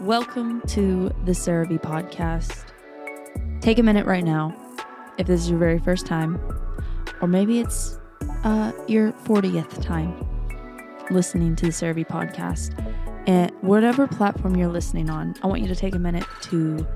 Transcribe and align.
Welcome 0.00 0.62
to 0.68 1.14
the 1.24 1.34
Sara 1.34 1.66
V 1.66 1.78
podcast. 1.78 2.64
Take 3.60 3.78
a 3.78 3.82
minute 3.82 4.06
right 4.06 4.24
now, 4.24 4.56
if 5.18 5.26
this 5.26 5.42
is 5.42 5.50
your 5.50 5.58
very 5.58 5.78
first 5.78 6.06
time, 6.06 6.40
or 7.20 7.28
maybe 7.28 7.60
it's 7.60 7.98
uh, 8.44 8.72
your 8.88 9.12
40th 9.12 9.82
time 9.82 10.14
listening 11.10 11.54
to 11.56 11.66
the 11.66 11.72
Sara 11.72 11.94
V 11.94 12.04
podcast. 12.04 12.74
And 13.26 13.52
whatever 13.60 14.06
platform 14.06 14.56
you're 14.56 14.68
listening 14.70 15.10
on, 15.10 15.34
I 15.42 15.46
want 15.46 15.60
you 15.60 15.68
to 15.68 15.76
take 15.76 15.94
a 15.94 15.98
minute 15.98 16.24
to 16.42 16.86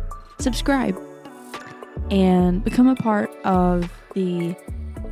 subscribe 0.40 1.00
and 2.10 2.64
become 2.64 2.88
a 2.88 2.96
part 2.96 3.30
of 3.44 3.92
the 4.14 4.56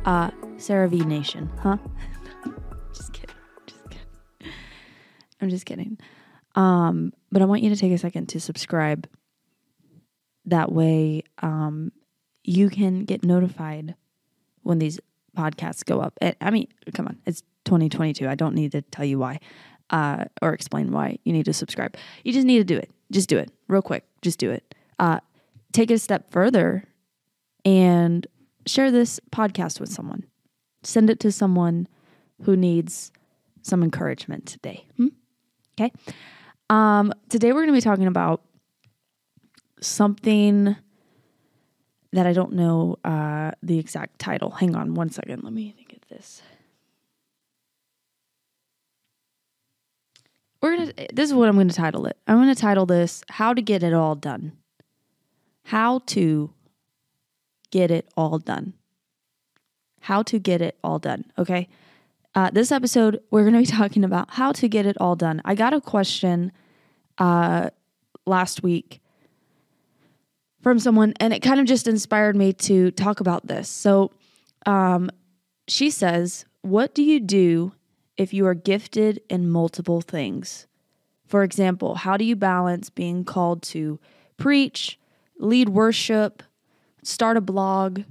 uh, 0.05 0.31
Sara 0.57 0.89
V 0.89 0.99
Nation, 1.01 1.49
huh? 1.59 1.77
I'm 5.43 5.49
just 5.49 5.65
kidding. 5.65 5.97
Um, 6.55 7.13
but 7.31 7.41
I 7.41 7.45
want 7.45 7.63
you 7.63 7.69
to 7.69 7.75
take 7.75 7.91
a 7.91 7.97
second 7.97 8.29
to 8.29 8.39
subscribe. 8.39 9.07
That 10.45 10.71
way, 10.71 11.23
um, 11.41 11.91
you 12.43 12.69
can 12.69 13.05
get 13.05 13.23
notified 13.23 13.95
when 14.61 14.79
these 14.79 14.99
podcasts 15.37 15.85
go 15.85 15.99
up. 15.99 16.17
I 16.41 16.51
mean, 16.51 16.67
come 16.93 17.07
on, 17.07 17.19
it's 17.25 17.41
2022. 17.65 18.27
I 18.27 18.35
don't 18.35 18.55
need 18.55 18.73
to 18.73 18.81
tell 18.81 19.05
you 19.05 19.19
why 19.19 19.39
uh, 19.89 20.25
or 20.41 20.53
explain 20.53 20.91
why 20.91 21.17
you 21.23 21.33
need 21.33 21.45
to 21.45 21.53
subscribe. 21.53 21.95
You 22.23 22.33
just 22.33 22.45
need 22.45 22.57
to 22.57 22.63
do 22.63 22.77
it. 22.77 22.89
Just 23.11 23.29
do 23.29 23.37
it 23.37 23.51
real 23.67 23.81
quick. 23.81 24.05
Just 24.21 24.39
do 24.39 24.49
it. 24.51 24.75
Uh, 24.99 25.19
take 25.71 25.91
it 25.91 25.95
a 25.95 25.99
step 25.99 26.31
further 26.31 26.85
and 27.65 28.25
share 28.65 28.91
this 28.91 29.19
podcast 29.31 29.79
with 29.79 29.89
someone. 29.89 30.25
Send 30.83 31.09
it 31.09 31.19
to 31.21 31.31
someone 31.31 31.87
who 32.43 32.55
needs 32.55 33.11
some 33.61 33.83
encouragement 33.83 34.45
today. 34.45 34.85
Hmm? 34.97 35.07
Okay. 35.79 35.91
Um, 36.69 37.13
today 37.29 37.51
we're 37.51 37.61
going 37.65 37.67
to 37.67 37.73
be 37.73 37.81
talking 37.81 38.07
about 38.07 38.41
something 39.81 40.75
that 42.11 42.27
I 42.27 42.33
don't 42.33 42.53
know 42.53 42.97
uh, 43.03 43.51
the 43.61 43.79
exact 43.79 44.19
title. 44.19 44.51
Hang 44.51 44.75
on 44.75 44.93
one 44.93 45.09
second. 45.09 45.43
Let 45.43 45.53
me 45.53 45.73
think 45.75 45.93
of 45.93 46.07
this. 46.09 46.41
We're 50.61 50.77
gonna. 50.77 50.93
This 51.11 51.29
is 51.29 51.33
what 51.33 51.49
I'm 51.49 51.55
going 51.55 51.67
to 51.67 51.75
title 51.75 52.05
it. 52.05 52.17
I'm 52.27 52.37
going 52.37 52.53
to 52.53 52.59
title 52.59 52.85
this 52.85 53.23
"How 53.29 53.53
to 53.53 53.61
Get 53.61 53.83
It 53.83 53.93
All 53.93 54.15
Done." 54.15 54.53
How 55.65 55.99
to 56.07 56.53
get 57.71 57.89
it 57.89 58.07
all 58.15 58.37
done. 58.37 58.73
How 60.01 60.21
to 60.23 60.37
get 60.39 60.61
it 60.61 60.77
all 60.83 60.99
done. 60.99 61.25
Okay. 61.37 61.69
Uh, 62.35 62.49
this 62.49 62.71
episode, 62.71 63.21
we're 63.29 63.43
going 63.43 63.53
to 63.53 63.59
be 63.59 63.65
talking 63.65 64.03
about 64.03 64.31
how 64.31 64.51
to 64.51 64.67
get 64.67 64.87
it 64.87 64.97
all 64.99 65.15
done. 65.15 65.39
I 65.45 65.53
got 65.53 65.73
a 65.73 65.81
question 65.81 66.51
uh, 67.19 67.69
last 68.25 68.63
week 68.63 69.01
from 70.61 70.79
someone, 70.79 71.13
and 71.19 71.31
it 71.31 71.41
kind 71.41 71.59
of 71.59 71.67
just 71.67 71.87
inspired 71.87 72.35
me 72.35 72.51
to 72.53 72.89
talk 72.91 73.19
about 73.19 73.45
this. 73.45 73.69
So 73.69 74.11
um, 74.65 75.11
she 75.67 75.91
says, 75.91 76.45
What 76.61 76.95
do 76.95 77.03
you 77.03 77.19
do 77.19 77.73
if 78.17 78.33
you 78.33 78.47
are 78.47 78.55
gifted 78.55 79.21
in 79.29 79.51
multiple 79.51 80.01
things? 80.01 80.65
For 81.27 81.43
example, 81.43 81.95
how 81.95 82.17
do 82.17 82.25
you 82.25 82.35
balance 82.35 82.89
being 82.89 83.25
called 83.25 83.61
to 83.63 83.99
preach, 84.37 84.99
lead 85.37 85.69
worship, 85.69 86.41
start 87.03 87.37
a 87.37 87.41
blog? 87.41 88.01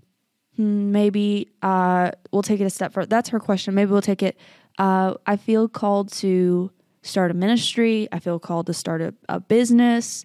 Hmm, 0.57 0.93
maybe 0.93 1.51
uh, 1.63 2.11
we'll 2.31 2.43
take 2.43 2.61
it 2.61 2.65
a 2.65 2.71
step 2.71 2.93
further. 2.93 3.07
That's 3.07 3.31
her 3.31 3.41
question. 3.41 3.75
Maybe 3.75 3.91
we'll 3.91 4.03
take 4.03 4.23
it. 4.23 4.39
Uh, 4.79 5.15
I 5.27 5.37
feel 5.37 5.69
called 5.69 6.13
to 6.15 6.71
start 7.03 7.31
a 7.31 7.35
ministry. 7.35 8.09
I 8.13 8.19
feel 8.19 8.39
called 8.39 8.67
to 8.67 8.75
start 8.75 9.01
a, 9.01 9.15
a 9.29 9.41
business. 9.41 10.25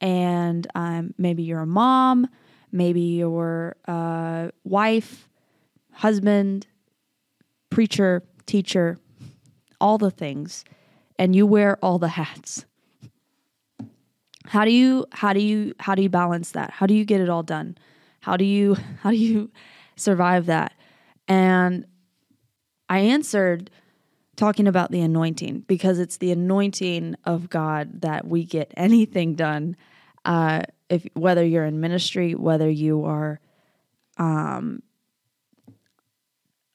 And 0.00 0.66
um, 0.74 1.14
maybe 1.18 1.42
you're 1.42 1.60
a 1.60 1.66
mom, 1.66 2.28
maybe 2.70 3.00
you're 3.00 3.76
a 3.86 4.52
wife, 4.64 5.28
husband, 5.92 6.66
preacher, 7.70 8.22
teacher, 8.46 8.98
all 9.80 9.98
the 9.98 10.10
things. 10.10 10.64
And 11.18 11.34
you 11.34 11.46
wear 11.46 11.78
all 11.82 11.98
the 11.98 12.08
hats. 12.08 12.64
How 14.46 14.64
do 14.64 14.70
you 14.70 15.04
how 15.12 15.32
do 15.32 15.40
you 15.40 15.74
how 15.78 15.94
do 15.94 16.02
you 16.02 16.08
balance 16.08 16.52
that? 16.52 16.70
How 16.70 16.86
do 16.86 16.94
you 16.94 17.04
get 17.04 17.20
it 17.20 17.28
all 17.28 17.42
done? 17.42 17.76
How 18.20 18.36
do 18.36 18.44
you 18.44 18.76
how 19.00 19.10
do 19.10 19.16
you 19.16 19.50
survive 19.96 20.46
that? 20.46 20.72
And 21.26 21.86
I 22.88 23.00
answered 23.00 23.70
talking 24.36 24.66
about 24.66 24.90
the 24.90 25.00
anointing 25.00 25.64
because 25.66 25.98
it's 25.98 26.16
the 26.16 26.30
anointing 26.30 27.16
of 27.24 27.50
God 27.50 28.02
that 28.02 28.26
we 28.26 28.44
get 28.44 28.72
anything 28.76 29.34
done. 29.34 29.76
Uh, 30.24 30.62
if 30.88 31.06
whether 31.14 31.44
you're 31.44 31.64
in 31.64 31.80
ministry, 31.80 32.34
whether 32.34 32.70
you 32.70 33.04
are, 33.04 33.40
um, 34.16 34.82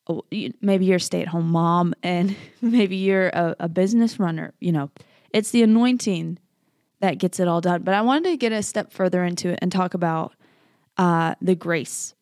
oh, 0.07 0.23
maybe 0.61 0.85
you're 0.85 0.97
a 0.97 0.99
stay 0.99 1.21
at 1.21 1.29
home 1.29 1.47
mom, 1.49 1.93
and 2.03 2.35
maybe 2.61 2.97
you're 2.97 3.29
a, 3.29 3.55
a 3.61 3.69
business 3.69 4.19
runner. 4.19 4.53
You 4.59 4.73
know, 4.73 4.91
it's 5.31 5.51
the 5.51 5.63
anointing 5.63 6.37
that 6.99 7.17
gets 7.17 7.39
it 7.39 7.47
all 7.47 7.61
done. 7.61 7.83
But 7.83 7.95
I 7.95 8.01
wanted 8.01 8.29
to 8.29 8.37
get 8.37 8.51
a 8.51 8.61
step 8.61 8.91
further 8.91 9.23
into 9.23 9.49
it 9.49 9.59
and 9.61 9.71
talk 9.71 9.93
about 9.93 10.33
uh, 10.97 11.35
the 11.41 11.55
grace 11.55 12.13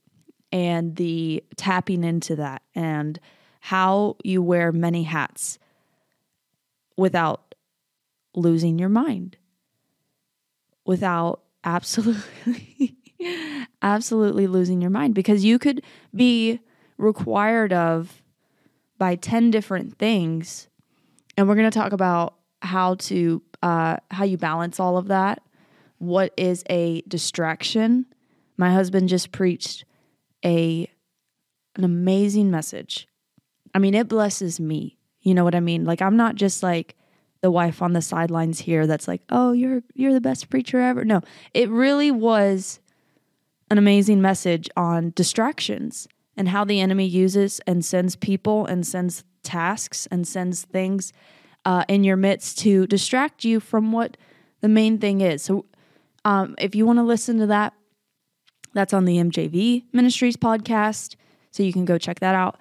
and 0.51 0.95
the 0.95 1.43
tapping 1.55 2.03
into 2.03 2.35
that 2.35 2.61
and 2.75 3.19
how 3.59 4.17
you 4.23 4.41
wear 4.41 4.71
many 4.71 5.03
hats 5.03 5.59
without 6.97 7.55
losing 8.35 8.79
your 8.79 8.89
mind, 8.89 9.37
without 10.85 11.41
absolutely, 11.63 12.95
absolutely 13.81 14.47
losing 14.47 14.81
your 14.81 14.89
mind, 14.89 15.13
because 15.13 15.45
you 15.45 15.59
could 15.59 15.83
be 16.13 16.59
required 16.97 17.73
of 17.73 18.21
by 18.97 19.15
10 19.15 19.51
different 19.51 19.97
things. 19.97 20.67
And 21.37 21.47
we're 21.47 21.55
going 21.55 21.69
to 21.69 21.79
talk 21.79 21.93
about 21.93 22.35
how 22.61 22.95
to, 22.95 23.41
uh, 23.63 23.97
how 24.11 24.23
you 24.23 24.37
balance 24.37 24.79
all 24.79 24.97
of 24.97 25.07
that. 25.07 25.41
What 25.97 26.33
is 26.37 26.63
a 26.69 27.01
distraction? 27.07 28.05
My 28.61 28.72
husband 28.72 29.09
just 29.09 29.31
preached 29.31 29.83
a 30.45 30.88
an 31.75 31.83
amazing 31.83 32.51
message 32.51 33.07
I 33.73 33.79
mean, 33.79 33.94
it 33.94 34.07
blesses 34.07 34.59
me. 34.59 34.97
You 35.22 35.33
know 35.33 35.44
what 35.44 35.55
I 35.55 35.59
mean? 35.59 35.85
Like 35.85 36.01
I'm 36.01 36.17
not 36.17 36.35
just 36.35 36.63
like 36.63 36.95
the 37.41 37.51
wife 37.51 37.81
on 37.81 37.94
the 37.94 38.01
sidelines 38.01 38.59
here 38.59 38.85
that's 38.85 39.07
like, 39.07 39.22
"Oh, 39.29 39.51
you're 39.51 39.81
you're 39.94 40.13
the 40.13 40.22
best 40.22 40.49
preacher 40.49 40.79
ever." 40.79 41.05
No, 41.05 41.22
it 41.53 41.69
really 41.69 42.11
was 42.11 42.79
an 43.69 43.77
amazing 43.77 44.22
message 44.22 44.69
on 44.75 45.13
distractions 45.16 46.07
and 46.35 46.49
how 46.49 46.63
the 46.63 46.79
enemy 46.79 47.05
uses 47.05 47.61
and 47.66 47.83
sends 47.85 48.16
people 48.16 48.66
and 48.66 48.85
sends 48.85 49.23
tasks 49.43 50.07
and 50.11 50.28
sends 50.28 50.63
things 50.63 51.13
uh, 51.66 51.85
in 51.88 52.03
your 52.03 52.17
midst 52.17 52.59
to 52.59 52.85
distract 52.88 53.43
you 53.43 53.59
from 53.59 53.91
what 53.91 54.17
the 54.61 54.69
main 54.69 54.97
thing 54.97 55.22
is. 55.22 55.41
So, 55.41 55.66
um, 56.25 56.55
if 56.59 56.75
you 56.75 56.85
want 56.85 56.97
to 56.97 57.03
listen 57.03 57.38
to 57.39 57.47
that, 57.47 57.73
that's 58.73 58.93
on 58.93 59.05
the 59.05 59.17
MJV 59.17 59.85
Ministries 59.91 60.37
podcast. 60.37 61.15
So 61.51 61.63
you 61.63 61.73
can 61.73 61.85
go 61.85 61.97
check 61.97 62.19
that 62.19 62.35
out. 62.35 62.59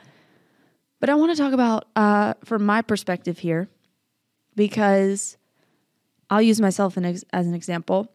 But 0.98 1.08
I 1.08 1.14
want 1.14 1.32
to 1.32 1.42
talk 1.42 1.52
about, 1.52 1.86
uh, 1.96 2.34
from 2.44 2.64
my 2.66 2.82
perspective 2.82 3.38
here, 3.38 3.70
because 4.54 5.38
I'll 6.28 6.42
use 6.42 6.60
myself 6.60 6.96
as 6.98 7.24
an 7.32 7.54
example. 7.54 8.12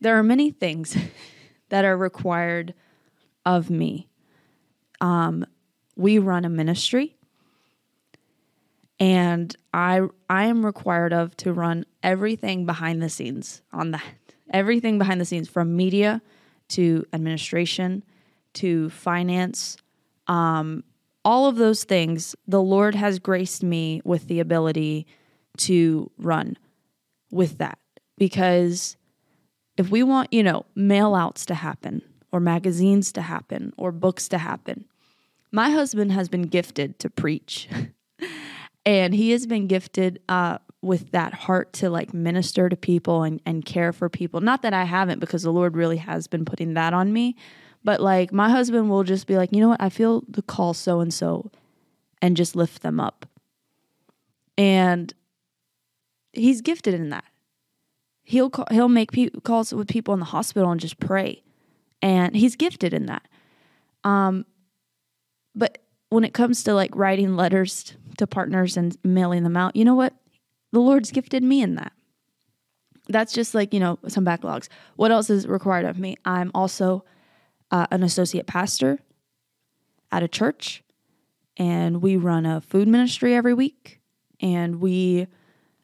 There 0.00 0.16
are 0.18 0.22
many 0.22 0.50
things 0.50 0.96
that 1.70 1.84
are 1.84 1.96
required 1.96 2.74
of 3.44 3.70
me. 3.70 4.08
Um, 5.00 5.44
we 5.96 6.18
run 6.18 6.44
a 6.44 6.48
ministry, 6.48 7.16
and 8.98 9.54
I 9.72 10.02
I 10.30 10.46
am 10.46 10.64
required 10.64 11.12
of 11.12 11.36
to 11.38 11.52
run 11.52 11.84
everything 12.02 12.64
behind 12.64 13.02
the 13.02 13.08
scenes 13.08 13.62
on 13.72 13.90
that. 13.90 14.23
Everything 14.52 14.98
behind 14.98 15.20
the 15.20 15.24
scenes, 15.24 15.48
from 15.48 15.76
media 15.76 16.22
to 16.68 17.04
administration 17.12 18.02
to 18.54 18.90
finance, 18.90 19.76
um, 20.26 20.84
all 21.24 21.46
of 21.46 21.56
those 21.56 21.84
things, 21.84 22.34
the 22.46 22.62
Lord 22.62 22.94
has 22.94 23.18
graced 23.18 23.62
me 23.62 24.00
with 24.04 24.28
the 24.28 24.40
ability 24.40 25.06
to 25.58 26.10
run 26.18 26.56
with 27.30 27.58
that. 27.58 27.78
Because 28.18 28.96
if 29.76 29.90
we 29.90 30.02
want, 30.02 30.32
you 30.32 30.42
know, 30.42 30.66
mail 30.74 31.14
outs 31.14 31.46
to 31.46 31.54
happen, 31.54 32.02
or 32.30 32.40
magazines 32.40 33.12
to 33.12 33.22
happen, 33.22 33.72
or 33.76 33.92
books 33.92 34.28
to 34.28 34.38
happen, 34.38 34.84
my 35.52 35.70
husband 35.70 36.12
has 36.12 36.28
been 36.28 36.42
gifted 36.42 36.98
to 36.98 37.08
preach. 37.08 37.68
and 38.86 39.14
he 39.14 39.30
has 39.30 39.46
been 39.46 39.66
gifted 39.66 40.20
uh, 40.28 40.58
with 40.84 41.10
that 41.12 41.34
heart 41.34 41.72
to 41.74 41.90
like 41.90 42.14
minister 42.14 42.68
to 42.68 42.76
people 42.76 43.22
and, 43.22 43.40
and 43.44 43.64
care 43.64 43.92
for 43.92 44.08
people. 44.08 44.40
Not 44.40 44.62
that 44.62 44.72
I 44.72 44.84
haven't, 44.84 45.18
because 45.18 45.42
the 45.42 45.52
Lord 45.52 45.76
really 45.76 45.96
has 45.98 46.26
been 46.26 46.44
putting 46.44 46.74
that 46.74 46.94
on 46.94 47.12
me. 47.12 47.36
But 47.82 48.00
like 48.00 48.32
my 48.32 48.50
husband 48.50 48.90
will 48.90 49.04
just 49.04 49.26
be 49.26 49.36
like, 49.36 49.52
you 49.52 49.60
know 49.60 49.70
what? 49.70 49.82
I 49.82 49.88
feel 49.88 50.22
the 50.28 50.42
call 50.42 50.74
so 50.74 51.00
and 51.00 51.12
so. 51.12 51.50
and 52.24 52.38
just 52.38 52.56
lift 52.56 52.80
them 52.80 52.98
up. 52.98 53.26
And 54.56 55.12
he's 56.32 56.62
gifted 56.62 56.94
in 56.94 57.10
that. 57.10 57.24
He'll 58.22 58.48
call, 58.48 58.66
he'll 58.70 58.88
make 58.88 59.12
pe- 59.12 59.28
calls 59.42 59.74
with 59.74 59.88
people 59.88 60.14
in 60.14 60.20
the 60.20 60.26
hospital 60.26 60.70
and 60.70 60.80
just 60.80 60.98
pray, 60.98 61.42
and 62.00 62.34
he's 62.34 62.56
gifted 62.56 62.94
in 62.94 63.04
that. 63.06 63.28
Um, 64.04 64.46
but 65.54 65.82
when 66.08 66.24
it 66.24 66.32
comes 66.32 66.64
to 66.64 66.72
like 66.72 66.96
writing 66.96 67.36
letters 67.36 67.94
to 68.16 68.26
partners 68.26 68.78
and 68.78 68.96
mailing 69.04 69.42
them 69.42 69.58
out, 69.58 69.76
you 69.76 69.84
know 69.84 69.94
what? 69.94 70.14
The 70.74 70.80
Lord's 70.80 71.12
gifted 71.12 71.44
me 71.44 71.62
in 71.62 71.76
that. 71.76 71.92
That's 73.08 73.32
just 73.32 73.54
like, 73.54 73.72
you 73.72 73.78
know, 73.78 74.00
some 74.08 74.24
backlogs. 74.24 74.66
What 74.96 75.12
else 75.12 75.30
is 75.30 75.46
required 75.46 75.86
of 75.86 76.00
me? 76.00 76.16
I'm 76.24 76.50
also 76.52 77.04
uh, 77.70 77.86
an 77.92 78.02
associate 78.02 78.48
pastor 78.48 78.98
at 80.10 80.24
a 80.24 80.26
church, 80.28 80.82
and 81.56 82.02
we 82.02 82.16
run 82.16 82.44
a 82.44 82.60
food 82.60 82.88
ministry 82.88 83.36
every 83.36 83.54
week, 83.54 84.00
and 84.40 84.80
we 84.80 85.28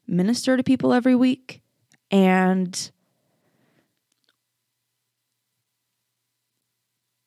minister 0.08 0.56
to 0.56 0.64
people 0.64 0.92
every 0.92 1.14
week. 1.14 1.62
And 2.10 2.90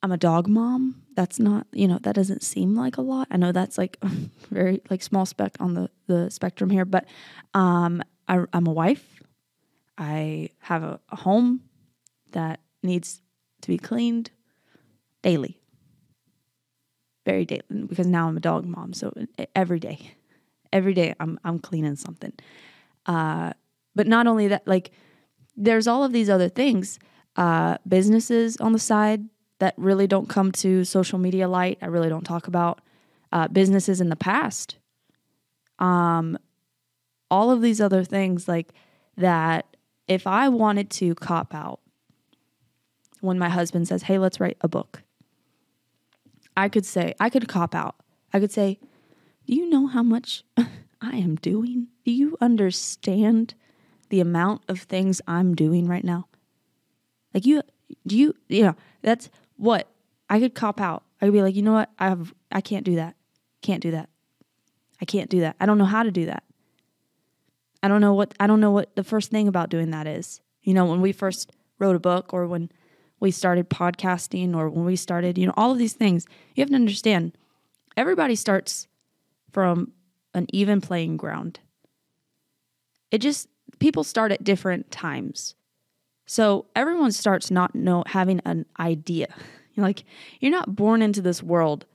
I'm 0.02 0.12
a 0.12 0.18
dog 0.18 0.50
mom. 0.50 1.03
That's 1.16 1.40
not, 1.40 1.68
you 1.72 1.88
know, 1.88 2.00
that 2.00 2.16
doesn't 2.16 2.44
seem 2.44 2.76
like 2.76 2.98
a 2.98 3.02
lot. 3.02 3.28
I 3.30 3.38
know 3.38 3.52
that's 3.52 3.78
like 3.78 3.98
very 4.52 4.82
like 4.90 5.04
small 5.04 5.26
speck 5.26 5.56
on 5.60 5.74
the 5.74 5.90
the 6.08 6.30
spectrum 6.30 6.70
here, 6.70 6.86
but 6.86 7.06
um, 7.54 8.02
I, 8.28 8.44
am 8.54 8.68
a 8.68 8.72
wife. 8.72 9.22
I 9.98 10.50
have 10.60 10.84
a, 10.84 11.00
a 11.10 11.16
home 11.16 11.62
that 12.32 12.62
needs 12.82 13.22
to 13.62 13.68
be 13.68 13.78
cleaned 13.78 14.32
daily, 15.22 15.62
very 17.26 17.46
daily, 17.46 17.64
because 17.88 18.08
now 18.08 18.28
I'm 18.28 18.38
a 18.38 18.42
dog 18.42 18.66
mom. 18.66 18.94
So 18.94 19.14
every 19.56 19.80
day, 19.80 20.16
every 20.72 20.94
day 20.94 21.14
I'm 21.20 21.40
I'm 21.44 21.60
cleaning 21.60 21.96
something. 21.96 22.34
Uh, 23.06 23.54
but 23.96 24.08
not 24.08 24.28
only 24.28 24.48
that, 24.48 24.68
like 24.68 24.92
there's 25.56 25.88
all 25.88 26.04
of 26.04 26.12
these 26.12 26.30
other 26.30 26.50
things, 26.50 26.98
uh, 27.36 27.78
businesses 27.88 28.58
on 28.58 28.74
the 28.74 28.80
side 28.80 29.24
that 29.64 29.76
really 29.78 30.08
don't 30.08 30.28
come 30.28 30.52
to 30.52 30.84
social 30.84 31.18
media 31.18 31.48
light. 31.48 31.78
I 31.82 31.86
really 31.86 32.10
don't 32.10 32.26
talk 32.26 32.48
about 32.48 32.82
uh, 33.32 33.48
businesses 33.48 34.02
in 34.02 34.10
the 34.10 34.18
past. 34.18 34.76
Um, 35.80 36.38
all 37.32 37.50
of 37.50 37.62
these 37.62 37.80
other 37.80 38.04
things 38.04 38.46
like 38.46 38.74
that. 39.16 39.78
If 40.06 40.28
I 40.28 40.50
wanted 40.50 40.90
to 40.92 41.16
cop 41.16 41.56
out 41.56 41.80
when 43.22 43.40
my 43.40 43.48
husband 43.48 43.88
says, 43.88 44.04
"Hey, 44.04 44.20
let's 44.20 44.42
write 44.42 44.58
a 44.60 44.68
book," 44.68 45.02
I 46.58 46.68
could 46.68 46.86
say 46.86 47.14
I 47.18 47.30
could 47.30 47.48
cop 47.48 47.74
out. 47.74 47.96
I 48.34 48.42
could 48.42 48.52
say, 48.52 48.80
"Do 49.48 49.56
you 49.56 49.70
know 49.70 49.88
how 49.88 50.04
much 50.04 50.44
I 50.58 51.16
am 51.16 51.38
doing? 51.38 51.88
Do 52.04 52.12
you 52.12 52.36
understand 52.42 53.56
the 54.10 54.20
amount 54.20 54.64
of 54.68 54.82
things 54.82 55.22
I'm 55.26 55.56
doing 55.56 55.88
right 55.88 56.04
now?" 56.04 56.28
Like 57.34 57.46
you, 57.46 57.62
do 58.06 58.18
you, 58.18 58.36
you 58.50 58.64
know, 58.64 58.76
that's 59.02 59.30
what? 59.64 59.88
I 60.30 60.40
could 60.40 60.56
cop 60.56 60.82
out. 60.82 61.04
I 61.22 61.26
could 61.26 61.34
be 61.34 61.42
like, 61.42 61.56
you 61.56 61.62
know 61.62 61.74
what? 61.74 61.90
I 61.98 62.10
have 62.10 62.34
I 62.52 62.62
can't 62.62 62.86
do 62.86 62.96
that. 62.96 63.16
Can't 63.62 63.82
do 63.82 63.92
that. 63.92 64.10
I 65.02 65.06
can't 65.06 65.30
do 65.30 65.40
that. 65.42 65.56
I 65.60 65.66
don't 65.66 65.78
know 65.78 65.86
how 65.86 66.04
to 66.04 66.12
do 66.12 66.26
that. 66.26 66.44
I 67.82 67.88
don't 67.88 68.02
know 68.02 68.14
what 68.14 68.34
I 68.40 68.48
don't 68.48 68.60
know 68.60 68.72
what 68.72 68.96
the 68.96 69.04
first 69.04 69.32
thing 69.32 69.48
about 69.48 69.70
doing 69.70 69.92
that 69.92 70.08
is. 70.08 70.42
You 70.64 70.74
know, 70.74 70.86
when 70.86 71.02
we 71.02 71.12
first 71.12 71.52
wrote 71.80 71.96
a 71.96 72.00
book 72.00 72.34
or 72.34 72.48
when 72.48 72.72
we 73.20 73.32
started 73.32 73.70
podcasting 73.70 74.56
or 74.56 74.70
when 74.70 74.86
we 74.86 74.96
started, 74.96 75.38
you 75.38 75.46
know, 75.46 75.54
all 75.56 75.72
of 75.72 75.78
these 75.78 75.94
things, 75.94 76.26
you 76.56 76.62
have 76.62 76.70
to 76.70 76.76
understand 76.76 77.38
everybody 77.96 78.36
starts 78.36 78.88
from 79.52 79.94
an 80.34 80.48
even 80.52 80.82
playing 80.82 81.18
ground. 81.18 81.60
It 83.12 83.20
just 83.20 83.48
people 83.80 84.04
start 84.04 84.32
at 84.32 84.44
different 84.44 84.92
times. 84.92 85.56
So 86.26 86.66
everyone 86.76 87.12
starts 87.12 87.52
not 87.52 87.76
know 87.76 88.04
having 88.08 88.40
an 88.46 88.66
idea. 88.80 89.28
You're 89.74 89.86
like 89.86 90.04
you're 90.40 90.52
not 90.52 90.76
born 90.76 91.02
into 91.02 91.22
this 91.22 91.44
world 91.44 91.86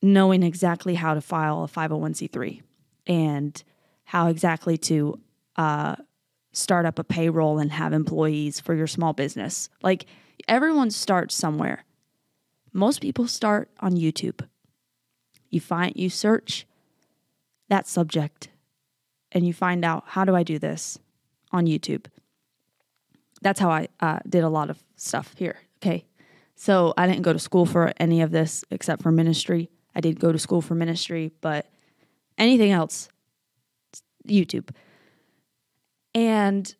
knowing 0.00 0.42
exactly 0.42 0.94
how 0.94 1.14
to 1.14 1.20
file 1.20 1.64
a 1.64 1.68
501c3 1.68 2.62
and 3.06 3.62
how 4.04 4.28
exactly 4.28 4.78
to 4.78 5.18
uh, 5.56 5.96
start 6.52 6.86
up 6.86 6.98
a 6.98 7.04
payroll 7.04 7.58
and 7.58 7.72
have 7.72 7.92
employees 7.92 8.60
for 8.60 8.74
your 8.74 8.86
small 8.86 9.12
business. 9.12 9.68
Like 9.82 10.06
everyone 10.46 10.90
starts 10.90 11.34
somewhere. 11.34 11.84
Most 12.72 13.00
people 13.00 13.26
start 13.26 13.70
on 13.80 13.92
YouTube. 13.92 14.46
You 15.50 15.60
find 15.60 15.96
you 15.96 16.10
search 16.10 16.66
that 17.68 17.88
subject 17.88 18.50
and 19.32 19.46
you 19.46 19.52
find 19.52 19.84
out 19.84 20.04
how 20.06 20.24
do 20.24 20.34
I 20.34 20.42
do 20.42 20.58
this 20.58 20.98
on 21.50 21.66
YouTube 21.66 22.06
that's 23.40 23.60
how 23.60 23.70
I 23.70 23.88
uh, 24.00 24.18
did 24.28 24.44
a 24.44 24.48
lot 24.48 24.70
of 24.70 24.82
stuff 24.96 25.34
here. 25.36 25.56
Okay. 25.80 26.04
So 26.56 26.92
I 26.96 27.06
didn't 27.06 27.22
go 27.22 27.32
to 27.32 27.38
school 27.38 27.66
for 27.66 27.92
any 27.98 28.20
of 28.20 28.30
this 28.30 28.64
except 28.70 29.02
for 29.02 29.12
ministry. 29.12 29.70
I 29.94 30.00
did 30.00 30.18
go 30.18 30.32
to 30.32 30.38
school 30.38 30.60
for 30.60 30.74
ministry, 30.74 31.32
but 31.40 31.66
anything 32.36 32.72
else, 32.72 33.08
YouTube. 34.26 34.70
And 36.14 36.74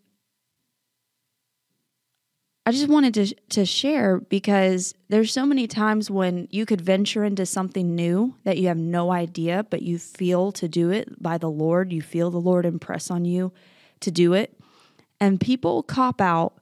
I 2.66 2.72
just 2.72 2.88
wanted 2.88 3.14
to 3.14 3.34
to 3.50 3.64
share 3.64 4.18
because 4.18 4.94
there's 5.08 5.32
so 5.32 5.46
many 5.46 5.66
times 5.66 6.10
when 6.10 6.48
you 6.50 6.66
could 6.66 6.80
venture 6.80 7.24
into 7.24 7.46
something 7.46 7.94
new 7.94 8.34
that 8.44 8.58
you 8.58 8.68
have 8.68 8.76
no 8.76 9.10
idea, 9.10 9.64
but 9.70 9.82
you 9.82 9.98
feel 9.98 10.52
to 10.52 10.68
do 10.68 10.90
it 10.90 11.22
by 11.22 11.38
the 11.38 11.48
Lord. 11.48 11.92
You 11.92 12.02
feel 12.02 12.30
the 12.30 12.40
Lord 12.40 12.66
impress 12.66 13.10
on 13.10 13.24
you 13.24 13.52
to 14.00 14.10
do 14.10 14.34
it 14.34 14.57
and 15.20 15.40
people 15.40 15.82
cop 15.82 16.20
out 16.20 16.54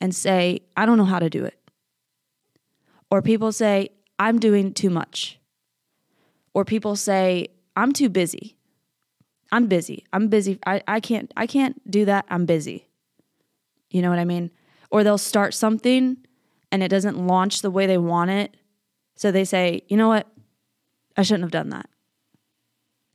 and 0.00 0.14
say, 0.14 0.60
I 0.76 0.86
don't 0.86 0.98
know 0.98 1.04
how 1.04 1.18
to 1.18 1.30
do 1.30 1.44
it. 1.44 1.58
Or 3.10 3.22
people 3.22 3.52
say, 3.52 3.90
I'm 4.18 4.38
doing 4.38 4.72
too 4.72 4.90
much. 4.90 5.38
Or 6.54 6.64
people 6.64 6.96
say, 6.96 7.48
I'm 7.76 7.92
too 7.92 8.08
busy. 8.08 8.56
I'm 9.52 9.66
busy. 9.66 10.04
I'm 10.12 10.28
busy. 10.28 10.58
I, 10.64 10.82
I 10.86 11.00
can't 11.00 11.32
I 11.36 11.46
can't 11.46 11.90
do 11.90 12.04
that. 12.04 12.24
I'm 12.28 12.46
busy. 12.46 12.86
You 13.90 14.02
know 14.02 14.10
what 14.10 14.18
I 14.18 14.24
mean? 14.24 14.50
Or 14.90 15.02
they'll 15.02 15.18
start 15.18 15.54
something 15.54 16.18
and 16.70 16.82
it 16.82 16.88
doesn't 16.88 17.26
launch 17.26 17.62
the 17.62 17.70
way 17.70 17.86
they 17.86 17.98
want 17.98 18.30
it. 18.30 18.56
So 19.16 19.32
they 19.32 19.44
say, 19.44 19.82
you 19.88 19.96
know 19.96 20.08
what? 20.08 20.28
I 21.16 21.22
shouldn't 21.22 21.44
have 21.44 21.50
done 21.50 21.70
that. 21.70 21.88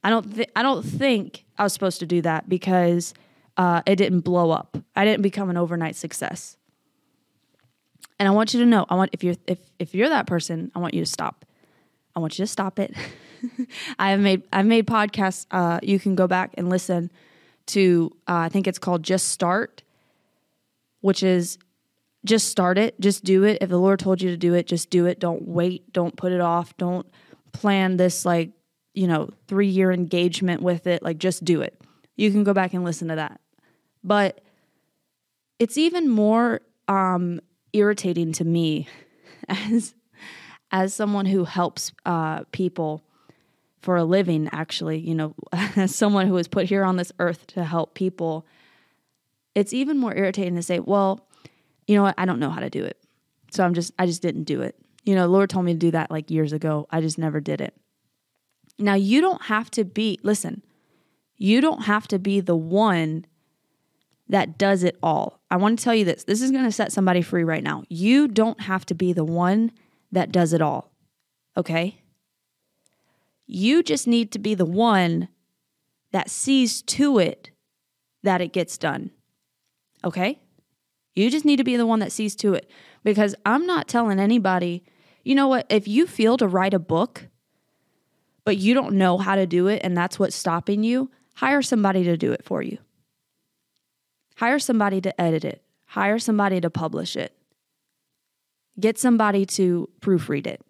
I 0.03 0.09
don't 0.09 0.35
th- 0.35 0.51
I 0.55 0.61
don't 0.61 0.83
think 0.83 1.45
I 1.57 1.63
was 1.63 1.73
supposed 1.73 1.99
to 1.99 2.05
do 2.05 2.21
that 2.21 2.47
because 2.47 3.13
uh, 3.57 3.81
it 3.85 3.95
didn't 3.95 4.21
blow 4.21 4.51
up. 4.51 4.77
I 4.95 5.05
didn't 5.05 5.21
become 5.21 5.49
an 5.49 5.57
overnight 5.57 5.95
success. 5.95 6.57
And 8.19 8.27
I 8.27 8.31
want 8.31 8.53
you 8.53 8.59
to 8.61 8.65
know, 8.65 8.85
I 8.89 8.95
want 8.95 9.11
if 9.13 9.23
you're 9.23 9.35
if 9.45 9.59
if 9.79 9.93
you're 9.93 10.09
that 10.09 10.27
person, 10.27 10.71
I 10.75 10.79
want 10.79 10.93
you 10.93 11.01
to 11.01 11.09
stop. 11.09 11.45
I 12.15 12.19
want 12.19 12.37
you 12.39 12.43
to 12.43 12.47
stop 12.47 12.79
it. 12.79 12.95
I 13.99 14.11
have 14.11 14.19
made 14.19 14.43
I've 14.53 14.65
made 14.65 14.87
podcasts. 14.87 15.45
Uh, 15.51 15.79
you 15.83 15.99
can 15.99 16.15
go 16.15 16.27
back 16.27 16.53
and 16.57 16.69
listen 16.69 17.11
to. 17.67 18.15
Uh, 18.27 18.35
I 18.35 18.49
think 18.49 18.67
it's 18.67 18.79
called 18.79 19.03
Just 19.03 19.29
Start, 19.29 19.83
which 21.01 21.23
is 21.23 21.57
just 22.23 22.49
start 22.49 22.77
it. 22.77 22.99
Just 22.99 23.23
do 23.23 23.43
it. 23.43 23.59
If 23.61 23.69
the 23.69 23.77
Lord 23.77 23.99
told 23.99 24.21
you 24.21 24.31
to 24.31 24.37
do 24.37 24.53
it, 24.53 24.65
just 24.65 24.89
do 24.89 25.05
it. 25.05 25.19
Don't 25.19 25.47
wait. 25.47 25.91
Don't 25.93 26.15
put 26.15 26.31
it 26.31 26.41
off. 26.41 26.75
Don't 26.77 27.05
plan 27.51 27.97
this 27.97 28.25
like 28.25 28.51
you 28.93 29.07
know 29.07 29.29
three 29.47 29.67
year 29.67 29.91
engagement 29.91 30.61
with 30.61 30.87
it. 30.87 31.03
Like 31.03 31.17
just 31.17 31.43
do 31.43 31.61
it. 31.61 31.79
You 32.15 32.31
can 32.31 32.45
go 32.45 32.53
back 32.53 32.73
and 32.73 32.85
listen 32.85 33.09
to 33.09 33.15
that. 33.15 33.41
But 34.05 34.41
it's 35.57 35.77
even 35.79 36.07
more 36.07 36.61
um, 36.87 37.41
irritating 37.73 38.31
to 38.33 38.45
me 38.45 38.87
as 39.49 39.95
as 40.71 40.93
someone 40.93 41.25
who 41.25 41.45
helps 41.45 41.91
uh, 42.05 42.43
people 42.51 43.03
for 43.81 43.97
a 43.97 44.03
living. 44.03 44.47
Actually, 44.51 44.99
you 44.99 45.15
know, 45.15 45.33
as 45.75 45.95
someone 45.95 46.27
who 46.27 46.33
was 46.33 46.47
put 46.47 46.67
here 46.67 46.83
on 46.83 46.97
this 46.97 47.11
earth 47.19 47.47
to 47.47 47.63
help 47.63 47.95
people, 47.95 48.45
it's 49.55 49.73
even 49.73 49.97
more 49.97 50.15
irritating 50.15 50.55
to 50.55 50.63
say, 50.63 50.79
"Well, 50.79 51.27
you 51.87 51.95
know 51.95 52.03
what? 52.03 52.15
I 52.17 52.25
don't 52.25 52.39
know 52.39 52.51
how 52.51 52.61
to 52.61 52.69
do 52.69 52.83
it, 52.83 53.03
so 53.49 53.65
I'm 53.65 53.73
just 53.73 53.91
I 53.97 54.05
just 54.05 54.21
didn't 54.21 54.43
do 54.43 54.61
it." 54.61 54.75
You 55.03 55.15
know, 55.15 55.23
the 55.23 55.33
Lord 55.33 55.49
told 55.49 55.65
me 55.65 55.73
to 55.73 55.79
do 55.79 55.91
that 55.91 56.11
like 56.11 56.29
years 56.29 56.53
ago. 56.53 56.87
I 56.91 57.01
just 57.01 57.17
never 57.17 57.39
did 57.39 57.59
it. 57.59 57.75
Now, 58.77 58.95
you 58.95 59.21
don't 59.21 59.43
have 59.43 59.71
to 59.71 59.85
be, 59.85 60.19
listen, 60.21 60.61
you 61.37 61.61
don't 61.61 61.83
have 61.83 62.07
to 62.09 62.19
be 62.19 62.41
the 62.41 62.55
one 62.55 63.25
that 64.29 64.57
does 64.57 64.83
it 64.83 64.97
all. 65.03 65.39
I 65.51 65.57
want 65.57 65.77
to 65.77 65.83
tell 65.83 65.95
you 65.95 66.05
this 66.05 66.23
this 66.23 66.41
is 66.41 66.51
going 66.51 66.65
to 66.65 66.71
set 66.71 66.91
somebody 66.91 67.21
free 67.21 67.43
right 67.43 67.63
now. 67.63 67.83
You 67.89 68.27
don't 68.27 68.61
have 68.61 68.85
to 68.87 68.95
be 68.95 69.13
the 69.13 69.23
one 69.23 69.71
that 70.11 70.31
does 70.31 70.53
it 70.53 70.61
all, 70.61 70.91
okay? 71.55 72.01
You 73.47 73.83
just 73.83 74.07
need 74.07 74.31
to 74.31 74.39
be 74.39 74.55
the 74.55 74.65
one 74.65 75.27
that 76.11 76.29
sees 76.29 76.81
to 76.81 77.19
it 77.19 77.51
that 78.23 78.41
it 78.41 78.53
gets 78.53 78.77
done, 78.77 79.11
okay? 80.03 80.39
You 81.13 81.29
just 81.29 81.45
need 81.45 81.57
to 81.57 81.63
be 81.63 81.77
the 81.77 81.85
one 81.85 81.99
that 81.99 82.11
sees 82.11 82.35
to 82.37 82.53
it 82.53 82.69
because 83.03 83.35
I'm 83.45 83.65
not 83.65 83.87
telling 83.87 84.19
anybody, 84.19 84.83
you 85.23 85.35
know 85.35 85.47
what, 85.47 85.65
if 85.69 85.87
you 85.87 86.07
feel 86.07 86.37
to 86.37 86.47
write 86.47 86.73
a 86.73 86.79
book, 86.79 87.27
but 88.43 88.57
you 88.57 88.73
don't 88.73 88.95
know 88.95 89.17
how 89.17 89.35
to 89.35 89.45
do 89.45 89.67
it 89.67 89.81
and 89.83 89.95
that's 89.95 90.19
what's 90.19 90.35
stopping 90.35 90.83
you, 90.83 91.09
hire 91.35 91.61
somebody 91.61 92.03
to 92.03 92.17
do 92.17 92.31
it 92.31 92.43
for 92.43 92.61
you. 92.61 92.77
Hire 94.35 94.59
somebody 94.59 95.01
to 95.01 95.21
edit 95.21 95.45
it, 95.45 95.63
hire 95.85 96.19
somebody 96.19 96.59
to 96.61 96.69
publish 96.69 97.15
it, 97.15 97.35
get 98.79 98.97
somebody 98.97 99.45
to 99.45 99.89
proofread 100.01 100.45
it, 100.47 100.61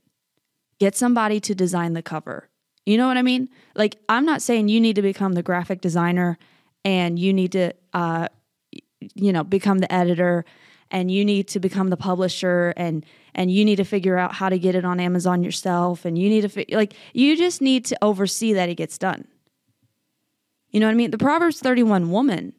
get 0.80 0.96
somebody 0.96 1.40
to 1.40 1.56
design 1.56 1.94
the 1.94 2.04
cover. 2.04 2.50
You 2.86 2.98
know 2.98 3.08
what 3.08 3.18
I 3.18 3.24
mean? 3.24 3.50
Like, 3.76 3.98
I'm 4.08 4.26
not 4.26 4.42
saying 4.44 4.68
you 4.68 4.80
need 4.80 4.96
to 4.98 5.02
become 5.02 5.34
the 5.34 5.42
graphic 5.42 5.82
designer 5.82 6.38
and 6.84 7.18
you 7.18 7.34
need 7.34 7.54
to, 7.54 7.74
uh, 7.94 8.28
you 9.16 9.34
know, 9.34 9.44
become 9.44 9.80
the 9.80 9.92
editor 9.92 10.46
and 10.92 11.10
you 11.10 11.26
need 11.26 11.48
to 11.50 11.60
become 11.60 11.90
the 11.90 11.98
publisher 11.98 12.74
and 12.78 13.06
and 13.34 13.52
you 13.52 13.66
need 13.66 13.76
to 13.78 13.84
figure 13.84 14.18
out 14.18 14.34
how 14.34 14.48
to 14.48 14.58
get 14.58 14.76
it 14.76 14.86
on 14.86 15.00
Amazon 15.00 15.44
yourself 15.44 16.06
and 16.06 16.18
you 16.18 16.30
need 16.30 16.42
to 16.42 16.50
fi- 16.50 16.68
like 16.72 16.94
you 17.14 17.36
just 17.36 17.62
need 17.62 17.84
to 17.86 17.98
oversee 18.02 18.54
that 18.54 18.70
it 18.70 18.76
gets 18.76 18.98
done. 18.98 19.28
You 20.70 20.80
know 20.80 20.88
what 20.88 20.94
I 20.94 20.96
mean? 20.96 21.12
The 21.12 21.18
Proverbs 21.18 21.60
31 21.60 22.12
woman 22.12 22.54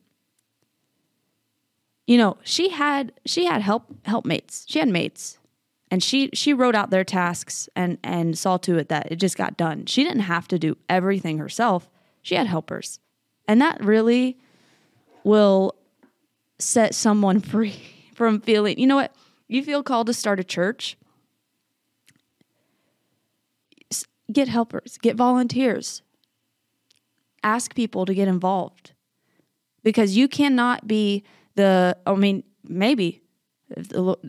you 2.07 2.17
know, 2.19 2.37
she 2.43 2.71
had 2.71 3.13
she 3.25 3.47
had 3.47 3.63
help 3.63 3.85
helpmates. 4.05 4.65
She 4.69 4.79
had 4.79 4.89
mates. 4.89 5.39
And 5.91 6.03
she 6.03 6.31
she 6.33 6.53
wrote 6.53 6.75
out 6.75 6.91
their 6.91 7.05
tasks 7.05 7.69
and 7.77 7.99
and 8.03 8.37
saw 8.37 8.57
to 8.59 8.77
it 8.79 8.89
that 8.89 9.11
it 9.11 9.17
just 9.17 9.37
got 9.37 9.57
done. 9.57 9.87
She 9.87 10.03
didn't 10.03 10.21
have 10.21 10.49
to 10.49 10.59
do 10.59 10.77
everything 10.89 11.39
herself. 11.39 11.89
She 12.23 12.35
had 12.35 12.47
helpers. 12.47 13.01
And 13.49 13.61
that 13.61 13.83
really 13.85 14.39
will 15.23 15.75
set 16.59 16.95
someone 16.95 17.41
free 17.53 17.77
from 18.15 18.41
feeling, 18.41 18.79
you 18.79 18.87
know 18.87 18.97
what? 18.97 19.15
You 19.49 19.63
feel 19.63 19.83
called 19.83 20.07
to 20.09 20.15
start 20.15 20.41
a 20.41 20.45
church. 20.45 20.97
Get 24.33 24.49
helpers, 24.49 24.99
get 25.01 25.15
volunteers. 25.15 26.03
Ask 27.45 27.77
people 27.77 28.07
to 28.07 28.15
get 28.15 28.27
involved. 28.27 28.93
Because 29.85 30.17
you 30.17 30.27
cannot 30.27 30.89
be 30.89 31.23
the 31.57 31.97
I 32.07 32.15
mean, 32.15 32.45
maybe 32.65 33.23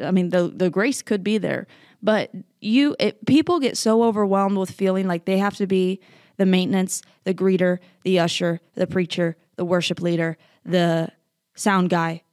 I 0.03 0.12
mean 0.12 0.29
the 0.29 0.51
the 0.53 0.69
grace 0.69 1.01
could 1.01 1.24
be 1.24 1.38
there, 1.38 1.67
but 2.01 2.31
you 2.60 2.96
it, 3.00 3.25
people 3.25 3.60
get 3.60 3.77
so 3.77 4.03
overwhelmed 4.03 4.57
with 4.57 4.72
feeling 4.72 5.07
like 5.07 5.25
they 5.25 5.38
have 5.38 5.55
to 5.57 5.67
be 5.67 6.01
the 6.38 6.46
maintenance, 6.46 7.01
the 7.24 7.34
greeter, 7.34 7.79
the 8.03 8.19
usher, 8.19 8.62
the 8.75 8.88
preacher, 8.88 9.36
the 9.55 9.65
worship 9.65 10.01
leader, 10.01 10.38
the 10.63 11.10
sound 11.55 11.89
guy, 11.89 12.24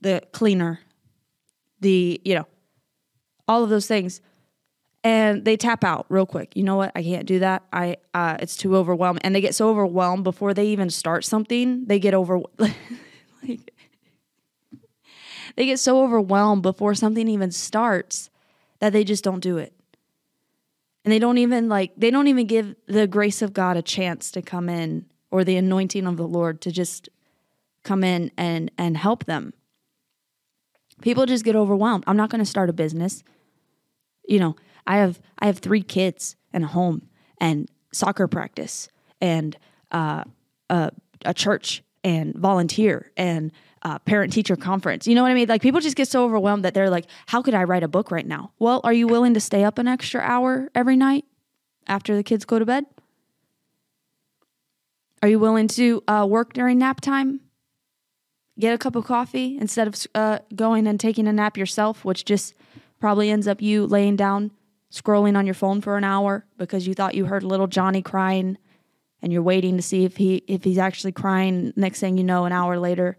the 0.00 0.22
cleaner, 0.32 0.80
the, 1.80 2.20
you 2.24 2.34
know, 2.34 2.46
all 3.46 3.64
of 3.64 3.70
those 3.70 3.86
things. 3.86 4.20
And 5.04 5.44
they 5.44 5.56
tap 5.56 5.84
out 5.84 6.06
real 6.08 6.26
quick. 6.26 6.56
You 6.56 6.64
know 6.64 6.76
what? 6.76 6.92
I 6.94 7.02
can't 7.02 7.24
do 7.24 7.38
that. 7.38 7.62
I 7.72 7.96
uh, 8.12 8.36
it's 8.40 8.56
too 8.56 8.76
overwhelming. 8.76 9.22
And 9.22 9.34
they 9.34 9.40
get 9.40 9.54
so 9.54 9.68
overwhelmed 9.70 10.24
before 10.24 10.52
they 10.52 10.66
even 10.66 10.90
start 10.90 11.24
something. 11.24 11.86
They 11.86 12.00
get 12.00 12.14
over 12.14 12.40
like 12.58 13.72
they 15.58 15.66
get 15.66 15.80
so 15.80 16.04
overwhelmed 16.04 16.62
before 16.62 16.94
something 16.94 17.26
even 17.26 17.50
starts 17.50 18.30
that 18.78 18.92
they 18.92 19.02
just 19.02 19.24
don't 19.24 19.40
do 19.40 19.58
it. 19.58 19.74
And 21.04 21.12
they 21.12 21.18
don't 21.18 21.38
even 21.38 21.68
like 21.68 21.90
they 21.96 22.12
don't 22.12 22.28
even 22.28 22.46
give 22.46 22.76
the 22.86 23.08
grace 23.08 23.42
of 23.42 23.54
God 23.54 23.76
a 23.76 23.82
chance 23.82 24.30
to 24.30 24.40
come 24.40 24.68
in 24.68 25.06
or 25.32 25.42
the 25.42 25.56
anointing 25.56 26.06
of 26.06 26.16
the 26.16 26.28
Lord 26.28 26.60
to 26.60 26.70
just 26.70 27.08
come 27.82 28.04
in 28.04 28.30
and 28.36 28.70
and 28.78 28.96
help 28.96 29.24
them. 29.24 29.52
People 31.02 31.26
just 31.26 31.44
get 31.44 31.56
overwhelmed. 31.56 32.04
I'm 32.06 32.16
not 32.16 32.30
going 32.30 32.38
to 32.38 32.48
start 32.48 32.70
a 32.70 32.72
business. 32.72 33.24
You 34.28 34.38
know, 34.38 34.54
I 34.86 34.98
have 34.98 35.18
I 35.40 35.46
have 35.46 35.58
three 35.58 35.82
kids 35.82 36.36
and 36.52 36.62
a 36.62 36.68
home 36.68 37.08
and 37.40 37.68
soccer 37.92 38.28
practice 38.28 38.90
and 39.20 39.58
uh, 39.90 40.22
a, 40.70 40.92
a 41.24 41.34
church 41.34 41.82
and 42.04 42.36
volunteer 42.36 43.10
and 43.16 43.50
uh, 43.88 43.98
parent 44.00 44.32
teacher 44.32 44.54
conference. 44.54 45.06
You 45.06 45.14
know 45.14 45.22
what 45.22 45.30
I 45.30 45.34
mean? 45.34 45.48
Like 45.48 45.62
people 45.62 45.80
just 45.80 45.96
get 45.96 46.08
so 46.08 46.24
overwhelmed 46.24 46.64
that 46.64 46.74
they're 46.74 46.90
like, 46.90 47.06
how 47.26 47.40
could 47.40 47.54
I 47.54 47.64
write 47.64 47.82
a 47.82 47.88
book 47.88 48.10
right 48.10 48.26
now? 48.26 48.52
Well, 48.58 48.82
are 48.84 48.92
you 48.92 49.06
willing 49.06 49.32
to 49.32 49.40
stay 49.40 49.64
up 49.64 49.78
an 49.78 49.88
extra 49.88 50.20
hour 50.20 50.68
every 50.74 50.96
night 50.96 51.24
after 51.86 52.14
the 52.14 52.22
kids 52.22 52.44
go 52.44 52.58
to 52.58 52.66
bed? 52.66 52.84
Are 55.22 55.28
you 55.28 55.38
willing 55.38 55.68
to 55.68 56.02
uh, 56.06 56.26
work 56.28 56.52
during 56.52 56.78
nap 56.78 57.00
time? 57.00 57.40
Get 58.60 58.74
a 58.74 58.78
cup 58.78 58.94
of 58.94 59.04
coffee 59.04 59.56
instead 59.58 59.88
of 59.88 59.96
uh, 60.14 60.40
going 60.54 60.86
and 60.86 61.00
taking 61.00 61.26
a 61.26 61.32
nap 61.32 61.56
yourself, 61.56 62.04
which 62.04 62.26
just 62.26 62.54
probably 63.00 63.30
ends 63.30 63.48
up 63.48 63.62
you 63.62 63.86
laying 63.86 64.16
down, 64.16 64.50
scrolling 64.92 65.36
on 65.36 65.46
your 65.46 65.54
phone 65.54 65.80
for 65.80 65.96
an 65.96 66.04
hour 66.04 66.44
because 66.58 66.86
you 66.86 66.92
thought 66.92 67.14
you 67.14 67.24
heard 67.24 67.42
little 67.42 67.68
Johnny 67.68 68.02
crying 68.02 68.58
and 69.22 69.32
you're 69.32 69.42
waiting 69.42 69.76
to 69.76 69.82
see 69.82 70.04
if 70.04 70.16
he 70.18 70.42
if 70.46 70.62
he's 70.62 70.78
actually 70.78 71.12
crying 71.12 71.72
next 71.74 72.00
thing 72.00 72.18
you 72.18 72.24
know 72.24 72.44
an 72.44 72.52
hour 72.52 72.78
later 72.78 73.16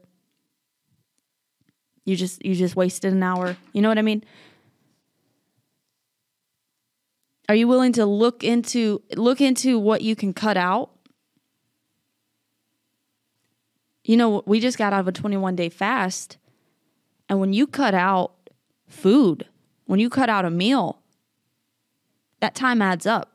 you 2.05 2.15
just 2.15 2.43
you 2.45 2.55
just 2.55 2.75
wasted 2.75 3.13
an 3.13 3.23
hour. 3.23 3.57
You 3.73 3.81
know 3.81 3.89
what 3.89 3.97
i 3.97 4.01
mean? 4.01 4.23
Are 7.47 7.55
you 7.55 7.67
willing 7.67 7.93
to 7.93 8.05
look 8.05 8.43
into 8.43 9.01
look 9.15 9.41
into 9.41 9.79
what 9.79 10.01
you 10.01 10.15
can 10.15 10.33
cut 10.33 10.57
out? 10.57 10.91
You 14.03 14.17
know 14.17 14.43
we 14.45 14.59
just 14.59 14.77
got 14.77 14.93
out 14.93 15.01
of 15.01 15.07
a 15.07 15.11
21 15.11 15.55
day 15.55 15.69
fast 15.69 16.37
and 17.27 17.39
when 17.39 17.53
you 17.53 17.67
cut 17.67 17.93
out 17.93 18.49
food 18.87 19.47
when 19.85 19.99
you 19.99 20.09
cut 20.09 20.29
out 20.29 20.45
a 20.45 20.49
meal 20.49 21.01
that 22.39 22.55
time 22.55 22.81
adds 22.81 23.05
up 23.05 23.33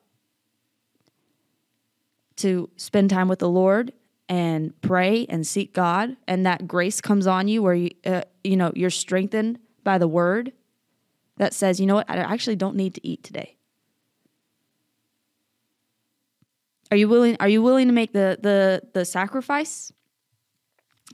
to 2.36 2.68
spend 2.76 3.10
time 3.10 3.28
with 3.28 3.38
the 3.38 3.48
Lord 3.48 3.92
and 4.28 4.78
pray 4.80 5.26
and 5.28 5.46
seek 5.46 5.74
God, 5.74 6.16
and 6.26 6.46
that 6.46 6.66
grace 6.66 7.00
comes 7.00 7.26
on 7.26 7.48
you 7.48 7.62
where 7.62 7.74
you, 7.74 7.90
uh, 8.06 8.22
you 8.42 8.56
know, 8.56 8.72
you're 8.74 8.90
strengthened 8.90 9.58
by 9.82 9.98
the 9.98 10.08
Word 10.08 10.52
that 11.36 11.52
says, 11.52 11.80
you 11.80 11.86
know 11.86 11.96
what, 11.96 12.08
I 12.08 12.16
actually 12.16 12.56
don't 12.56 12.76
need 12.76 12.94
to 12.94 13.06
eat 13.06 13.22
today. 13.22 13.56
Are 16.90 16.96
you 16.96 17.08
willing? 17.08 17.36
Are 17.40 17.48
you 17.48 17.60
willing 17.60 17.88
to 17.88 17.92
make 17.92 18.12
the 18.12 18.38
the 18.40 18.82
the 18.92 19.04
sacrifice? 19.04 19.92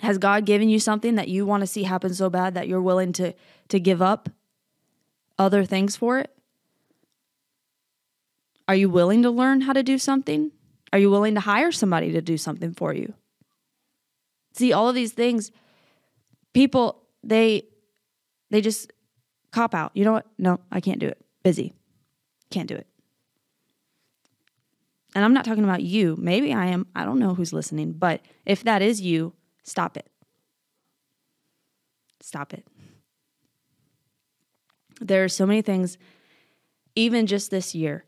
Has 0.00 0.19
God 0.19 0.45
given 0.45 0.69
you 0.69 0.79
something 0.79 1.14
that 1.14 1.29
you 1.29 1.47
want 1.47 1.62
to 1.62 1.67
see 1.67 1.85
happen 1.85 2.12
so 2.14 2.31
bad 2.31 2.55
that 2.55 2.69
you're 2.69 2.83
willing 2.83 3.12
to 3.14 3.35
to 3.69 3.81
give 3.81 4.02
up 4.02 4.29
other 5.38 5.64
things 5.64 5.97
for 5.97 6.19
it? 6.19 6.31
Are 8.69 8.75
you 8.75 8.90
willing 8.90 9.23
to 9.23 9.31
learn 9.31 9.62
how 9.62 9.73
to 9.73 9.83
do 9.83 9.99
something? 9.99 10.52
Are 10.93 10.99
you 10.99 11.11
willing 11.11 11.35
to 11.35 11.41
hire 11.41 11.73
somebody 11.73 12.13
to 12.13 12.21
do 12.21 12.37
something 12.37 12.73
for 12.73 12.93
you? 12.93 13.15
See, 14.53 14.73
all 14.73 14.89
of 14.89 14.95
these 14.95 15.13
things, 15.13 15.53
people, 16.53 17.03
they 17.23 17.67
they 18.51 18.61
just 18.61 18.93
cop 19.53 19.75
out. 19.75 19.93
You 19.95 20.05
know 20.05 20.13
what? 20.13 20.27
No, 20.39 20.61
I 20.71 20.81
can't 20.81 20.99
do 20.99 21.07
it. 21.07 21.25
Busy. 21.43 21.73
Can't 22.51 22.69
do 22.69 22.75
it. 22.75 22.87
And 25.15 25.25
I'm 25.25 25.35
not 25.35 25.45
talking 25.45 25.65
about 25.65 25.83
you. 25.83 26.17
Maybe 26.19 26.53
I 26.53 26.67
am. 26.67 26.87
I 26.95 27.05
don't 27.05 27.19
know 27.19 27.35
who's 27.35 27.53
listening, 27.53 27.93
but 27.93 28.21
if 28.47 28.65
that 28.65 28.83
is 28.83 29.01
you, 29.01 29.33
stop 29.63 29.97
it. 29.97 30.09
Stop 32.21 32.53
it. 32.53 32.67
There 35.01 35.25
are 35.25 35.29
so 35.29 35.47
many 35.47 35.63
things, 35.63 35.97
even 36.95 37.27
just 37.27 37.51
this 37.51 37.75
year, 37.75 38.05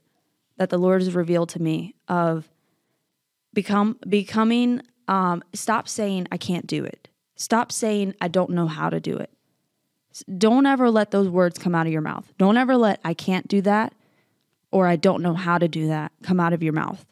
that 0.58 0.70
the 0.70 0.78
Lord 0.78 1.00
has 1.00 1.14
revealed 1.14 1.48
to 1.50 1.62
me 1.62 1.94
of 2.06 2.51
become 3.52 3.98
becoming 4.08 4.82
um, 5.08 5.42
stop 5.52 5.88
saying 5.88 6.26
i 6.30 6.36
can't 6.36 6.66
do 6.66 6.84
it. 6.84 7.08
Stop 7.36 7.72
saying 7.72 8.14
i 8.20 8.28
don't 8.28 8.50
know 8.50 8.66
how 8.66 8.90
to 8.90 9.00
do 9.00 9.16
it. 9.16 9.30
Don't 10.38 10.66
ever 10.66 10.90
let 10.90 11.10
those 11.10 11.28
words 11.28 11.58
come 11.58 11.74
out 11.74 11.86
of 11.86 11.92
your 11.92 12.02
mouth. 12.02 12.32
Don't 12.38 12.56
ever 12.56 12.76
let 12.76 13.00
i 13.04 13.14
can't 13.14 13.48
do 13.48 13.60
that 13.62 13.94
or 14.70 14.86
i 14.86 14.96
don't 14.96 15.22
know 15.22 15.34
how 15.34 15.58
to 15.58 15.68
do 15.68 15.88
that 15.88 16.12
come 16.22 16.40
out 16.40 16.52
of 16.52 16.62
your 16.62 16.72
mouth. 16.72 17.04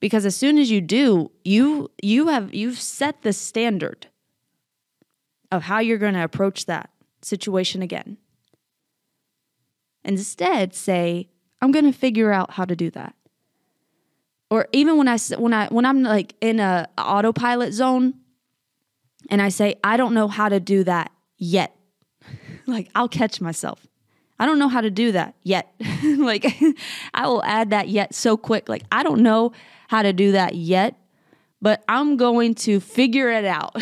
Because 0.00 0.26
as 0.26 0.36
soon 0.36 0.58
as 0.58 0.70
you 0.70 0.80
do 0.80 1.30
you 1.44 1.90
you 2.02 2.28
have 2.28 2.54
you've 2.54 2.80
set 2.80 3.22
the 3.22 3.32
standard 3.32 4.08
of 5.50 5.62
how 5.62 5.78
you're 5.78 5.98
going 5.98 6.14
to 6.14 6.24
approach 6.24 6.66
that 6.66 6.90
situation 7.22 7.80
again. 7.82 8.16
Instead 10.04 10.74
say 10.74 11.28
i'm 11.60 11.72
going 11.72 11.90
to 11.90 11.98
figure 11.98 12.32
out 12.32 12.52
how 12.52 12.64
to 12.64 12.76
do 12.76 12.90
that 12.90 13.14
or 14.54 14.68
even 14.70 14.96
when 14.96 15.08
I 15.08 15.18
when 15.36 15.52
I 15.52 15.66
when 15.66 15.84
I'm 15.84 16.04
like 16.04 16.36
in 16.40 16.60
a 16.60 16.88
autopilot 16.96 17.72
zone 17.72 18.14
and 19.28 19.42
I 19.42 19.48
say 19.48 19.74
I 19.82 19.96
don't 19.96 20.14
know 20.14 20.28
how 20.28 20.48
to 20.48 20.60
do 20.60 20.84
that 20.84 21.10
yet. 21.36 21.76
like 22.66 22.88
I'll 22.94 23.08
catch 23.08 23.40
myself. 23.40 23.84
I 24.38 24.46
don't 24.46 24.60
know 24.60 24.68
how 24.68 24.80
to 24.80 24.90
do 24.90 25.10
that 25.10 25.34
yet. 25.42 25.74
like 26.04 26.46
I 27.14 27.26
will 27.26 27.42
add 27.42 27.70
that 27.70 27.88
yet 27.88 28.14
so 28.14 28.36
quick. 28.36 28.68
Like 28.68 28.84
I 28.92 29.02
don't 29.02 29.22
know 29.22 29.50
how 29.88 30.02
to 30.02 30.12
do 30.12 30.30
that 30.30 30.54
yet, 30.54 30.94
but 31.60 31.82
I'm 31.88 32.16
going 32.16 32.54
to 32.66 32.78
figure 32.78 33.30
it 33.30 33.44
out. 33.44 33.74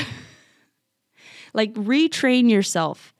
like 1.52 1.74
retrain 1.74 2.50
yourself 2.50 3.12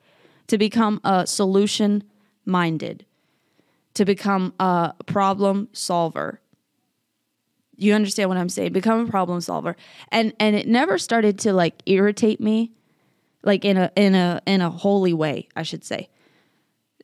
to 0.47 0.57
become 0.57 1.03
a 1.05 1.27
solution 1.27 2.03
minded 2.47 3.05
to 3.93 4.07
become 4.07 4.55
a 4.59 4.95
problem 5.05 5.69
solver. 5.73 6.41
You 7.83 7.95
understand 7.95 8.29
what 8.29 8.39
I'm 8.39 8.49
saying? 8.49 8.73
Become 8.73 9.07
a 9.07 9.11
problem 9.11 9.41
solver. 9.41 9.77
And 10.11 10.33
and 10.39 10.55
it 10.55 10.69
never 10.69 10.99
started 10.99 11.39
to 11.41 11.53
like 11.53 11.83
irritate 11.87 12.41
me 12.41 12.73
like 13.43 13.65
in 13.65 13.77
a 13.77 13.91
in 13.97 14.15
a 14.15 14.41
in 14.47 14.61
a 14.61 14.71
holy 14.71 15.13
way, 15.13 15.49
I 15.57 15.63
should 15.63 15.85
say. 15.85 16.09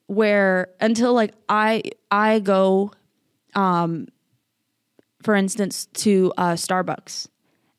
Where 0.07 0.69
until 0.81 1.13
like 1.13 1.35
I 1.49 1.83
I 2.11 2.39
go 2.39 2.93
um 3.55 4.09
for 5.23 5.35
instance 5.35 5.87
to 5.87 6.33
uh 6.37 6.53
Starbucks 6.53 7.29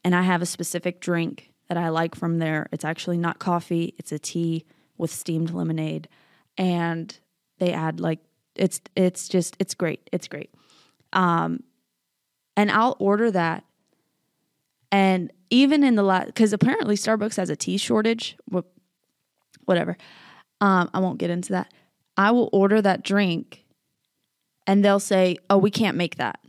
and 0.04 0.16
I 0.16 0.22
have 0.22 0.42
a 0.42 0.46
specific 0.46 1.00
drink 1.00 1.52
that 1.68 1.78
I 1.78 1.90
like 1.90 2.16
from 2.16 2.40
there. 2.40 2.68
It's 2.72 2.86
actually 2.86 3.18
not 3.18 3.40
coffee, 3.40 3.94
it's 3.98 4.12
a 4.12 4.20
tea 4.20 4.66
with 4.98 5.12
steamed 5.12 5.52
lemonade 5.52 6.10
and 6.58 7.18
they 7.60 7.72
add 7.72 8.00
like 8.00 8.20
it's 8.56 8.82
it's 8.96 9.30
just 9.30 9.56
it's 9.60 9.74
great. 9.74 10.10
It's 10.12 10.28
great. 10.28 10.54
Um 11.14 11.64
and 12.60 12.70
I'll 12.70 12.98
order 13.00 13.32
that 13.32 13.64
and 14.92 15.32
even 15.50 15.82
in 15.82 15.96
the 15.96 16.04
last, 16.04 16.28
because 16.28 16.52
apparently 16.52 16.96
Starbucks 16.96 17.38
has 17.38 17.50
a 17.50 17.56
tea 17.56 17.78
shortage, 17.78 18.38
whatever. 19.64 19.96
Um, 20.60 20.90
I 20.94 21.00
won't 21.00 21.20
get 21.20 21.30
into 21.30 21.54
that. 21.54 21.74
I 22.18 22.32
will 22.32 22.50
order 22.52 22.82
that 22.82 23.02
drink 23.02 23.64
and 24.68 24.84
they'll 24.84 25.00
say, 25.00 25.38
oh, 25.50 25.58
we 25.58 25.72
can't 25.72 25.96
make 25.96 26.18
that. 26.18 26.40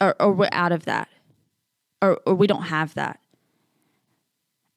Or, 0.00 0.14
or 0.22 0.32
we're 0.32 0.48
out 0.52 0.70
of 0.70 0.84
that. 0.84 1.08
Or, 2.00 2.20
or 2.24 2.36
we 2.36 2.46
don't 2.46 2.62
have 2.62 2.94
that. 2.94 3.18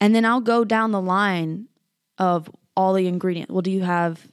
And 0.01 0.15
then 0.15 0.25
I'll 0.25 0.41
go 0.41 0.65
down 0.65 0.91
the 0.91 1.01
line 1.01 1.67
of 2.17 2.50
all 2.75 2.94
the 2.94 3.08
ingredients. 3.08 3.51
Well, 3.51 3.62
do 3.62 3.72
you 3.72 3.84
have 3.84 4.27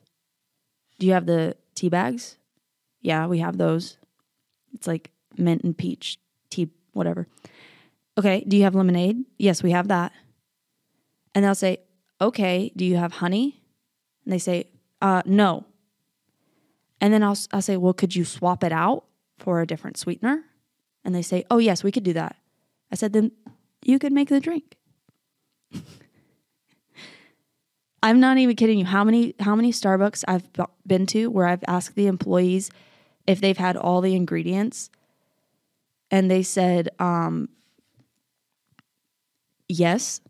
do 0.99 1.07
you 1.07 1.13
have 1.13 1.27
the 1.27 1.55
tea 1.75 1.91
bags? 1.91 2.39
Yeah, 3.03 3.27
we 3.27 3.41
have 3.41 3.59
those. 3.59 3.99
It's 4.73 4.87
like 4.87 5.11
mint 5.39 5.63
and 5.63 5.77
peach 5.77 6.19
tea, 6.51 6.71
whatever. 6.93 7.27
Okay, 8.19 8.45
do 8.47 8.57
you 8.57 8.65
have 8.65 8.75
lemonade? 8.75 9.25
Yes, 9.39 9.63
we 9.63 9.71
have 9.71 9.89
that. 9.89 10.13
And 11.35 11.45
they'll 11.45 11.55
say, 11.55 11.79
Okay, 12.21 12.73
do 12.77 12.85
you 12.85 12.97
have 12.97 13.15
honey? 13.15 13.63
And 14.25 14.33
they 14.33 14.39
say, 14.39 14.69
uh, 15.01 15.23
No. 15.25 15.65
And 17.01 17.13
then 17.13 17.23
I'll, 17.23 17.37
I'll 17.53 17.63
say, 17.63 17.77
Well, 17.77 17.95
could 17.95 18.15
you 18.15 18.25
swap 18.25 18.63
it 18.63 18.73
out 18.73 19.05
for 19.39 19.61
a 19.61 19.67
different 19.67 19.97
sweetener? 19.97 20.45
And 21.05 21.15
they 21.15 21.23
say, 21.23 21.45
Oh, 21.51 21.59
yes, 21.59 21.83
we 21.83 21.91
could 21.93 22.05
do 22.05 22.13
that. 22.13 22.37
I 22.91 22.95
said, 22.95 23.13
Then 23.13 23.33
you 23.85 23.99
could 23.99 24.13
make 24.13 24.29
the 24.29 24.41
drink. 24.41 24.77
I'm 28.03 28.21
not 28.21 28.39
even 28.39 28.57
kidding 28.57 28.79
you. 28.79 28.85
How 28.85 29.05
many 29.05 29.35
how 29.39 29.55
many 29.55 29.73
Starbucks 29.73 30.25
I've 30.27 30.49
been 30.87 31.07
to 31.07 31.29
where 31.29 31.47
I've 31.47 31.65
asked 31.69 31.95
the 31.95 32.09
employees 32.09 32.71
if 33.27 33.41
they've 33.41 33.57
had 33.57 33.77
all 33.77 34.01
the 34.01 34.17
ingredients, 34.17 34.91
and 36.13 36.31
they 36.31 36.43
said, 36.43 36.91
um, 36.99 37.49
yes. 39.67 40.21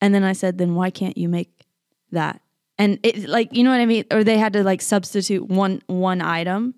And 0.00 0.14
then 0.14 0.22
I 0.22 0.32
said, 0.32 0.56
then 0.56 0.76
why 0.76 0.90
can't 0.90 1.18
you 1.18 1.28
make 1.28 1.66
that? 2.12 2.40
And 2.78 3.00
it 3.02 3.28
like, 3.28 3.54
you 3.54 3.64
know 3.64 3.70
what 3.70 3.80
I 3.80 3.86
mean? 3.86 4.04
Or 4.12 4.22
they 4.22 4.38
had 4.38 4.52
to 4.52 4.62
like 4.62 4.80
substitute 4.80 5.48
one 5.48 5.82
one 5.86 6.20
item. 6.20 6.74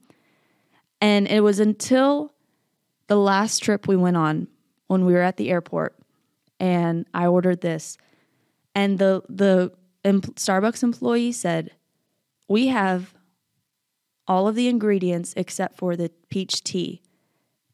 And 1.01 1.29
it 1.29 1.41
was 1.41 1.61
until 1.61 2.33
the 3.09 3.17
last 3.17 3.63
trip 3.63 3.87
we 3.87 3.97
went 3.97 4.17
on 4.17 4.49
when 4.87 5.05
we 5.05 5.13
were 5.13 5.23
at 5.23 5.37
the 5.37 5.51
airport 5.51 5.97
and 6.59 7.07
I 7.13 7.27
ordered 7.27 7.61
this 7.61 7.99
and 8.75 8.99
the 8.99 9.23
the 9.29 9.73
Starbucks 10.05 10.83
employee 10.83 11.33
said, 11.33 11.73
"We 12.49 12.69
have 12.69 13.15
all 14.27 14.49
of 14.49 14.55
the 14.55 14.69
ingredients 14.69 15.35
except 15.37 15.77
for 15.77 15.97
the 15.97 16.11
peach 16.31 16.63
tea." 16.63 17.03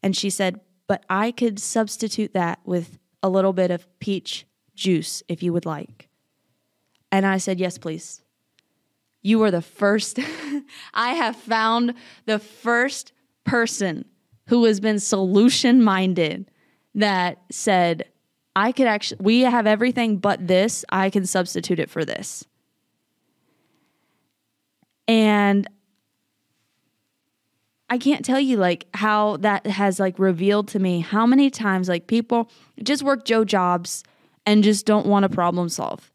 And 0.05 0.15
she 0.15 0.29
said, 0.29 0.61
"But 0.87 1.03
I 1.09 1.31
could 1.31 1.59
substitute 1.59 2.31
that 2.33 2.59
with 2.63 2.99
a 3.21 3.29
little 3.29 3.53
bit 3.53 3.71
of 3.71 3.87
peach 3.99 4.45
juice 4.75 5.23
if 5.27 5.41
you 5.41 5.51
would 5.51 5.65
like. 5.65 6.09
And 7.11 7.25
I 7.25 7.37
said, 7.37 7.59
Yes, 7.59 7.77
please. 7.77 8.21
You 9.23 9.41
are 9.41 9.49
the 9.51 9.61
first, 9.61 10.19
I 10.93 11.13
have 11.13 11.35
found 11.35 11.95
the 12.25 12.37
first 12.37 13.13
person 13.43 14.05
who 14.47 14.65
has 14.65 14.79
been 14.79 14.99
solution 14.99 15.83
minded 15.83 16.51
that 16.93 17.41
said, 17.51 18.05
I 18.55 18.71
could 18.71 18.85
actually, 18.85 19.17
we 19.21 19.41
have 19.41 19.65
everything 19.65 20.17
but 20.17 20.47
this. 20.47 20.85
I 20.89 21.09
can 21.09 21.25
substitute 21.25 21.79
it 21.79 21.89
for 21.89 22.05
this. 22.05 22.45
And 25.07 25.67
I 27.89 27.97
can't 27.97 28.25
tell 28.25 28.39
you 28.39 28.57
like 28.57 28.87
how 28.95 29.37
that 29.37 29.67
has 29.67 29.99
like 29.99 30.17
revealed 30.17 30.67
to 30.69 30.79
me 30.79 31.01
how 31.01 31.25
many 31.25 31.49
times 31.49 31.87
like 31.87 32.07
people 32.07 32.49
just 32.81 33.03
work 33.03 33.25
Joe 33.25 33.45
jobs 33.45 34.03
and 34.45 34.63
just 34.63 34.85
don't 34.85 35.05
want 35.05 35.23
to 35.23 35.29
problem 35.29 35.69
solve. 35.69 36.11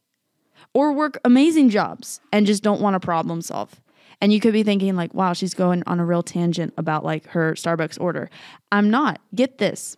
Or 0.74 0.92
work 0.92 1.18
amazing 1.24 1.70
jobs 1.70 2.20
and 2.33 2.46
just 2.46 2.62
don't 2.62 2.80
want 2.80 2.94
to 2.94 3.00
problem 3.00 3.42
solve. 3.42 3.80
And 4.20 4.33
you 4.33 4.40
could 4.40 4.52
be 4.52 4.62
thinking 4.62 4.96
like, 4.96 5.14
wow, 5.14 5.33
she's 5.33 5.54
going 5.54 5.83
on 5.87 5.98
a 6.00 6.04
real 6.04 6.22
tangent 6.22 6.74
about 6.76 7.04
like 7.04 7.26
her 7.28 7.54
Starbucks 7.54 8.00
order. 8.00 8.30
I'm 8.70 8.90
not. 8.90 9.20
Get 9.35 9.59
this. 9.59 9.96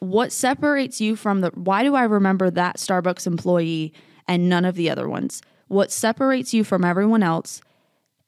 What 0.00 0.32
separates 0.32 1.00
you 1.00 1.16
from 1.16 1.42
the 1.42 1.50
why 1.50 1.82
do 1.82 1.94
I 1.94 2.04
remember 2.04 2.50
that 2.50 2.76
Starbucks 2.76 3.26
employee 3.26 3.92
and 4.26 4.48
none 4.48 4.64
of 4.64 4.74
the 4.74 4.88
other 4.88 5.08
ones? 5.08 5.42
What 5.68 5.92
separates 5.92 6.54
you 6.54 6.64
from 6.64 6.84
everyone 6.84 7.22
else 7.22 7.60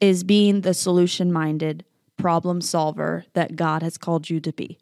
is 0.00 0.22
being 0.22 0.60
the 0.60 0.74
solution 0.74 1.32
minded 1.32 1.84
problem 2.22 2.60
solver 2.60 3.24
that 3.34 3.56
God 3.56 3.82
has 3.82 3.98
called 3.98 4.30
you 4.30 4.40
to 4.40 4.52
be. 4.52 4.78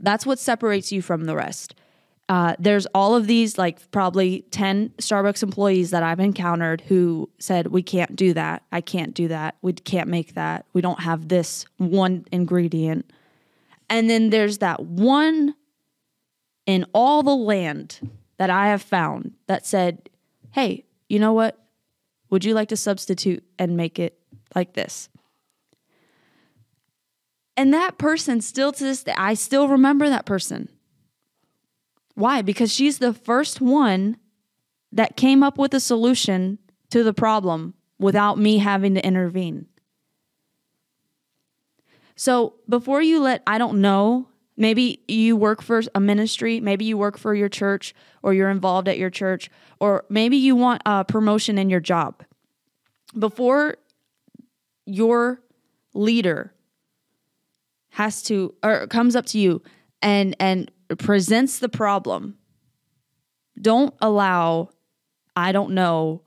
That's 0.00 0.24
what 0.24 0.38
separates 0.38 0.92
you 0.92 1.02
from 1.02 1.24
the 1.24 1.34
rest. 1.34 1.74
Uh, 2.28 2.54
there's 2.60 2.86
all 2.94 3.16
of 3.16 3.26
these, 3.26 3.58
like 3.58 3.90
probably 3.90 4.42
10 4.52 4.90
Starbucks 4.98 5.42
employees 5.42 5.90
that 5.90 6.04
I've 6.04 6.20
encountered 6.20 6.82
who 6.82 7.28
said, 7.40 7.66
We 7.66 7.82
can't 7.82 8.14
do 8.14 8.32
that. 8.34 8.62
I 8.70 8.80
can't 8.80 9.14
do 9.14 9.26
that. 9.26 9.56
We 9.62 9.72
can't 9.72 10.08
make 10.08 10.34
that. 10.34 10.64
We 10.72 10.80
don't 10.80 11.00
have 11.00 11.26
this 11.26 11.66
one 11.78 12.24
ingredient. 12.30 13.12
And 13.88 14.08
then 14.08 14.30
there's 14.30 14.58
that 14.58 14.80
one 14.80 15.56
in 16.66 16.86
all 16.94 17.24
the 17.24 17.34
land 17.34 18.08
that 18.36 18.48
I 18.48 18.68
have 18.68 18.82
found 18.82 19.34
that 19.48 19.66
said, 19.66 20.08
Hey, 20.52 20.84
you 21.08 21.18
know 21.18 21.32
what? 21.32 21.58
Would 22.30 22.44
you 22.44 22.54
like 22.54 22.68
to 22.68 22.76
substitute 22.76 23.42
and 23.58 23.76
make 23.76 23.98
it 23.98 24.16
like 24.54 24.74
this? 24.74 25.08
And 27.60 27.74
that 27.74 27.98
person 27.98 28.40
still 28.40 28.72
to 28.72 28.82
this 28.84 29.02
day, 29.04 29.12
I 29.18 29.34
still 29.34 29.68
remember 29.68 30.08
that 30.08 30.24
person. 30.24 30.70
Why? 32.14 32.40
Because 32.40 32.72
she's 32.72 33.00
the 33.00 33.12
first 33.12 33.60
one 33.60 34.16
that 34.92 35.14
came 35.14 35.42
up 35.42 35.58
with 35.58 35.74
a 35.74 35.78
solution 35.80 36.58
to 36.88 37.04
the 37.04 37.12
problem 37.12 37.74
without 37.98 38.38
me 38.38 38.56
having 38.56 38.94
to 38.94 39.06
intervene. 39.06 39.66
So 42.16 42.54
before 42.66 43.02
you 43.02 43.20
let, 43.20 43.42
I 43.46 43.58
don't 43.58 43.82
know, 43.82 44.28
maybe 44.56 45.02
you 45.06 45.36
work 45.36 45.60
for 45.60 45.82
a 45.94 46.00
ministry, 46.00 46.60
maybe 46.60 46.86
you 46.86 46.96
work 46.96 47.18
for 47.18 47.34
your 47.34 47.50
church 47.50 47.94
or 48.22 48.32
you're 48.32 48.48
involved 48.48 48.88
at 48.88 48.96
your 48.96 49.10
church, 49.10 49.50
or 49.78 50.06
maybe 50.08 50.38
you 50.38 50.56
want 50.56 50.80
a 50.86 51.04
promotion 51.04 51.58
in 51.58 51.68
your 51.68 51.80
job. 51.80 52.24
Before 53.18 53.76
your 54.86 55.42
leader 55.92 56.54
has 58.00 58.22
to 58.22 58.54
or 58.62 58.86
comes 58.86 59.14
up 59.14 59.26
to 59.26 59.38
you 59.38 59.62
and 60.00 60.34
and 60.40 60.70
presents 60.96 61.58
the 61.58 61.68
problem. 61.68 62.38
Don't 63.60 63.94
allow 64.00 64.70
i 65.36 65.52
don't 65.52 65.72
know 65.72 66.22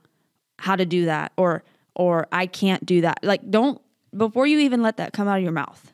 how 0.59 0.75
to 0.75 0.85
do 0.85 1.05
that 1.05 1.31
or 1.35 1.63
or 1.95 2.27
i 2.31 2.45
can't 2.45 2.85
do 2.85 3.01
that. 3.01 3.19
Like 3.23 3.49
don't 3.49 3.81
before 4.15 4.45
you 4.45 4.59
even 4.59 4.83
let 4.83 4.97
that 4.97 5.13
come 5.13 5.27
out 5.27 5.37
of 5.37 5.43
your 5.43 5.51
mouth 5.51 5.91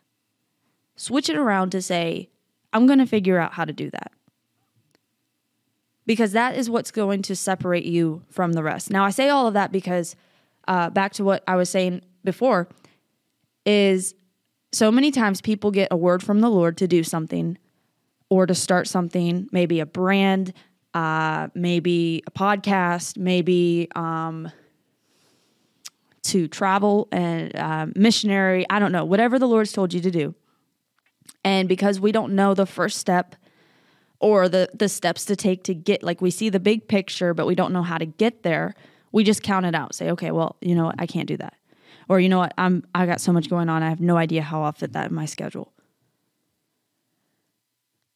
switch 0.98 1.30
it 1.30 1.38
around 1.38 1.70
to 1.70 1.82
say 1.82 2.28
i'm 2.74 2.86
going 2.86 3.00
to 3.00 3.06
figure 3.06 3.40
out 3.40 3.54
how 3.54 3.64
to 3.64 3.72
do 3.72 3.90
that. 3.90 4.12
Because 6.06 6.34
that 6.34 6.58
is 6.58 6.70
what's 6.70 6.92
going 6.92 7.22
to 7.22 7.36
separate 7.36 7.86
you 7.86 8.24
from 8.30 8.52
the 8.52 8.64
rest. 8.64 8.92
Now 8.92 9.06
i 9.06 9.12
say 9.12 9.30
all 9.30 9.48
of 9.48 9.54
that 9.54 9.72
because 9.72 10.18
uh, 10.68 10.90
back 10.90 11.14
to 11.14 11.24
what 11.24 11.42
i 11.48 11.56
was 11.56 11.70
saying 11.70 12.02
before 12.26 12.68
is 13.66 14.14
so 14.72 14.92
many 14.92 15.12
times 15.12 15.42
people 15.42 15.72
get 15.72 15.88
a 15.92 15.98
word 15.98 16.22
from 16.22 16.42
the 16.42 16.50
Lord 16.50 16.78
to 16.78 16.88
do 16.88 17.04
something 17.04 17.58
or 18.30 18.46
to 18.46 18.54
start 18.54 18.88
something, 18.88 19.48
maybe 19.52 19.80
a 19.80 19.86
brand, 19.86 20.54
uh, 20.94 21.48
maybe 21.56 22.24
a 22.28 22.32
podcast, 22.32 23.18
maybe 23.18 23.88
um, 23.96 24.52
to 26.24 26.48
travel 26.48 27.08
and 27.12 27.56
uh, 27.56 27.88
missionary. 27.96 28.66
I 28.70 28.80
don't 28.80 28.92
know, 28.92 29.06
whatever 29.06 29.40
the 29.40 29.48
Lord's 29.48 29.72
told 29.72 29.94
you 29.94 30.02
to 30.02 30.12
do. 30.12 30.36
And 31.44 31.68
because 31.68 32.00
we 32.00 32.12
don't 32.12 32.34
know 32.34 32.54
the 32.54 32.66
first 32.66 32.98
step 32.98 33.36
or 34.20 34.50
the 34.50 34.70
the 34.74 34.90
steps 34.90 35.26
to 35.26 35.36
take 35.36 35.64
to 35.64 35.74
get 35.74 36.04
like 36.04 36.22
we 36.22 36.30
see 36.30 36.50
the 36.50 36.60
big 36.60 36.90
picture 36.90 37.34
but 37.34 37.48
we 37.48 37.56
don't 37.56 37.72
know 37.72 37.84
how 37.84 37.98
to 37.98 38.06
get 38.06 38.44
there, 38.44 38.76
we 39.12 39.24
just 39.24 39.42
count 39.42 39.66
it 39.66 39.74
out. 39.74 39.96
Say, 39.96 40.12
"Okay, 40.12 40.32
well, 40.32 40.58
you 40.62 40.76
know, 40.76 40.92
I 41.00 41.08
can't 41.08 41.28
do 41.28 41.38
that." 41.38 41.54
Or 42.10 42.20
you 42.20 42.28
know 42.28 42.40
what? 42.40 42.54
I'm 42.58 42.84
I 42.94 43.06
got 43.06 43.22
so 43.22 43.32
much 43.32 43.50
going 43.50 43.70
on. 43.70 43.84
I 43.84 43.90
have 43.90 44.02
no 44.02 44.18
idea 44.18 44.42
how 44.42 44.64
I'll 44.64 44.72
fit 44.72 44.94
that 44.94 45.10
in 45.10 45.16
my 45.16 45.26
schedule. 45.26 45.72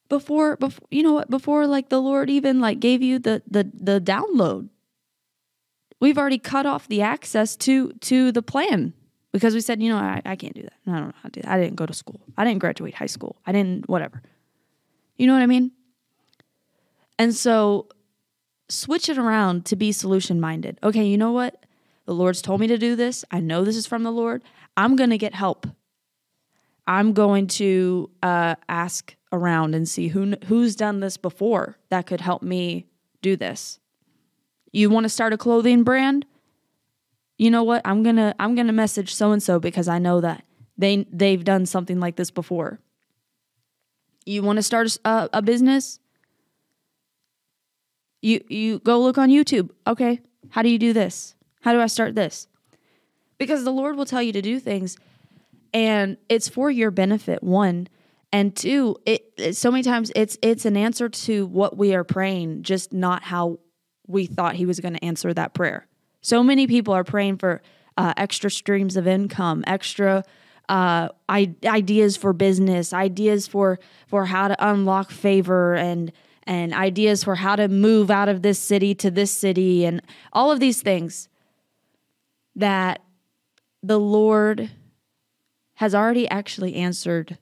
Before 0.09 0.57
before 0.57 0.87
you 0.89 1.03
know 1.03 1.13
what? 1.13 1.29
Before 1.29 1.67
like 1.67 1.89
the 1.89 2.01
Lord 2.01 2.29
even 2.29 2.59
like 2.59 2.79
gave 2.79 3.03
you 3.03 3.19
the 3.19 3.43
the 3.49 3.69
the 3.73 4.01
download. 4.01 4.69
We've 5.99 6.17
already 6.17 6.39
cut 6.39 6.65
off 6.65 6.87
the 6.87 7.03
access 7.03 7.55
to 7.57 7.93
to 7.93 8.31
the 8.31 8.41
plan 8.41 8.93
because 9.31 9.53
we 9.53 9.61
said, 9.61 9.81
you 9.81 9.89
know, 9.89 9.97
I, 9.97 10.21
I 10.25 10.35
can't 10.35 10.55
do 10.55 10.63
that. 10.63 10.73
I 10.87 10.91
don't 10.91 11.07
know 11.07 11.13
how 11.21 11.29
to 11.29 11.31
do 11.31 11.41
that. 11.41 11.51
I 11.51 11.59
didn't 11.59 11.75
go 11.75 11.85
to 11.85 11.93
school. 11.93 12.19
I 12.35 12.43
didn't 12.43 12.59
graduate 12.59 12.95
high 12.95 13.05
school. 13.05 13.37
I 13.45 13.51
didn't 13.51 13.87
whatever. 13.87 14.23
You 15.17 15.27
know 15.27 15.33
what 15.33 15.43
I 15.43 15.47
mean? 15.47 15.71
And 17.19 17.33
so 17.33 17.87
switch 18.69 19.07
it 19.07 19.19
around 19.19 19.65
to 19.67 19.75
be 19.75 19.91
solution 19.91 20.41
minded. 20.41 20.79
Okay, 20.83 21.05
you 21.05 21.17
know 21.17 21.31
what? 21.31 21.62
The 22.05 22.13
Lord's 22.13 22.41
told 22.41 22.59
me 22.59 22.67
to 22.67 22.77
do 22.77 22.95
this. 22.95 23.23
I 23.31 23.39
know 23.39 23.63
this 23.63 23.77
is 23.77 23.87
from 23.87 24.03
the 24.03 24.11
Lord. 24.11 24.43
I'm 24.75 24.95
going 24.95 25.09
to 25.09 25.17
get 25.17 25.33
help. 25.33 25.67
I'm 26.85 27.13
going 27.13 27.47
to 27.47 28.09
uh, 28.21 28.55
ask 28.67 29.15
around 29.31 29.73
and 29.73 29.87
see 29.87 30.09
who 30.09 30.35
who's 30.45 30.75
done 30.75 30.99
this 30.99 31.17
before 31.17 31.77
that 31.89 32.05
could 32.05 32.21
help 32.21 32.43
me 32.43 32.85
do 33.21 33.35
this. 33.35 33.79
You 34.71 34.89
want 34.89 35.05
to 35.05 35.09
start 35.09 35.33
a 35.33 35.37
clothing 35.37 35.83
brand? 35.83 36.25
You 37.37 37.49
know 37.49 37.63
what? 37.63 37.81
I'm 37.85 38.03
gonna 38.03 38.35
I'm 38.39 38.53
gonna 38.55 38.73
message 38.73 39.13
so 39.13 39.31
and 39.31 39.41
so 39.41 39.59
because 39.59 39.87
I 39.87 39.97
know 39.97 40.21
that 40.21 40.43
they 40.77 41.05
they've 41.11 41.43
done 41.43 41.65
something 41.65 41.99
like 41.99 42.15
this 42.15 42.31
before. 42.31 42.79
You 44.25 44.43
want 44.43 44.57
to 44.57 44.63
start 44.63 44.95
a, 45.03 45.29
a 45.33 45.41
business? 45.41 45.99
You 48.21 48.43
you 48.49 48.79
go 48.79 49.01
look 49.01 49.17
on 49.17 49.29
YouTube. 49.29 49.71
Okay, 49.87 50.21
how 50.49 50.61
do 50.61 50.69
you 50.69 50.79
do 50.79 50.93
this? 50.93 51.32
How 51.63 51.71
do 51.71 51.79
I 51.79 51.87
start 51.87 52.13
this? 52.13 52.47
Because 53.37 53.63
the 53.63 53.71
Lord 53.71 53.95
will 53.95 54.05
tell 54.05 54.21
you 54.21 54.33
to 54.33 54.41
do 54.41 54.59
things 54.59 54.97
and 55.73 56.17
it's 56.29 56.47
for 56.49 56.69
your 56.69 56.91
benefit 56.91 57.41
one. 57.41 57.87
And 58.31 58.55
two 58.55 58.97
it, 59.05 59.33
it, 59.37 59.55
so 59.55 59.71
many 59.71 59.83
times 59.83 60.11
it's 60.15 60.37
it's 60.41 60.65
an 60.65 60.75
answer 60.75 61.07
to 61.07 61.45
what 61.45 61.77
we 61.77 61.95
are 61.95 62.03
praying 62.03 62.63
just 62.63 62.91
not 62.91 63.23
how 63.23 63.59
we 64.07 64.25
thought 64.25 64.55
he 64.55 64.65
was 64.65 64.79
going 64.79 64.95
to 64.95 65.05
answer 65.05 65.33
that 65.33 65.53
prayer. 65.53 65.87
So 66.21 66.43
many 66.43 66.67
people 66.67 66.93
are 66.93 67.03
praying 67.03 67.37
for 67.37 67.61
uh, 67.97 68.13
extra 68.17 68.51
streams 68.51 68.97
of 68.97 69.07
income 69.07 69.63
extra 69.67 70.23
uh, 70.67 71.09
I, 71.29 71.53
ideas 71.65 72.17
for 72.17 72.33
business 72.33 72.91
ideas 72.91 73.47
for 73.47 73.79
for 74.07 74.25
how 74.25 74.47
to 74.49 74.55
unlock 74.67 75.11
favor 75.11 75.75
and 75.75 76.11
and 76.45 76.73
ideas 76.73 77.23
for 77.23 77.35
how 77.35 77.55
to 77.55 77.67
move 77.67 78.11
out 78.11 78.29
of 78.29 78.41
this 78.41 78.59
city 78.59 78.95
to 78.95 79.11
this 79.11 79.31
city 79.31 79.85
and 79.85 80.01
all 80.33 80.51
of 80.51 80.59
these 80.59 80.81
things 80.81 81.29
that 82.55 83.01
the 83.81 83.99
Lord 83.99 84.71
has 85.75 85.93
already 85.93 86.27
actually 86.29 86.75
answered 86.75 87.37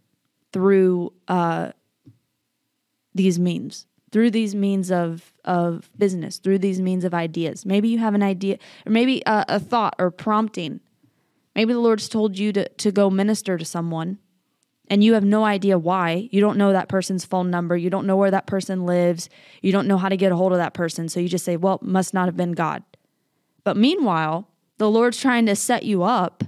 through 0.52 1.14
uh, 1.28 1.72
these 3.14 3.40
means, 3.40 3.86
through 4.12 4.32
these 4.32 4.56
means 4.56 4.92
of 4.92 5.34
of 5.44 5.90
business, 5.98 6.40
through 6.40 6.60
these 6.60 6.82
means 6.82 7.04
of 7.04 7.14
ideas. 7.14 7.66
Maybe 7.66 7.90
you 7.90 8.00
have 8.00 8.14
an 8.14 8.24
idea, 8.24 8.58
or 8.86 8.92
maybe 8.92 9.22
a, 9.26 9.46
a 9.48 9.60
thought 9.60 9.96
or 10.00 10.12
prompting. 10.12 10.80
Maybe 11.56 11.74
the 11.74 11.80
Lord's 11.80 12.10
told 12.10 12.38
you 12.38 12.52
to 12.54 12.68
to 12.70 12.92
go 12.92 13.10
minister 13.10 13.58
to 13.58 13.66
someone, 13.66 14.18
and 14.88 15.04
you 15.04 15.14
have 15.14 15.26
no 15.26 15.44
idea 15.44 15.78
why. 15.78 16.30
You 16.32 16.42
don't 16.42 16.58
know 16.58 16.72
that 16.72 16.90
person's 16.90 17.26
phone 17.26 17.52
number. 17.52 17.76
You 17.76 17.90
don't 17.90 18.08
know 18.08 18.16
where 18.16 18.32
that 18.32 18.48
person 18.48 18.86
lives. 18.86 19.30
You 19.62 19.72
don't 19.72 19.88
know 19.88 19.98
how 19.98 20.10
to 20.10 20.18
get 20.18 20.32
a 20.32 20.36
hold 20.36 20.52
of 20.54 20.58
that 20.58 20.74
person. 20.74 21.10
So 21.10 21.20
you 21.20 21.28
just 21.28 21.46
say, 21.46 21.58
"Well, 21.58 21.80
must 21.82 22.14
not 22.14 22.28
have 22.28 22.38
been 22.38 22.54
God." 22.54 22.84
But 23.64 23.78
meanwhile, 23.78 24.48
the 24.82 24.90
Lord's 24.90 25.22
trying 25.22 25.46
to 25.46 25.56
set 25.56 25.84
you 25.84 26.02
up 26.02 26.44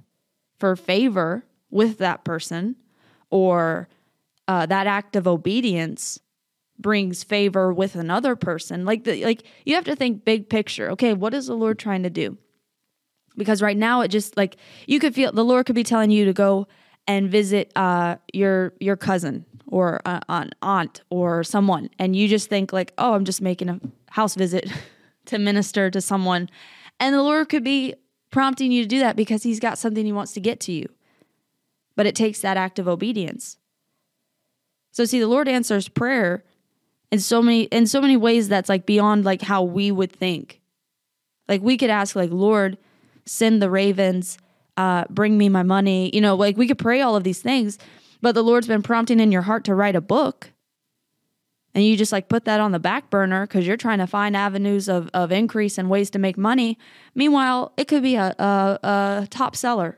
for 0.58 0.76
favor 0.76 1.46
with 1.69 2.00
that 2.00 2.24
person 2.24 2.76
or 3.30 3.88
uh, 4.48 4.65
that 4.65 4.88
act 4.88 5.15
of 5.15 5.28
obedience 5.28 6.19
brings 6.80 7.24
favor 7.24 7.72
with 7.72 7.93
another 7.93 8.36
person. 8.36 8.86
Like 8.86 9.04
the, 9.04 9.24
like 9.24 9.43
you 9.67 9.76
have 9.76 9.84
to 9.84 9.96
think 9.96 10.26
big 10.26 10.50
picture. 10.50 10.89
Okay 10.93 11.13
what 11.13 11.36
is 11.36 11.46
the 11.46 11.54
lord 11.54 11.78
trying 11.78 12.02
to 12.02 12.10
do? 12.10 12.36
Because 13.38 13.62
right 13.62 13.78
now 13.78 14.02
it 14.02 14.08
just 14.08 14.36
like 14.36 14.58
you 14.88 15.00
could 15.00 15.13
feel 15.13 15.32
the 15.32 15.46
lord 15.46 15.67
could 15.67 15.76
be 15.76 15.84
telling 15.84 16.10
you 16.10 16.26
to 16.26 16.34
go 16.34 16.67
and 17.08 17.30
visit 17.30 17.72
uh, 17.76 18.15
your 18.34 18.74
your 18.80 18.96
cousin 18.96 19.46
or 19.67 20.02
uh, 20.06 20.22
an 20.28 20.50
aunt 20.63 21.02
or 21.12 21.43
someone 21.43 21.91
and 22.00 22.15
you 22.15 22.28
just 22.28 22.50
think 22.50 22.74
like 22.74 22.93
oh 22.98 23.13
i'm 23.13 23.26
just 23.26 23.43
making 23.43 23.69
a 23.69 23.80
house 24.10 24.34
visit 24.34 24.67
to 25.28 25.38
minister 25.38 25.91
to 25.91 26.02
someone. 26.02 26.50
And 27.00 27.13
the 27.13 27.22
lord 27.22 27.50
could 27.50 27.63
be 27.63 27.93
prompting 28.34 28.72
you 28.72 28.82
to 28.82 28.88
do 28.88 29.00
that 29.00 29.15
because 29.15 29.43
he's 29.43 29.60
got 29.60 29.78
something 29.78 30.06
he 30.06 30.12
wants 30.12 30.34
to 30.34 30.39
get 30.41 30.60
to 30.60 30.72
you. 30.72 30.89
But 31.96 32.08
it 32.08 32.15
takes 32.15 32.41
that 32.41 32.58
act 32.58 32.80
of 32.80 32.88
obedience. 32.88 33.58
So 34.91 35.06
see 35.06 35.19
the 35.19 35.28
Lord 35.28 35.48
answers 35.48 35.88
prayer 35.88 36.43
in 37.12 37.19
so 37.19 37.43
many 37.43 37.63
in 37.65 37.86
so 37.86 38.02
many 38.02 38.17
ways 38.17 38.50
that's 38.50 38.69
like 38.69 38.88
beyond 38.88 39.24
like 39.24 39.43
how 39.43 39.62
we 39.62 39.91
would 39.91 40.12
think. 40.12 40.62
Like 41.48 41.62
we 41.62 41.78
could 41.78 41.91
ask 41.91 42.15
like 42.15 42.32
Lord, 42.32 42.80
send 43.26 43.62
the 43.62 43.69
ravens, 43.69 44.39
uh, 44.78 45.06
bring 45.12 45.38
me 45.38 45.48
my 45.48 45.63
money. 45.63 46.10
You 46.12 46.22
know, 46.22 46.36
like 46.36 46.58
we 46.58 46.67
could 46.67 46.80
pray 46.80 47.02
all 47.02 47.15
of 47.15 47.24
these 47.24 47.41
things, 47.41 47.78
but 48.19 48.34
the 48.34 48.43
Lord's 48.43 48.67
been 48.67 48.82
prompting 48.82 49.19
in 49.19 49.32
your 49.32 49.43
heart 49.43 49.63
to 49.65 49.76
write 49.76 49.96
a 49.96 50.02
book 50.02 50.53
and 51.75 51.83
you 51.83 51.97
just 51.97 52.12
like 52.12 52.29
put 52.29 52.45
that 52.45 52.59
on 52.59 52.71
the 52.71 52.79
back 52.79 53.09
burner 53.09 53.47
because 53.47 53.65
you're 53.65 53.77
trying 53.77 53.97
to 53.99 54.07
find 54.07 54.38
avenues 54.38 54.88
of, 54.88 55.09
of 55.13 55.31
increase 55.31 55.77
and 55.77 55.89
ways 55.89 56.09
to 56.12 56.19
make 56.19 56.38
money. 56.38 56.77
Meanwhile, 57.15 57.73
it 57.77 57.88
could 57.88 58.03
be 58.03 58.15
a, 58.15 58.36
a, 58.38 58.79
a 58.83 59.27
top 59.29 59.55
seller 59.55 59.97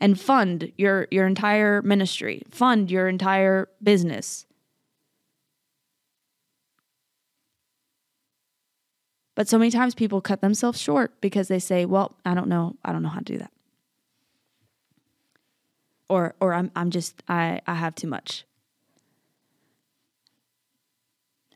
and 0.00 0.20
fund 0.20 0.72
your 0.76 1.08
your 1.10 1.26
entire 1.26 1.82
ministry, 1.82 2.42
fund 2.50 2.90
your 2.90 3.08
entire 3.08 3.68
business. 3.82 4.46
But 9.34 9.48
so 9.48 9.58
many 9.58 9.70
times 9.70 9.94
people 9.94 10.20
cut 10.20 10.42
themselves 10.42 10.78
short 10.80 11.20
because 11.20 11.48
they 11.48 11.58
say, 11.58 11.84
"Well, 11.84 12.16
I 12.24 12.34
don't 12.34 12.48
know, 12.48 12.76
I 12.84 12.92
don't 12.92 13.02
know 13.02 13.08
how 13.08 13.18
to 13.18 13.24
do 13.24 13.38
that." 13.38 13.52
Or 16.08 16.34
or 16.40 16.52
I'm 16.52 16.70
I'm 16.76 16.90
just 16.90 17.22
I 17.28 17.60
I 17.66 17.74
have 17.74 17.94
too 17.94 18.08
much. 18.08 18.44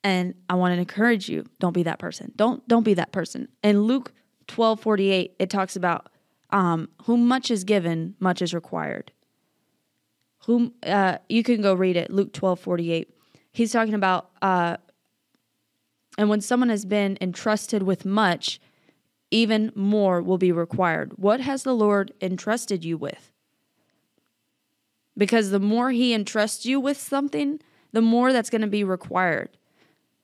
And 0.06 0.34
I 0.48 0.54
want 0.54 0.72
to 0.72 0.78
encourage 0.78 1.28
you, 1.28 1.46
don't 1.58 1.72
be 1.72 1.82
that 1.82 1.98
person. 1.98 2.30
Don't 2.36 2.66
don't 2.68 2.84
be 2.84 2.94
that 2.94 3.10
person. 3.10 3.48
In 3.64 3.82
Luke 3.82 4.12
12, 4.46 4.78
48, 4.78 5.34
it 5.40 5.50
talks 5.50 5.74
about 5.74 6.10
um, 6.50 6.88
whom 7.06 7.26
much 7.26 7.50
is 7.50 7.64
given, 7.64 8.14
much 8.20 8.40
is 8.40 8.54
required. 8.54 9.10
Whom 10.44 10.74
uh, 10.84 11.18
you 11.28 11.42
can 11.42 11.60
go 11.60 11.74
read 11.74 11.96
it, 11.96 12.12
Luke 12.12 12.32
12, 12.32 12.60
48. 12.60 13.10
He's 13.50 13.72
talking 13.72 13.94
about 13.94 14.30
uh, 14.40 14.76
and 16.16 16.28
when 16.28 16.40
someone 16.40 16.68
has 16.68 16.84
been 16.84 17.18
entrusted 17.20 17.82
with 17.82 18.04
much, 18.04 18.60
even 19.32 19.72
more 19.74 20.22
will 20.22 20.38
be 20.38 20.52
required. 20.52 21.14
What 21.16 21.40
has 21.40 21.64
the 21.64 21.74
Lord 21.74 22.12
entrusted 22.20 22.84
you 22.84 22.96
with? 22.96 23.32
Because 25.18 25.50
the 25.50 25.58
more 25.58 25.90
He 25.90 26.14
entrusts 26.14 26.64
you 26.64 26.78
with 26.78 26.96
something, 26.96 27.58
the 27.90 28.00
more 28.00 28.32
that's 28.32 28.50
going 28.50 28.62
to 28.62 28.68
be 28.68 28.84
required. 28.84 29.50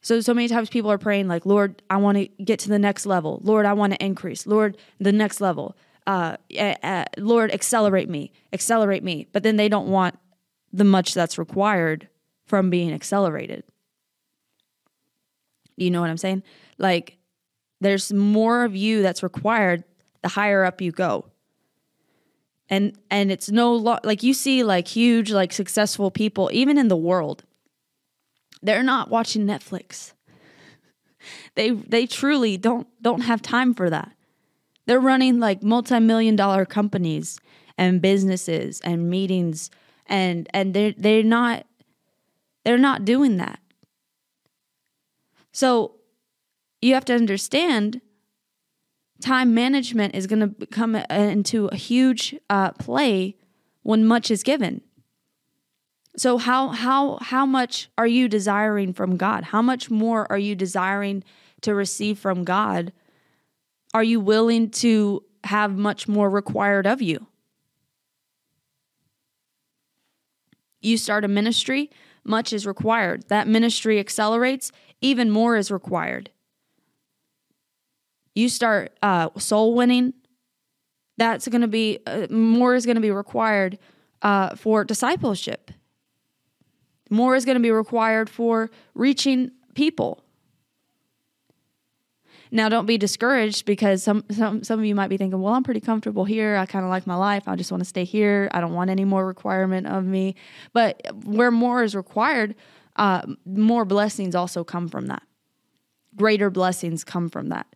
So, 0.03 0.21
so 0.21 0.35
many 0.35 0.49
times 0.49 0.69
people 0.69 0.91
are 0.91 0.99
praying, 0.99 1.29
like, 1.29 1.47
Lord, 1.47 1.81
I 1.89 1.97
want 1.97 2.19
to 2.19 2.27
get 2.45 2.59
to 2.61 2.69
the 2.69 2.79
next 2.79 3.07
level. 3.07 3.41
Lord, 3.43 3.67
I 3.67 3.73
want 3.73 3.93
to 3.93 4.05
increase. 4.05 4.47
Lord, 4.47 4.77
the 4.99 5.13
next 5.13 5.41
level. 5.41 5.77
Uh, 6.07 6.37
uh, 6.59 7.05
Lord, 7.17 7.53
accelerate 7.53 8.09
me, 8.09 8.33
accelerate 8.53 9.05
me. 9.05 9.29
But 9.33 9.45
then 9.45 9.57
they 9.57 9.69
don't 9.69 9.89
want 9.89 10.19
the 10.73 10.85
much 10.85 11.15
that's 11.15 11.39
required 11.39 12.09
from 12.47 12.69
being 12.69 12.93
accelerated. 12.93 13.63
You 15.77 15.91
know 15.91 16.01
what 16.01 16.11
I'm 16.11 16.17
saying? 16.17 16.43
Like, 16.79 17.19
there's 17.81 18.13
more 18.13 18.65
of 18.65 18.75
you 18.75 19.03
that's 19.03 19.23
required 19.23 19.85
the 20.23 20.29
higher 20.29 20.65
up 20.65 20.81
you 20.81 20.93
go. 20.93 21.27
And 22.69 22.97
and 23.11 23.31
it's 23.31 23.51
no 23.51 23.75
lo- 23.75 23.99
like 24.03 24.23
you 24.23 24.33
see 24.33 24.63
like 24.65 24.89
huge 24.89 25.31
like 25.31 25.53
successful 25.53 26.11
people 26.11 26.49
even 26.53 26.79
in 26.79 26.89
the 26.89 26.97
world 26.97 27.45
they're 28.63 28.83
not 28.83 29.11
watching 29.11 29.47
Netflix. 29.47 30.13
They 31.55 31.71
they 31.71 32.07
truly 32.07 32.57
don't 32.57 32.89
don't 33.01 33.21
have 33.21 33.43
time 33.43 33.75
for 33.75 33.89
that. 33.91 34.13
They're 34.87 35.01
running 35.01 35.39
like 35.39 35.63
multi-million 35.63 36.35
dollar 36.35 36.65
companies 36.65 37.39
and 37.79 38.03
businesses 38.03 38.81
and 38.81 39.09
meetings 39.09 39.71
and 40.07 40.49
and 40.53 40.75
they 40.75 40.95
they're 40.99 41.23
not 41.23 41.67
they're 42.65 42.79
not 42.79 43.05
doing 43.05 43.37
that. 43.37 43.61
So 45.53 45.97
you 46.81 46.95
have 46.95 47.05
to 47.07 47.15
understand 47.15 48.01
time 49.21 49.55
management 49.55 50.15
is 50.15 50.27
going 50.27 50.55
to 50.55 50.67
come 50.67 50.97
into 50.97 51.67
a 51.69 51.77
huge 51.77 52.35
uh, 52.51 52.73
play 52.73 53.37
when 53.83 54.05
much 54.05 54.31
is 54.31 54.43
given. 54.43 54.83
So 56.17 56.39
how 56.39 56.69
how 56.69 57.19
how 57.21 57.47
much 57.47 57.89
are 57.97 58.07
you 58.07 58.29
desiring 58.29 58.93
from 58.93 59.17
God? 59.17 59.45
How 59.45 59.63
much 59.63 59.91
more 59.91 60.31
are 60.31 60.39
you 60.39 60.55
desiring 60.55 61.25
to 61.63 61.75
receive 61.75 62.19
from 62.19 62.45
God? 62.45 62.93
Are 63.95 64.05
you 64.05 64.21
willing 64.21 64.71
to 64.71 65.25
have 65.45 65.77
much 65.77 66.09
more 66.09 66.31
required 66.31 66.87
of 66.87 67.03
you. 67.03 67.27
You 70.81 70.97
start 70.97 71.25
a 71.25 71.29
ministry, 71.29 71.91
much 72.25 72.53
is 72.53 72.67
required. 72.67 73.29
That 73.29 73.47
ministry 73.47 73.99
accelerates, 73.99 74.73
even 75.01 75.31
more 75.31 75.57
is 75.57 75.71
required. 75.71 76.31
You 78.35 78.49
start 78.49 78.97
uh, 79.03 79.31
soul 79.39 79.75
winning, 79.75 80.15
that's 81.19 81.47
going 81.47 81.61
to 81.61 81.69
be 81.69 82.01
uh, 82.07 82.27
more 82.31 82.75
is 82.75 82.87
going 82.87 82.97
to 82.97 83.03
be 83.03 83.11
required 83.11 83.79
uh, 84.23 84.57
for 84.57 84.83
discipleship. 84.83 85.71
More 87.13 87.37
is 87.37 87.45
going 87.45 87.57
to 87.57 87.61
be 87.61 87.71
required 87.71 88.31
for 88.31 88.71
reaching 88.95 89.51
people. 89.75 90.25
Now, 92.51 92.71
don't 92.71 92.87
be 92.87 92.97
discouraged 92.97 93.67
because 93.67 94.03
some, 94.03 94.25
some, 94.31 94.65
some 94.65 94.79
of 94.79 94.87
you 94.87 94.95
might 94.95 95.09
be 95.09 95.19
thinking, 95.19 95.41
well, 95.41 95.53
I'm 95.53 95.63
pretty 95.63 95.81
comfortable 95.81 96.25
here. 96.25 96.57
I 96.57 96.65
kind 96.65 96.87
of 96.87 96.91
like 96.91 97.07
my 97.07 97.15
life. 97.15 97.47
I 97.47 97.55
just 97.55 97.71
want 97.71 97.83
to 97.83 97.89
stay 97.89 98.05
here. 98.05 98.49
I 98.53 98.63
don't 98.63 98.73
want 98.73 98.89
any 98.89 99.05
more 99.05 99.27
requirement 99.27 99.87
of 99.87 100.05
me. 100.05 100.37
But 100.73 101.03
where 101.25 101.51
more 101.51 101.83
is 101.83 101.95
required, 101.95 102.55
uh, 102.97 103.27
more 103.45 103.85
blessings 103.85 104.35
also 104.35 104.65
come 104.65 104.89
from 104.89 105.09
that. 105.09 105.23
Greater 106.17 106.49
blessings 106.49 107.05
come 107.05 107.29
from 107.29 107.51
that. 107.51 107.67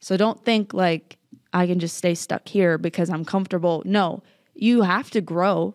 So 0.00 0.16
don't 0.16 0.42
think 0.46 0.72
like 0.72 1.18
I 1.52 1.66
can 1.66 1.78
just 1.78 1.98
stay 1.98 2.14
stuck 2.14 2.48
here 2.48 2.78
because 2.78 3.10
I'm 3.10 3.26
comfortable. 3.26 3.82
No, 3.84 4.22
you 4.54 4.80
have 4.80 5.10
to 5.10 5.20
grow. 5.20 5.74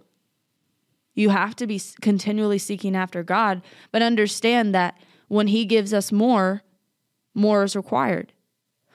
You 1.13 1.30
have 1.30 1.56
to 1.58 1.67
be 1.67 1.82
continually 2.02 2.58
seeking 2.58 2.95
after 2.95 3.23
God, 3.23 3.62
but 3.91 4.02
understand 4.02 4.73
that 4.73 4.97
when 5.28 5.47
He 5.47 5.65
gives 5.65 5.93
us 5.93 6.12
more, 6.12 6.63
more 7.34 7.63
is 7.63 7.76
required. 7.76 8.34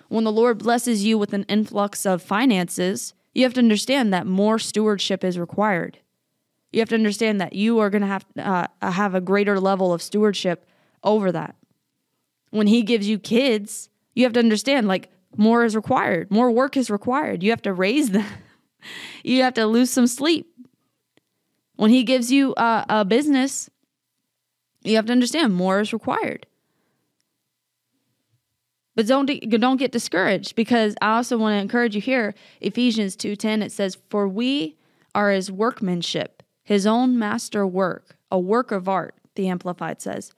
When 0.08 0.24
the 0.24 0.32
Lord 0.32 0.58
blesses 0.58 1.04
you 1.04 1.18
with 1.18 1.32
an 1.32 1.44
influx 1.44 2.06
of 2.06 2.22
finances, 2.22 3.14
you 3.34 3.44
have 3.44 3.54
to 3.54 3.60
understand 3.60 4.12
that 4.12 4.26
more 4.26 4.58
stewardship 4.58 5.22
is 5.22 5.38
required. 5.38 5.98
You 6.72 6.80
have 6.80 6.88
to 6.90 6.94
understand 6.94 7.40
that 7.40 7.52
you 7.52 7.78
are 7.78 7.90
going 7.90 8.02
to 8.02 8.08
have 8.08 8.26
uh, 8.38 8.66
have 8.82 9.14
a 9.14 9.20
greater 9.20 9.60
level 9.60 9.92
of 9.92 10.02
stewardship 10.02 10.66
over 11.04 11.30
that. 11.32 11.54
When 12.50 12.66
He 12.66 12.82
gives 12.82 13.08
you 13.08 13.18
kids, 13.18 13.90
you 14.14 14.24
have 14.24 14.32
to 14.32 14.40
understand 14.40 14.88
like 14.88 15.10
more 15.36 15.64
is 15.64 15.76
required, 15.76 16.30
more 16.30 16.50
work 16.50 16.76
is 16.76 16.90
required. 16.90 17.42
You 17.42 17.50
have 17.50 17.62
to 17.62 17.72
raise 17.72 18.10
them. 18.12 18.26
you 19.22 19.42
have 19.42 19.54
to 19.54 19.66
lose 19.66 19.90
some 19.90 20.06
sleep. 20.06 20.52
When 21.78 21.90
He 21.92 22.02
gives 22.02 22.32
you 22.32 22.54
a, 22.56 22.84
a 22.88 23.04
business, 23.04 23.70
you 24.82 24.96
have 24.96 25.06
to 25.06 25.12
understand 25.12 25.54
more 25.54 25.78
is 25.78 25.92
required. 25.92 26.44
But 28.96 29.06
don't 29.06 29.26
don't 29.48 29.76
get 29.76 29.92
discouraged 29.92 30.56
because 30.56 30.96
I 31.00 31.14
also 31.14 31.38
want 31.38 31.54
to 31.54 31.62
encourage 31.62 31.94
you 31.94 32.00
here. 32.00 32.34
Ephesians 32.60 33.16
2:10 33.16 33.62
it 33.62 33.70
says 33.70 33.96
for 34.10 34.26
we 34.26 34.76
are 35.14 35.30
his 35.30 35.52
workmanship, 35.52 36.42
his 36.64 36.84
own 36.84 37.16
master 37.16 37.64
work, 37.64 38.16
a 38.28 38.40
work 38.40 38.72
of 38.72 38.88
art, 38.88 39.14
the 39.36 39.46
amplified 39.46 40.02
says. 40.02 40.32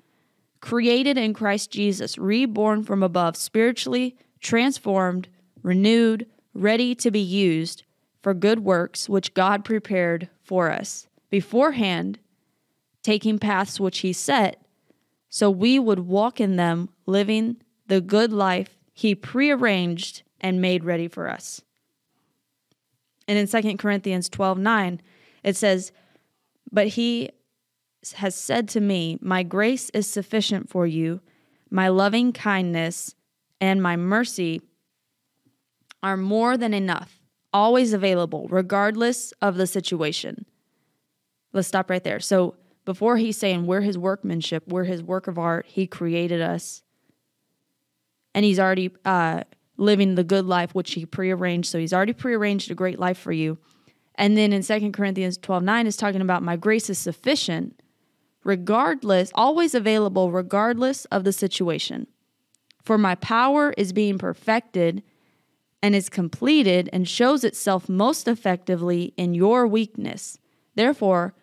Created 0.60 1.16
in 1.16 1.32
Christ 1.32 1.70
Jesus, 1.70 2.18
reborn 2.18 2.82
from 2.82 3.02
above, 3.02 3.34
spiritually 3.34 4.14
transformed, 4.40 5.28
renewed, 5.62 6.26
ready 6.52 6.94
to 6.96 7.10
be 7.10 7.18
used 7.18 7.84
for 8.20 8.34
good 8.34 8.60
works 8.60 9.08
which 9.08 9.32
God 9.32 9.64
prepared 9.64 10.28
for 10.42 10.70
us 10.70 11.06
beforehand, 11.30 12.18
taking 13.02 13.38
paths 13.38 13.80
which 13.80 14.00
he 14.00 14.12
set 14.12 14.60
so 15.30 15.48
we 15.48 15.78
would 15.78 16.00
walk 16.00 16.40
in 16.40 16.56
them, 16.56 16.90
living 17.06 17.62
the 17.86 18.00
good 18.00 18.32
life 18.32 18.76
he 18.92 19.14
prearranged 19.14 20.22
and 20.40 20.60
made 20.60 20.84
ready 20.84 21.06
for 21.06 21.30
us. 21.30 21.62
And 23.28 23.38
in 23.38 23.46
2 23.46 23.76
Corinthians 23.76 24.28
12 24.28 24.58
9, 24.58 25.00
it 25.44 25.56
says, 25.56 25.92
But 26.72 26.88
he 26.88 27.30
has 28.14 28.34
said 28.34 28.68
to 28.70 28.80
me, 28.80 29.18
My 29.20 29.44
grace 29.44 29.88
is 29.90 30.10
sufficient 30.10 30.68
for 30.68 30.86
you, 30.86 31.20
my 31.70 31.88
loving 31.88 32.32
kindness 32.32 33.14
and 33.60 33.80
my 33.80 33.96
mercy 33.96 34.60
are 36.02 36.16
more 36.16 36.56
than 36.56 36.74
enough, 36.74 37.20
always 37.52 37.92
available, 37.92 38.48
regardless 38.48 39.32
of 39.40 39.56
the 39.56 39.66
situation. 39.66 40.44
Let's 41.52 41.68
stop 41.68 41.90
right 41.90 42.02
there. 42.02 42.20
So, 42.20 42.56
before 42.86 43.18
he's 43.18 43.36
saying 43.36 43.66
we're 43.66 43.82
his 43.82 43.98
workmanship, 43.98 44.66
we're 44.66 44.84
his 44.84 45.02
work 45.02 45.28
of 45.28 45.38
art, 45.38 45.66
he 45.66 45.86
created 45.86 46.40
us 46.40 46.82
and 48.34 48.44
he's 48.44 48.58
already 48.58 48.90
uh, 49.04 49.44
living 49.76 50.14
the 50.14 50.24
good 50.24 50.46
life 50.46 50.74
which 50.74 50.94
he 50.94 51.06
prearranged. 51.06 51.68
So 51.68 51.78
he's 51.78 51.92
already 51.92 52.12
prearranged 52.12 52.70
a 52.70 52.74
great 52.74 52.98
life 52.98 53.18
for 53.18 53.32
you. 53.32 53.58
And 54.14 54.36
then 54.36 54.52
in 54.52 54.62
2 54.62 54.92
Corinthians 54.92 55.38
12 55.38 55.62
9 55.62 55.86
is 55.86 55.96
talking 55.96 56.20
about 56.20 56.42
my 56.42 56.56
grace 56.56 56.90
is 56.90 56.98
sufficient, 56.98 57.80
regardless, 58.44 59.30
always 59.34 59.74
available, 59.74 60.30
regardless 60.30 61.06
of 61.06 61.24
the 61.24 61.32
situation. 61.32 62.06
For 62.82 62.98
my 62.98 63.14
power 63.14 63.74
is 63.76 63.92
being 63.92 64.18
perfected 64.18 65.02
and 65.82 65.94
is 65.94 66.08
completed 66.08 66.90
and 66.92 67.08
shows 67.08 67.44
itself 67.44 67.88
most 67.88 68.28
effectively 68.28 69.14
in 69.16 69.32
your 69.32 69.66
weakness. 69.66 70.38
Therefore, 70.74 71.34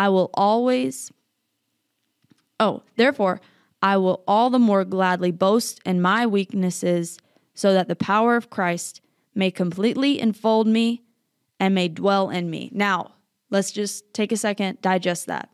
I 0.00 0.08
will 0.08 0.30
always, 0.32 1.12
oh, 2.58 2.82
therefore, 2.96 3.38
I 3.82 3.98
will 3.98 4.24
all 4.26 4.48
the 4.48 4.58
more 4.58 4.82
gladly 4.82 5.30
boast 5.30 5.78
in 5.84 6.00
my 6.00 6.26
weaknesses, 6.26 7.18
so 7.52 7.74
that 7.74 7.86
the 7.86 7.94
power 7.94 8.34
of 8.34 8.48
Christ 8.48 9.02
may 9.34 9.50
completely 9.50 10.18
enfold 10.18 10.66
me 10.66 11.02
and 11.58 11.74
may 11.74 11.88
dwell 11.88 12.30
in 12.30 12.48
me. 12.48 12.70
Now, 12.72 13.12
let's 13.50 13.70
just 13.70 14.14
take 14.14 14.32
a 14.32 14.38
second, 14.38 14.80
digest 14.80 15.26
that. 15.26 15.50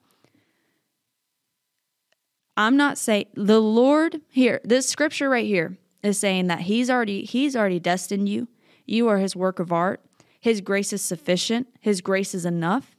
I'm 2.57 2.77
not 2.77 2.99
saying 2.99 3.27
the 3.35 3.61
Lord 3.61 4.21
here, 4.29 4.61
this 4.63 4.89
scripture 4.89 5.29
right 5.29 5.45
here 5.47 5.77
is 6.05 6.21
saying 6.21 6.47
that 6.47 6.61
he's 6.61 6.89
already 6.89 7.25
he's 7.25 7.57
already 7.57 7.81
destined 7.81 8.29
you. 8.29 8.47
You 8.85 9.09
are 9.09 9.19
his 9.19 9.35
work 9.35 9.59
of 9.59 9.73
art. 9.73 10.01
His 10.39 10.61
grace 10.61 10.93
is 10.93 11.03
sufficient. 11.03 11.67
His 11.81 12.01
grace 12.01 12.33
is 12.33 12.47
enough. 12.47 12.96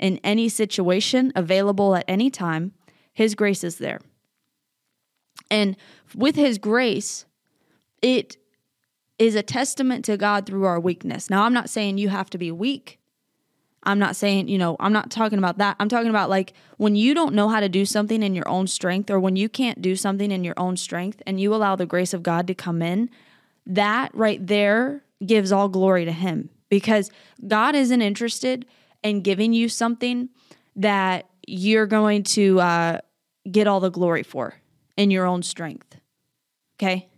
In 0.00 0.18
any 0.24 0.48
situation 0.48 1.30
available 1.36 1.94
at 1.94 2.04
any 2.08 2.30
time, 2.30 2.72
his 3.12 3.34
grace 3.34 3.62
is 3.62 3.76
there. 3.76 4.00
And 5.50 5.76
with 6.14 6.36
his 6.36 6.58
grace, 6.58 7.26
it 8.02 8.38
is 9.18 9.34
a 9.34 9.42
testament 9.42 10.04
to 10.06 10.16
God 10.16 10.46
through 10.46 10.64
our 10.64 10.80
weakness. 10.80 11.28
Now, 11.28 11.42
I'm 11.42 11.52
not 11.52 11.68
saying 11.68 11.98
you 11.98 12.08
have 12.08 12.30
to 12.30 12.38
be 12.38 12.50
weak. 12.50 12.98
I'm 13.82 13.98
not 13.98 14.16
saying, 14.16 14.48
you 14.48 14.58
know, 14.58 14.76
I'm 14.80 14.92
not 14.92 15.10
talking 15.10 15.38
about 15.38 15.58
that. 15.58 15.76
I'm 15.78 15.88
talking 15.88 16.10
about 16.10 16.30
like 16.30 16.54
when 16.78 16.96
you 16.96 17.14
don't 17.14 17.34
know 17.34 17.48
how 17.48 17.60
to 17.60 17.68
do 17.68 17.84
something 17.84 18.22
in 18.22 18.34
your 18.34 18.48
own 18.48 18.66
strength 18.66 19.10
or 19.10 19.20
when 19.20 19.36
you 19.36 19.48
can't 19.48 19.80
do 19.80 19.96
something 19.96 20.30
in 20.30 20.44
your 20.44 20.54
own 20.56 20.76
strength 20.76 21.22
and 21.26 21.40
you 21.40 21.54
allow 21.54 21.76
the 21.76 21.86
grace 21.86 22.14
of 22.14 22.22
God 22.22 22.46
to 22.46 22.54
come 22.54 22.82
in, 22.82 23.10
that 23.66 24.10
right 24.14 24.46
there 24.46 25.02
gives 25.24 25.52
all 25.52 25.68
glory 25.68 26.04
to 26.04 26.12
Him 26.12 26.50
because 26.68 27.10
God 27.46 27.74
isn't 27.74 28.02
interested 28.02 28.66
in 29.02 29.22
giving 29.22 29.52
you 29.52 29.68
something 29.68 30.28
that 30.76 31.28
you're 31.46 31.86
going 31.86 32.22
to 32.22 32.60
uh, 32.60 32.98
get 33.50 33.66
all 33.66 33.80
the 33.80 33.90
glory 33.90 34.22
for 34.22 34.54
in 34.96 35.10
your 35.10 35.26
own 35.26 35.42
strength. 35.42 35.96
Okay? 36.76 37.08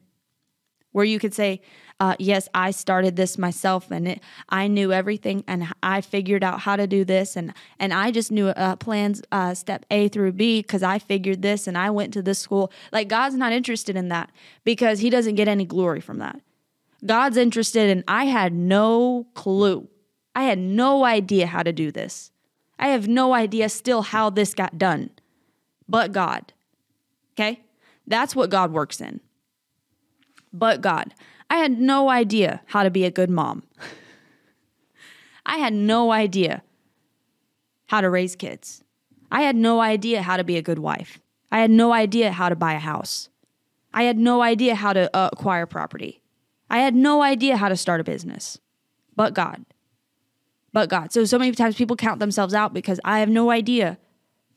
Where 0.92 1.04
you 1.04 1.18
could 1.18 1.34
say, 1.34 1.62
uh, 2.00 2.16
yes, 2.18 2.48
I 2.52 2.72
started 2.72 3.14
this 3.14 3.38
myself 3.38 3.90
and 3.90 4.08
it, 4.08 4.20
I 4.48 4.66
knew 4.66 4.92
everything 4.92 5.44
and 5.46 5.72
I 5.82 6.00
figured 6.00 6.42
out 6.42 6.60
how 6.60 6.74
to 6.74 6.86
do 6.86 7.04
this 7.04 7.36
and, 7.36 7.54
and 7.78 7.94
I 7.94 8.10
just 8.10 8.32
knew 8.32 8.48
uh, 8.48 8.74
plans 8.76 9.22
uh, 9.30 9.54
step 9.54 9.86
A 9.90 10.08
through 10.08 10.32
B 10.32 10.62
because 10.62 10.82
I 10.82 10.98
figured 10.98 11.42
this 11.42 11.68
and 11.68 11.78
I 11.78 11.90
went 11.90 12.12
to 12.14 12.22
this 12.22 12.40
school. 12.40 12.72
Like 12.90 13.06
God's 13.08 13.36
not 13.36 13.52
interested 13.52 13.94
in 13.94 14.08
that 14.08 14.32
because 14.64 14.98
he 14.98 15.10
doesn't 15.10 15.36
get 15.36 15.46
any 15.46 15.64
glory 15.64 16.00
from 16.00 16.18
that. 16.18 16.40
God's 17.06 17.36
interested 17.36 17.88
in 17.88 18.02
I 18.08 18.24
had 18.24 18.52
no 18.52 19.26
clue. 19.34 19.88
I 20.34 20.44
had 20.44 20.58
no 20.58 21.04
idea 21.04 21.46
how 21.46 21.62
to 21.62 21.72
do 21.72 21.90
this. 21.90 22.30
I 22.78 22.88
have 22.88 23.06
no 23.06 23.34
idea 23.34 23.68
still 23.68 24.02
how 24.02 24.30
this 24.30 24.54
got 24.54 24.78
done, 24.78 25.10
but 25.88 26.12
God. 26.12 26.52
Okay? 27.34 27.60
That's 28.06 28.34
what 28.34 28.50
God 28.50 28.72
works 28.72 29.00
in. 29.00 29.20
But 30.52 30.80
God, 30.80 31.14
I 31.48 31.56
had 31.56 31.78
no 31.78 32.08
idea 32.08 32.62
how 32.66 32.82
to 32.82 32.90
be 32.90 33.04
a 33.04 33.10
good 33.10 33.30
mom. 33.30 33.62
I 35.46 35.58
had 35.58 35.72
no 35.72 36.12
idea 36.12 36.62
how 37.86 38.00
to 38.00 38.10
raise 38.10 38.36
kids. 38.36 38.82
I 39.30 39.42
had 39.42 39.56
no 39.56 39.80
idea 39.80 40.22
how 40.22 40.36
to 40.36 40.44
be 40.44 40.56
a 40.56 40.62
good 40.62 40.78
wife. 40.78 41.20
I 41.50 41.60
had 41.60 41.70
no 41.70 41.92
idea 41.92 42.32
how 42.32 42.48
to 42.48 42.56
buy 42.56 42.74
a 42.74 42.78
house. 42.78 43.28
I 43.92 44.04
had 44.04 44.18
no 44.18 44.40
idea 44.42 44.74
how 44.74 44.92
to 44.92 45.14
uh, 45.14 45.30
acquire 45.32 45.66
property. 45.66 46.22
I 46.70 46.78
had 46.78 46.94
no 46.94 47.22
idea 47.22 47.58
how 47.58 47.68
to 47.68 47.76
start 47.76 48.00
a 48.00 48.04
business. 48.04 48.58
But 49.14 49.34
God. 49.34 49.64
But 50.72 50.88
God. 50.88 51.12
So, 51.12 51.24
so 51.24 51.38
many 51.38 51.52
times 51.52 51.76
people 51.76 51.96
count 51.96 52.18
themselves 52.18 52.54
out 52.54 52.72
because 52.72 53.00
I 53.04 53.20
have 53.20 53.28
no 53.28 53.50
idea. 53.50 53.98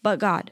But 0.02 0.20
God. 0.20 0.52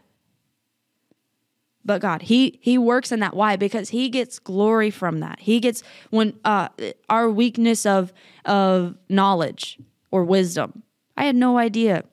but 1.85 2.01
God. 2.01 2.23
He 2.23 2.59
he 2.61 2.77
works 2.77 3.11
in 3.11 3.19
that. 3.19 3.35
Why? 3.35 3.55
Because 3.55 3.89
he 3.89 4.09
gets 4.09 4.39
glory 4.39 4.89
from 4.89 5.19
that. 5.19 5.39
He 5.39 5.59
gets 5.59 5.83
when 6.09 6.39
uh 6.43 6.69
our 7.09 7.29
weakness 7.29 7.85
of 7.85 8.13
of 8.45 8.95
knowledge 9.09 9.79
or 10.11 10.23
wisdom. 10.23 10.83
I 11.17 11.25
had 11.25 11.35
no 11.35 11.57
idea. 11.57 12.03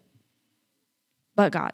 But 1.34 1.52
God. 1.52 1.72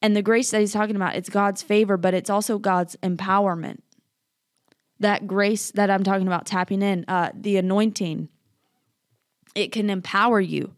And 0.00 0.16
the 0.16 0.22
grace 0.22 0.50
that 0.52 0.60
he's 0.60 0.72
talking 0.72 0.96
about, 0.96 1.16
it's 1.16 1.28
God's 1.28 1.62
favor, 1.62 1.96
but 1.96 2.14
it's 2.14 2.30
also 2.30 2.58
God's 2.58 2.96
empowerment. 3.02 3.80
That 5.00 5.26
grace 5.26 5.72
that 5.72 5.90
I'm 5.90 6.04
talking 6.04 6.26
about, 6.26 6.46
tapping 6.46 6.82
in, 6.82 7.04
uh, 7.08 7.32
the 7.34 7.56
anointing, 7.56 8.28
it 9.54 9.72
can 9.72 9.90
empower 9.90 10.40
you 10.40 10.74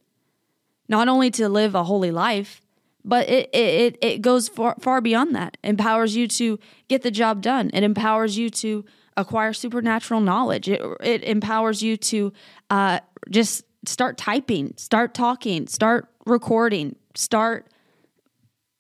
not 0.89 1.07
only 1.09 1.31
to 1.31 1.49
live 1.49 1.75
a 1.75 1.85
holy 1.85 2.11
life, 2.11 2.61
but 3.05 3.29
it 3.29 3.49
it 3.55 3.97
it 4.03 4.23
goes 4.23 4.49
far 4.49 4.77
far 4.81 5.01
beyond 5.01 5.35
that. 5.35 5.57
Empowers 5.63 6.17
you 6.17 6.27
to 6.29 6.59
get 6.89 7.03
the 7.03 7.11
job 7.11 7.41
done. 7.41 7.71
It 7.73 7.83
empowers 7.83 8.37
you 8.37 8.51
to 8.51 8.85
acquire 9.17 9.53
supernatural 9.53 10.21
knowledge. 10.21 10.69
It 10.69 10.83
it 11.01 11.23
empowers 11.23 11.83
you 11.83 11.97
to 11.97 12.33
uh, 12.69 13.01
just 13.31 13.65
start 13.87 14.19
typing, 14.19 14.75
start 14.77 15.15
talking, 15.15 15.67
start 15.67 16.09
recording, 16.27 16.97
start 17.15 17.69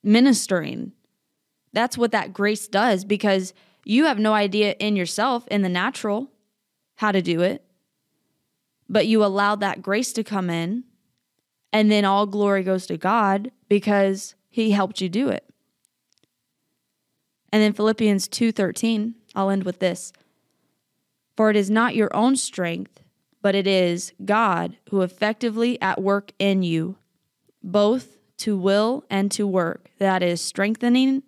ministering. 0.02 0.92
That's 1.72 1.96
what 1.96 2.12
that 2.12 2.32
grace 2.32 2.66
does 2.68 3.04
because 3.04 3.54
you 3.84 4.04
have 4.06 4.18
no 4.18 4.34
idea 4.34 4.74
in 4.78 4.96
yourself 4.96 5.46
in 5.48 5.62
the 5.62 5.68
natural 5.68 6.30
how 6.96 7.12
to 7.12 7.22
do 7.22 7.40
it. 7.40 7.64
But 8.90 9.06
you 9.06 9.24
allow 9.24 9.54
that 9.54 9.82
grace 9.82 10.12
to 10.14 10.24
come 10.24 10.50
in 10.50 10.82
and 11.72 11.90
then 11.92 12.04
all 12.04 12.26
glory 12.26 12.64
goes 12.64 12.86
to 12.86 12.96
God 12.96 13.52
because 13.68 14.34
he 14.48 14.72
helped 14.72 15.00
you 15.00 15.08
do 15.08 15.28
it. 15.28 15.48
And 17.52 17.62
then 17.62 17.72
Philippians 17.72 18.28
2:13, 18.28 19.14
I'll 19.34 19.48
end 19.48 19.62
with 19.62 19.78
this. 19.78 20.12
For 21.36 21.50
it 21.50 21.56
is 21.56 21.70
not 21.70 21.94
your 21.94 22.14
own 22.14 22.34
strength, 22.34 23.02
but 23.40 23.54
it 23.54 23.68
is 23.68 24.12
God 24.24 24.76
who 24.90 25.02
effectively 25.02 25.80
at 25.80 26.02
work 26.02 26.32
in 26.40 26.64
you, 26.64 26.96
both 27.62 28.18
to 28.38 28.58
will 28.58 29.04
and 29.08 29.30
to 29.30 29.46
work, 29.46 29.90
that 29.98 30.22
is 30.22 30.40
strengthening, 30.40 31.22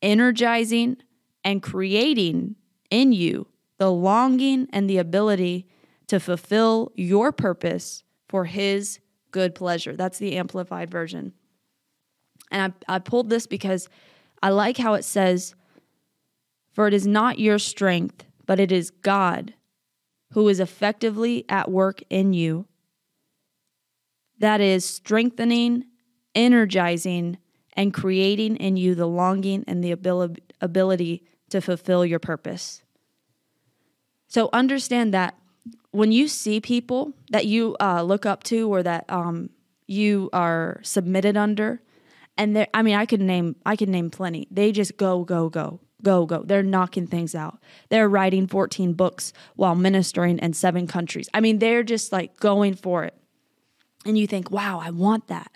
energizing, 0.00 0.96
and 1.44 1.62
creating 1.62 2.56
in 2.90 3.12
you 3.12 3.46
the 3.78 3.92
longing 3.92 4.66
and 4.72 4.88
the 4.88 4.98
ability 4.98 5.66
to 6.08 6.20
fulfill 6.20 6.92
your 6.94 7.32
purpose 7.32 8.04
for 8.28 8.44
his 8.44 9.00
good 9.30 9.54
pleasure. 9.54 9.96
That's 9.96 10.18
the 10.18 10.36
amplified 10.36 10.90
version. 10.90 11.32
And 12.50 12.74
I, 12.88 12.96
I 12.96 12.98
pulled 12.98 13.30
this 13.30 13.46
because 13.46 13.88
I 14.42 14.50
like 14.50 14.76
how 14.76 14.94
it 14.94 15.04
says, 15.04 15.54
For 16.72 16.86
it 16.86 16.94
is 16.94 17.06
not 17.06 17.38
your 17.38 17.58
strength, 17.58 18.24
but 18.46 18.60
it 18.60 18.70
is 18.70 18.90
God 18.90 19.54
who 20.32 20.48
is 20.48 20.60
effectively 20.60 21.44
at 21.48 21.70
work 21.70 22.02
in 22.10 22.32
you. 22.32 22.66
That 24.38 24.60
is 24.60 24.84
strengthening, 24.84 25.84
energizing, 26.34 27.38
and 27.72 27.92
creating 27.92 28.56
in 28.56 28.76
you 28.76 28.94
the 28.94 29.06
longing 29.06 29.64
and 29.66 29.82
the 29.82 29.92
ability 30.60 31.22
to 31.50 31.60
fulfill 31.60 32.04
your 32.04 32.18
purpose. 32.18 32.82
So 34.28 34.50
understand 34.52 35.14
that 35.14 35.34
when 35.90 36.12
you 36.12 36.28
see 36.28 36.60
people 36.60 37.12
that 37.30 37.46
you 37.46 37.76
uh, 37.80 38.02
look 38.02 38.26
up 38.26 38.42
to 38.44 38.72
or 38.72 38.82
that 38.82 39.04
um, 39.08 39.50
you 39.86 40.28
are 40.32 40.80
submitted 40.82 41.36
under, 41.36 41.80
and 42.36 42.66
I 42.74 42.82
mean, 42.82 42.94
I 42.94 43.06
could 43.06 43.20
name 43.20 43.56
I 43.64 43.76
could 43.76 43.88
name 43.88 44.10
plenty. 44.10 44.46
They 44.50 44.72
just 44.72 44.96
go, 44.96 45.24
go, 45.24 45.48
go, 45.48 45.80
go, 46.02 46.26
go. 46.26 46.42
They're 46.42 46.62
knocking 46.62 47.06
things 47.06 47.34
out. 47.34 47.58
They're 47.88 48.08
writing 48.08 48.46
14 48.46 48.92
books 48.92 49.32
while 49.54 49.74
ministering 49.74 50.38
in 50.38 50.52
seven 50.52 50.86
countries. 50.86 51.28
I 51.32 51.40
mean, 51.40 51.58
they're 51.58 51.82
just 51.82 52.12
like 52.12 52.38
going 52.38 52.74
for 52.74 53.04
it. 53.04 53.14
And 54.04 54.18
you 54.18 54.26
think, 54.26 54.50
wow, 54.50 54.80
I 54.82 54.90
want 54.90 55.28
that. 55.28 55.50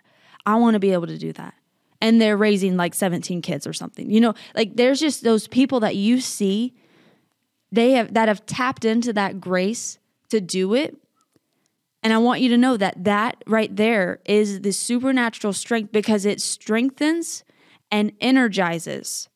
I 0.47 0.57
want 0.57 0.75
to 0.75 0.81
be 0.81 0.93
able 0.93 1.07
to 1.07 1.19
do 1.19 1.33
that. 1.35 1.55
And 2.01 2.21
they're 2.21 2.37
raising 2.37 2.77
like 2.77 2.95
17 2.95 3.43
kids 3.43 3.67
or 3.67 3.75
something. 3.75 4.11
You 4.11 4.21
know, 4.21 4.35
like 4.55 4.75
there's 4.75 5.01
just 5.01 5.23
those 5.23 5.47
people 5.47 5.81
that 5.81 5.97
you 5.97 6.21
see 6.21 6.75
they 7.73 7.93
have 7.93 8.15
that 8.15 8.29
have 8.29 8.45
tapped 8.47 8.85
into 8.85 9.13
that 9.13 9.41
grace 9.41 9.99
to 10.31 10.41
do 10.41 10.75
it. 10.75 10.97
And 12.03 12.13
I 12.13 12.19
want 12.19 12.41
you 12.41 12.49
to 12.51 12.57
know 12.57 12.77
that 12.77 13.05
that 13.05 13.43
right 13.47 13.75
there 13.75 14.21
is 14.25 14.63
the 14.63 14.73
supernatural 14.73 15.53
strength 15.53 15.93
because 15.93 16.25
it 16.25 16.41
strengthens 16.41 17.45
and 17.91 18.13
energizes. 18.21 19.29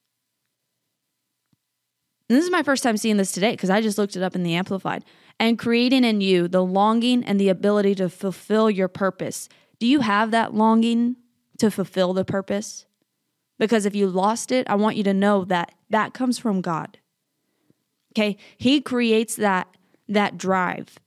And 2.28 2.38
this 2.38 2.44
is 2.44 2.50
my 2.50 2.62
first 2.62 2.83
time 2.83 2.96
seeing 2.96 3.18
this 3.18 3.33
today 3.33 3.50
because 3.50 3.70
I 3.70 3.83
just 3.83 3.98
looked 3.98 4.16
it 4.16 4.22
up 4.22 4.35
in 4.35 4.42
the 4.42 4.54
Amplified. 4.54 5.04
And 5.38 5.59
creating 5.59 6.04
in 6.04 6.20
you 6.20 6.48
the 6.48 6.64
longing 6.64 7.24
and 7.24 7.38
the 7.38 7.48
ability 7.48 7.96
to 7.96 8.09
fulfill 8.09 8.70
your 8.70 8.88
purpose. 8.88 9.48
Do 9.78 9.87
you 9.87 10.00
have 10.00 10.30
that 10.30 10.54
longing 10.54 11.16
to 11.59 11.70
fulfill 11.70 12.14
the 12.14 12.24
purpose? 12.24 12.87
Because 13.59 13.85
if 13.85 13.94
you 13.94 14.07
lost 14.07 14.52
it, 14.52 14.68
I 14.70 14.76
want 14.76 14.96
you 14.96 15.04
to 15.04 15.14
know 15.14 15.44
that 15.44 15.72
that 15.90 16.14
comes 16.14 16.38
from 16.38 16.61
God. 16.61 16.98
Okay? 18.12 18.37
He 18.57 18.80
creates 18.80 19.37
that 19.37 19.68
that 20.08 20.36
drive. 20.38 20.98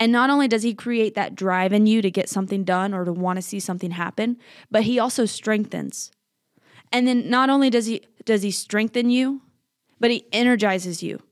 And 0.00 0.10
not 0.10 0.30
only 0.30 0.48
does 0.48 0.62
he 0.62 0.74
create 0.74 1.14
that 1.14 1.34
drive 1.34 1.72
in 1.72 1.86
you 1.86 2.02
to 2.02 2.10
get 2.10 2.28
something 2.28 2.64
done 2.64 2.92
or 2.92 3.04
to 3.04 3.12
want 3.12 3.36
to 3.36 3.42
see 3.42 3.60
something 3.60 3.92
happen, 3.92 4.36
but 4.70 4.82
he 4.84 4.98
also 4.98 5.24
strengthens. 5.24 6.10
And 6.92 7.06
then 7.06 7.30
not 7.30 7.48
only 7.48 7.70
does 7.70 7.86
he 7.86 8.02
does 8.24 8.42
he 8.42 8.50
strengthen 8.50 9.10
you, 9.10 9.42
but 10.00 10.10
he 10.10 10.26
energizes 10.32 11.02
you. 11.02 11.22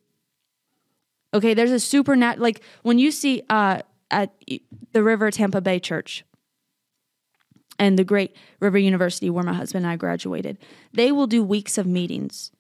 Okay, 1.35 1.55
there's 1.55 1.71
a 1.71 1.81
supernatural 1.81 2.43
like 2.43 2.63
when 2.83 2.99
you 2.99 3.11
see 3.11 3.43
uh 3.51 3.83
at 4.11 4.33
the 4.93 5.03
River 5.03 5.31
Tampa 5.31 5.61
Bay 5.61 5.81
Church 5.81 6.25
and 7.79 7.99
the 7.99 8.05
great 8.05 8.37
River 8.61 8.79
University 8.79 9.31
where 9.31 9.43
my 9.43 9.55
husband 9.55 9.85
and 9.85 9.93
I 9.93 9.97
graduated, 9.97 10.59
they 10.93 11.11
will 11.11 11.27
do 11.27 11.43
weeks 11.43 11.79
of 11.79 11.87
meetings 11.87 12.53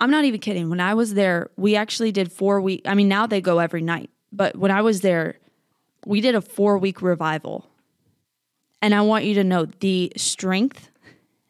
I'm 0.00 0.10
not 0.10 0.24
even 0.24 0.40
kidding. 0.40 0.70
When 0.70 0.80
I 0.80 0.94
was 0.94 1.14
there, 1.14 1.50
we 1.56 1.74
actually 1.76 2.12
did 2.12 2.30
four 2.30 2.60
week. 2.60 2.82
I 2.84 2.94
mean, 2.94 3.08
now 3.08 3.26
they 3.26 3.40
go 3.40 3.58
every 3.58 3.82
night, 3.82 4.10
but 4.32 4.56
when 4.56 4.70
I 4.70 4.82
was 4.82 5.00
there, 5.00 5.36
we 6.06 6.20
did 6.20 6.34
a 6.34 6.40
four 6.40 6.78
week 6.78 7.02
revival. 7.02 7.66
And 8.80 8.94
I 8.94 9.00
want 9.00 9.24
you 9.24 9.34
to 9.34 9.44
know 9.44 9.66
the 9.80 10.12
strength 10.16 10.90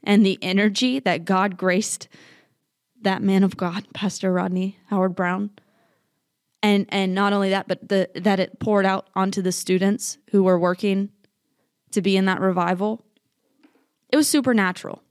and 0.03 0.25
the 0.25 0.39
energy 0.41 0.99
that 1.01 1.25
God 1.27 1.59
graced 1.59 2.09
that 3.03 3.23
man 3.23 3.45
of 3.45 3.57
God, 3.57 3.87
Pastor 3.95 4.33
Rodney 4.33 4.79
Howard-Browne. 4.87 5.51
And 6.61 6.87
and 6.89 7.15
not 7.15 7.33
only 7.33 7.51
that, 7.51 7.69
but 7.69 7.89
the 7.89 8.11
that 8.17 8.41
it 8.41 8.59
poured 8.59 8.85
out 8.85 9.07
onto 9.15 9.41
the 9.41 9.53
students 9.53 10.19
who 10.33 10.43
were 10.43 10.59
working 10.59 11.11
to 11.93 12.03
be 12.03 12.17
in 12.17 12.25
that 12.25 12.41
revival. 12.41 13.05
It 14.11 14.17
was 14.17 14.27
supernatural. 14.27 15.03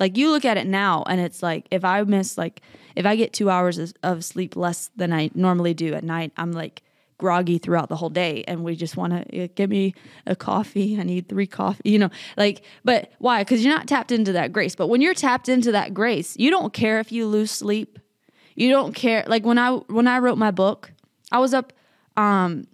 Like 0.00 0.16
you 0.16 0.30
look 0.30 0.44
at 0.44 0.56
it 0.56 0.66
now 0.66 1.04
and 1.06 1.20
it's 1.20 1.42
like 1.42 1.66
if 1.70 1.84
I 1.84 2.02
miss 2.02 2.38
like 2.38 2.62
if 2.96 3.06
I 3.06 3.16
get 3.16 3.32
2 3.32 3.50
hours 3.50 3.94
of 4.02 4.24
sleep 4.24 4.56
less 4.56 4.90
than 4.96 5.12
I 5.12 5.30
normally 5.34 5.74
do 5.74 5.94
at 5.94 6.04
night, 6.04 6.32
I'm 6.36 6.52
like 6.52 6.82
groggy 7.18 7.58
throughout 7.58 7.88
the 7.88 7.96
whole 7.96 8.10
day 8.10 8.44
and 8.46 8.62
we 8.62 8.76
just 8.76 8.96
want 8.96 9.12
to 9.12 9.44
uh, 9.44 9.48
give 9.56 9.70
me 9.70 9.94
a 10.26 10.36
coffee. 10.36 10.98
I 10.98 11.02
need 11.02 11.28
3 11.28 11.46
coffee, 11.46 11.90
you 11.90 11.98
know. 11.98 12.10
Like 12.36 12.62
but 12.84 13.12
why? 13.18 13.42
Cuz 13.44 13.64
you're 13.64 13.74
not 13.74 13.88
tapped 13.88 14.12
into 14.12 14.32
that 14.32 14.52
grace. 14.52 14.74
But 14.74 14.88
when 14.88 15.00
you're 15.00 15.14
tapped 15.14 15.48
into 15.48 15.72
that 15.72 15.94
grace, 15.94 16.36
you 16.38 16.50
don't 16.50 16.72
care 16.72 17.00
if 17.00 17.10
you 17.10 17.26
lose 17.26 17.50
sleep. 17.50 17.98
You 18.54 18.70
don't 18.70 18.94
care 18.94 19.24
like 19.26 19.44
when 19.44 19.58
I 19.58 19.72
when 19.72 20.06
I 20.06 20.18
wrote 20.18 20.38
my 20.38 20.50
book, 20.50 20.92
I 21.32 21.38
was 21.38 21.54
up 21.54 21.72
um 22.16 22.66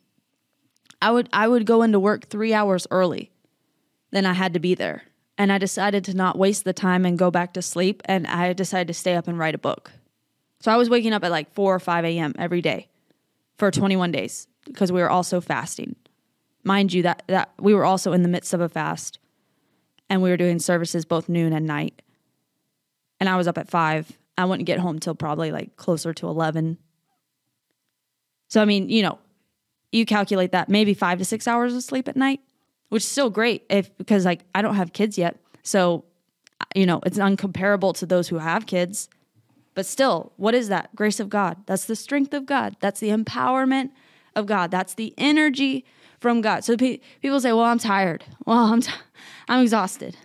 I 1.01 1.11
would 1.11 1.29
I 1.33 1.49
would 1.49 1.67
go 1.67 1.83
into 1.83 1.99
work 1.99 2.29
3 2.29 2.53
hours 2.53 2.87
early 2.91 3.31
than 4.11 4.27
I 4.27 4.33
had 4.33 4.55
to 4.55 4.61
be 4.61 4.75
there 4.75 5.03
and 5.37 5.53
I 5.53 5.59
decided 5.59 6.05
to 6.05 6.15
not 6.15 6.39
waste 6.39 6.65
the 6.65 6.73
time 6.73 7.05
and 7.05 7.19
go 7.19 7.31
back 7.31 7.55
to 7.55 7.63
sleep. 7.63 8.03
And 8.05 8.27
I 8.27 8.53
decided 8.53 8.89
to 8.89 8.95
stay 8.95 9.17
up 9.17 9.27
and 9.27 9.39
write 9.39 9.55
a 9.55 9.59
book. 9.59 9.93
So 10.61 10.71
I 10.73 10.77
was 10.77 10.89
waking 10.89 11.13
up 11.13 11.25
at 11.25 11.31
like 11.31 11.53
4 11.53 11.75
or 11.75 11.81
5 11.81 12.05
a.m. 12.05 12.35
every 12.39 12.63
day 12.63 12.89
for 13.59 13.71
21 13.71 14.13
days 14.13 14.47
because 14.65 14.93
we 14.93 15.01
were 15.01 15.11
also 15.11 15.41
fasting. 15.41 15.97
Mind 16.63 16.93
you, 16.93 17.03
that, 17.03 17.23
that 17.27 17.51
we 17.59 17.75
were 17.75 17.85
also 17.85 18.13
in 18.13 18.23
the 18.23 18.29
midst 18.29 18.55
of 18.55 18.61
a 18.61 18.69
fast 18.69 19.19
and 20.09 20.23
we 20.23 20.31
were 20.31 20.37
doing 20.37 20.59
services 20.59 21.05
both 21.05 21.29
noon 21.29 21.53
and 21.53 21.67
night. 21.67 22.01
And 23.21 23.29
I 23.29 23.37
was 23.37 23.49
up 23.49 23.59
at 23.59 23.69
5. 23.69 24.13
I 24.39 24.45
wouldn't 24.45 24.67
get 24.67 24.79
home 24.79 24.99
till 24.99 25.15
probably 25.15 25.53
like 25.53 25.77
closer 25.77 26.15
to 26.15 26.29
11. 26.29 26.79
So, 28.49 28.63
I 28.63 28.65
mean, 28.65 28.89
you 28.89 29.03
know, 29.03 29.19
you 29.93 30.07
calculate 30.07 30.53
that 30.53 30.69
maybe 30.69 30.95
five 30.95 31.19
to 31.19 31.25
six 31.25 31.47
hours 31.47 31.75
of 31.75 31.83
sleep 31.83 32.09
at 32.09 32.17
night 32.17 32.41
which 32.89 33.03
is 33.03 33.09
still 33.09 33.31
great 33.31 33.65
if 33.69 33.97
because 33.97 34.25
like 34.25 34.45
I 34.55 34.63
don't 34.63 34.77
have 34.77 34.93
kids 34.93 35.19
yet. 35.19 35.37
So, 35.63 36.05
you 36.75 36.87
know, 36.87 37.01
it's 37.07 37.19
uncomparable 37.19 37.95
to 37.95 38.07
those 38.07 38.29
who 38.29 38.39
have 38.39 38.67
kids. 38.67 39.09
But 39.75 39.87
still, 39.87 40.33
what 40.37 40.55
is 40.55 40.69
that? 40.69 40.95
Grace 40.95 41.19
of 41.19 41.29
God. 41.29 41.57
That's 41.67 41.87
the 41.87 41.97
strength 41.97 42.33
of 42.33 42.47
God. 42.47 42.77
That's 42.81 43.01
the 43.01 43.09
empowerment 43.09 43.91
of 44.37 44.47
God. 44.47 44.71
That's 44.71 44.95
the 44.95 45.13
energy 45.19 45.85
from 46.21 46.41
God. 46.41 46.65
So 46.65 46.77
pe- 46.77 47.01
people 47.21 47.41
say, 47.41 47.53
"Well, 47.53 47.65
I'm 47.65 47.79
tired. 47.79 48.25
Well, 48.47 48.59
I'm 48.59 48.83
t- 48.83 48.93
I'm 49.49 49.63
exhausted. 49.63 50.17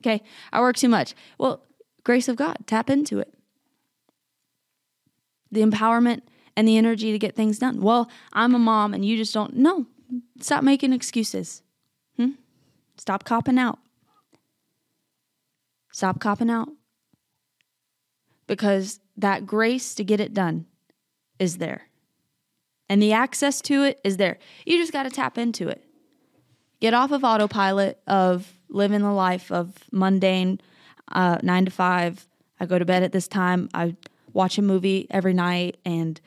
Okay, 0.00 0.22
I 0.52 0.60
work 0.60 0.76
too 0.76 0.88
much." 0.88 1.14
Well, 1.38 1.62
grace 2.04 2.28
of 2.28 2.36
God. 2.36 2.58
Tap 2.66 2.88
into 2.88 3.18
it. 3.18 3.34
The 5.50 5.60
empowerment 5.60 6.22
and 6.56 6.66
the 6.66 6.76
energy 6.76 7.12
to 7.12 7.18
get 7.18 7.34
things 7.34 7.58
done. 7.58 7.80
Well, 7.80 8.08
I'm 8.32 8.54
a 8.54 8.58
mom 8.58 8.94
and 8.94 9.04
you 9.04 9.16
just 9.16 9.34
don't. 9.34 9.54
No, 9.54 9.86
stop 10.40 10.62
making 10.64 10.92
excuses. 10.92 11.62
Stop 12.96 13.24
copping 13.24 13.58
out. 13.58 13.78
Stop 15.92 16.20
copping 16.20 16.50
out. 16.50 16.68
Because 18.46 19.00
that 19.16 19.46
grace 19.46 19.94
to 19.94 20.04
get 20.04 20.20
it 20.20 20.34
done 20.34 20.66
is 21.38 21.58
there. 21.58 21.88
And 22.88 23.02
the 23.02 23.12
access 23.12 23.60
to 23.62 23.84
it 23.84 24.00
is 24.04 24.16
there. 24.18 24.38
You 24.66 24.78
just 24.78 24.92
got 24.92 25.04
to 25.04 25.10
tap 25.10 25.38
into 25.38 25.68
it. 25.68 25.82
Get 26.80 26.94
off 26.94 27.12
of 27.12 27.24
autopilot 27.24 27.98
of 28.06 28.52
living 28.68 29.00
the 29.00 29.12
life 29.12 29.50
of 29.50 29.72
mundane 29.90 30.60
uh, 31.10 31.38
nine 31.42 31.64
to 31.64 31.70
five. 31.70 32.26
I 32.60 32.66
go 32.66 32.78
to 32.78 32.84
bed 32.84 33.02
at 33.02 33.12
this 33.12 33.28
time. 33.28 33.68
I 33.72 33.96
watch 34.32 34.58
a 34.58 34.62
movie 34.62 35.06
every 35.10 35.32
night 35.32 35.78
and, 35.84 36.20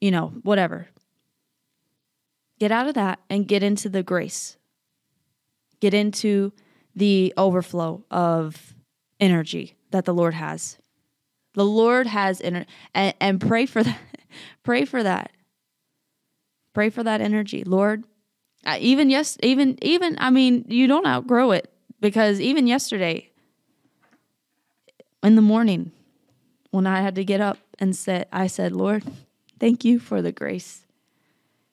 you 0.00 0.10
know, 0.10 0.28
whatever. 0.42 0.88
Get 2.58 2.70
out 2.70 2.88
of 2.88 2.94
that 2.94 3.20
and 3.28 3.48
get 3.48 3.62
into 3.62 3.88
the 3.88 4.02
grace. 4.02 4.56
Get 5.80 5.94
into 5.94 6.52
the 6.94 7.32
overflow 7.36 8.04
of 8.10 8.74
energy 9.18 9.76
that 9.90 10.04
the 10.04 10.14
Lord 10.14 10.34
has. 10.34 10.78
The 11.54 11.64
Lord 11.64 12.06
has 12.06 12.40
ener- 12.40 12.66
and, 12.94 13.14
and 13.20 13.40
pray 13.40 13.66
for 13.66 13.82
that. 13.82 13.98
pray 14.62 14.84
for 14.84 15.02
that. 15.02 15.32
Pray 16.72 16.90
for 16.90 17.02
that 17.02 17.20
energy, 17.20 17.64
Lord. 17.64 18.04
Uh, 18.64 18.76
even 18.78 19.10
yes, 19.10 19.38
even 19.42 19.78
even 19.82 20.16
I 20.18 20.30
mean, 20.30 20.64
you 20.68 20.86
don't 20.86 21.06
outgrow 21.06 21.50
it 21.52 21.72
because 22.00 22.40
even 22.40 22.66
yesterday 22.66 23.30
in 25.22 25.34
the 25.34 25.42
morning 25.42 25.92
when 26.70 26.86
I 26.86 27.00
had 27.00 27.14
to 27.16 27.24
get 27.24 27.40
up 27.40 27.58
and 27.78 27.96
sit, 27.96 28.28
I 28.32 28.46
said, 28.46 28.72
Lord, 28.72 29.02
thank 29.58 29.84
you 29.84 29.98
for 29.98 30.22
the 30.22 30.32
grace 30.32 30.86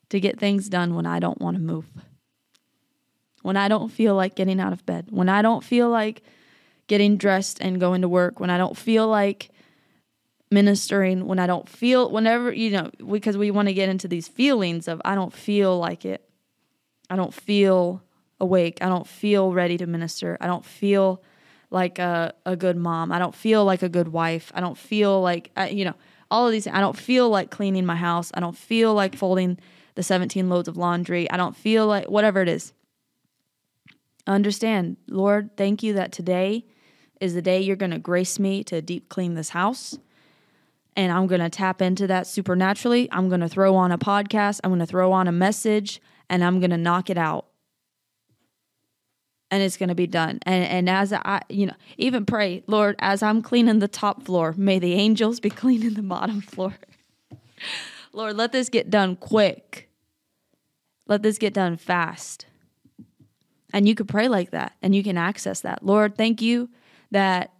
to 0.10 0.20
get 0.20 0.40
things 0.40 0.70
done 0.70 0.96
when 0.96 1.06
I 1.06 1.20
don't 1.20 1.40
want 1.40 1.56
to 1.56 1.62
move. 1.62 1.86
When 3.42 3.58
I 3.58 3.68
don't 3.68 3.90
feel 3.90 4.16
like 4.16 4.36
getting 4.36 4.60
out 4.60 4.74
of 4.74 4.86
bed, 4.86 5.08
when 5.10 5.30
I 5.30 5.42
don't 5.42 5.64
feel 5.64 5.90
like 5.90 6.24
getting 6.88 7.18
dressed 7.18 7.60
and 7.62 7.80
going 7.80 8.02
to 8.02 8.10
work, 8.10 8.40
when 8.40 8.50
I 8.50 8.58
don't 8.58 8.78
feel 8.78 9.08
like 9.08 9.52
ministering, 10.50 11.26
when 11.26 11.40
I 11.40 11.48
don't 11.48 11.68
feel, 11.68 12.10
whenever, 12.10 12.52
you 12.52 12.72
know, 12.72 12.92
because 13.12 13.38
we 13.38 13.52
want 13.52 13.68
to 13.68 13.74
get 13.74 13.90
into 13.90 14.08
these 14.08 14.28
feelings 14.28 14.88
of, 14.88 15.02
I 15.04 15.16
don't 15.16 15.34
feel 15.34 15.78
like 15.78 16.06
it. 16.06 16.28
I 17.10 17.16
don't 17.16 17.34
feel 17.34 18.02
awake. 18.40 18.80
I 18.82 18.90
don't 18.90 19.08
feel 19.08 19.54
ready 19.54 19.78
to 19.78 19.88
minister. 19.88 20.38
I 20.40 20.48
don't 20.48 20.66
feel 20.66 21.22
like 21.70 22.00
a, 22.00 22.34
a 22.46 22.56
good 22.56 22.78
mom. 22.78 23.12
I 23.12 23.20
don't 23.20 23.36
feel 23.36 23.66
like 23.66 23.84
a 23.84 23.90
good 23.90 24.10
wife. 24.10 24.52
I 24.56 24.62
don't 24.62 24.78
feel 24.78 25.22
like, 25.22 25.52
I, 25.58 25.70
you 25.70 25.86
know, 25.86 25.96
all 26.32 26.46
of 26.46 26.52
these. 26.52 26.68
I 26.68 26.80
don't 26.80 26.98
feel 26.98 27.30
like 27.30 27.52
cleaning 27.52 27.86
my 27.86 27.96
house. 27.96 28.32
I 28.34 28.40
don't 28.40 28.58
feel 28.58 28.94
like 28.94 29.16
folding 29.16 29.60
the 29.96 30.04
17 30.04 30.50
loads 30.50 30.68
of 30.68 30.78
laundry. 30.78 31.30
I 31.30 31.38
don't 31.38 31.56
feel 31.56 31.88
like 31.88 32.10
whatever 32.10 32.42
it 32.42 32.48
is. 32.48 32.74
Understand, 34.28 34.98
Lord, 35.08 35.56
thank 35.58 35.82
you 35.82 35.94
that 35.94 36.12
today 36.12 36.66
is 37.20 37.34
the 37.34 37.42
day 37.42 37.62
you're 37.62 37.76
going 37.76 37.92
to 37.92 38.00
grace 38.00 38.38
me 38.38 38.64
to 38.66 38.82
deep 38.82 39.10
clean 39.10 39.36
this 39.36 39.50
house. 39.50 39.98
And 40.96 41.12
I'm 41.12 41.28
going 41.28 41.42
to 41.42 41.50
tap 41.50 41.82
into 41.82 42.08
that 42.08 42.28
supernaturally. 42.28 43.08
I'm 43.12 43.30
going 43.30 43.42
to 43.42 43.50
throw 43.50 43.76
on 43.76 43.92
a 43.92 43.98
podcast. 43.98 44.60
I'm 44.64 44.72
going 44.72 44.80
to 44.80 44.86
throw 44.86 45.12
on 45.12 45.28
a 45.28 45.32
message 45.32 46.02
and 46.30 46.44
I'm 46.44 46.60
going 46.60 46.72
to 46.72 46.78
knock 46.78 47.10
it 47.10 47.18
out 47.18 47.46
and 49.50 49.64
it's 49.64 49.78
going 49.78 49.90
to 49.90 49.96
be 49.96 50.08
done. 50.08 50.40
And 50.44 50.64
and 50.66 50.90
as 50.90 51.14
I, 51.14 51.42
you 51.50 51.68
know, 51.68 51.76
even 51.98 52.26
pray, 52.26 52.64
Lord, 52.68 52.96
as 53.00 53.24
I'm 53.24 53.42
cleaning 53.42 53.80
the 53.80 53.88
top 53.88 54.24
floor, 54.24 54.54
may 54.58 54.80
the 54.80 54.94
angels 54.94 55.40
be 55.40 55.50
cleaning 55.62 55.94
the 55.94 56.04
bottom 56.04 56.42
floor. 56.42 56.76
Lord, 58.14 58.36
let 58.36 58.52
this 58.52 58.70
get 58.70 58.90
done 58.90 59.16
quick. 59.16 59.90
Let 61.08 61.24
this 61.24 61.38
get 61.38 61.54
done 61.54 61.78
fast. 61.78 62.46
And 63.74 63.88
you 63.88 63.96
could 63.96 64.08
pray 64.08 64.28
like 64.28 64.52
that 64.52 64.74
and 64.82 64.96
you 64.96 65.04
can 65.04 65.18
access 65.18 65.62
that. 65.62 65.84
Lord, 65.84 66.16
thank 66.16 66.42
you 66.42 66.70
that 67.12 67.52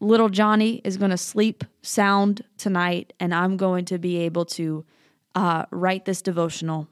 little 0.00 0.28
Johnny 0.28 0.80
is 0.84 0.96
going 0.96 1.10
to 1.10 1.18
sleep 1.18 1.64
sound 1.82 2.44
tonight 2.56 3.12
and 3.18 3.34
I'm 3.34 3.56
going 3.56 3.84
to 3.86 3.98
be 3.98 4.18
able 4.18 4.44
to 4.46 4.84
uh, 5.34 5.64
write 5.70 6.04
this 6.04 6.22
devotional 6.22 6.88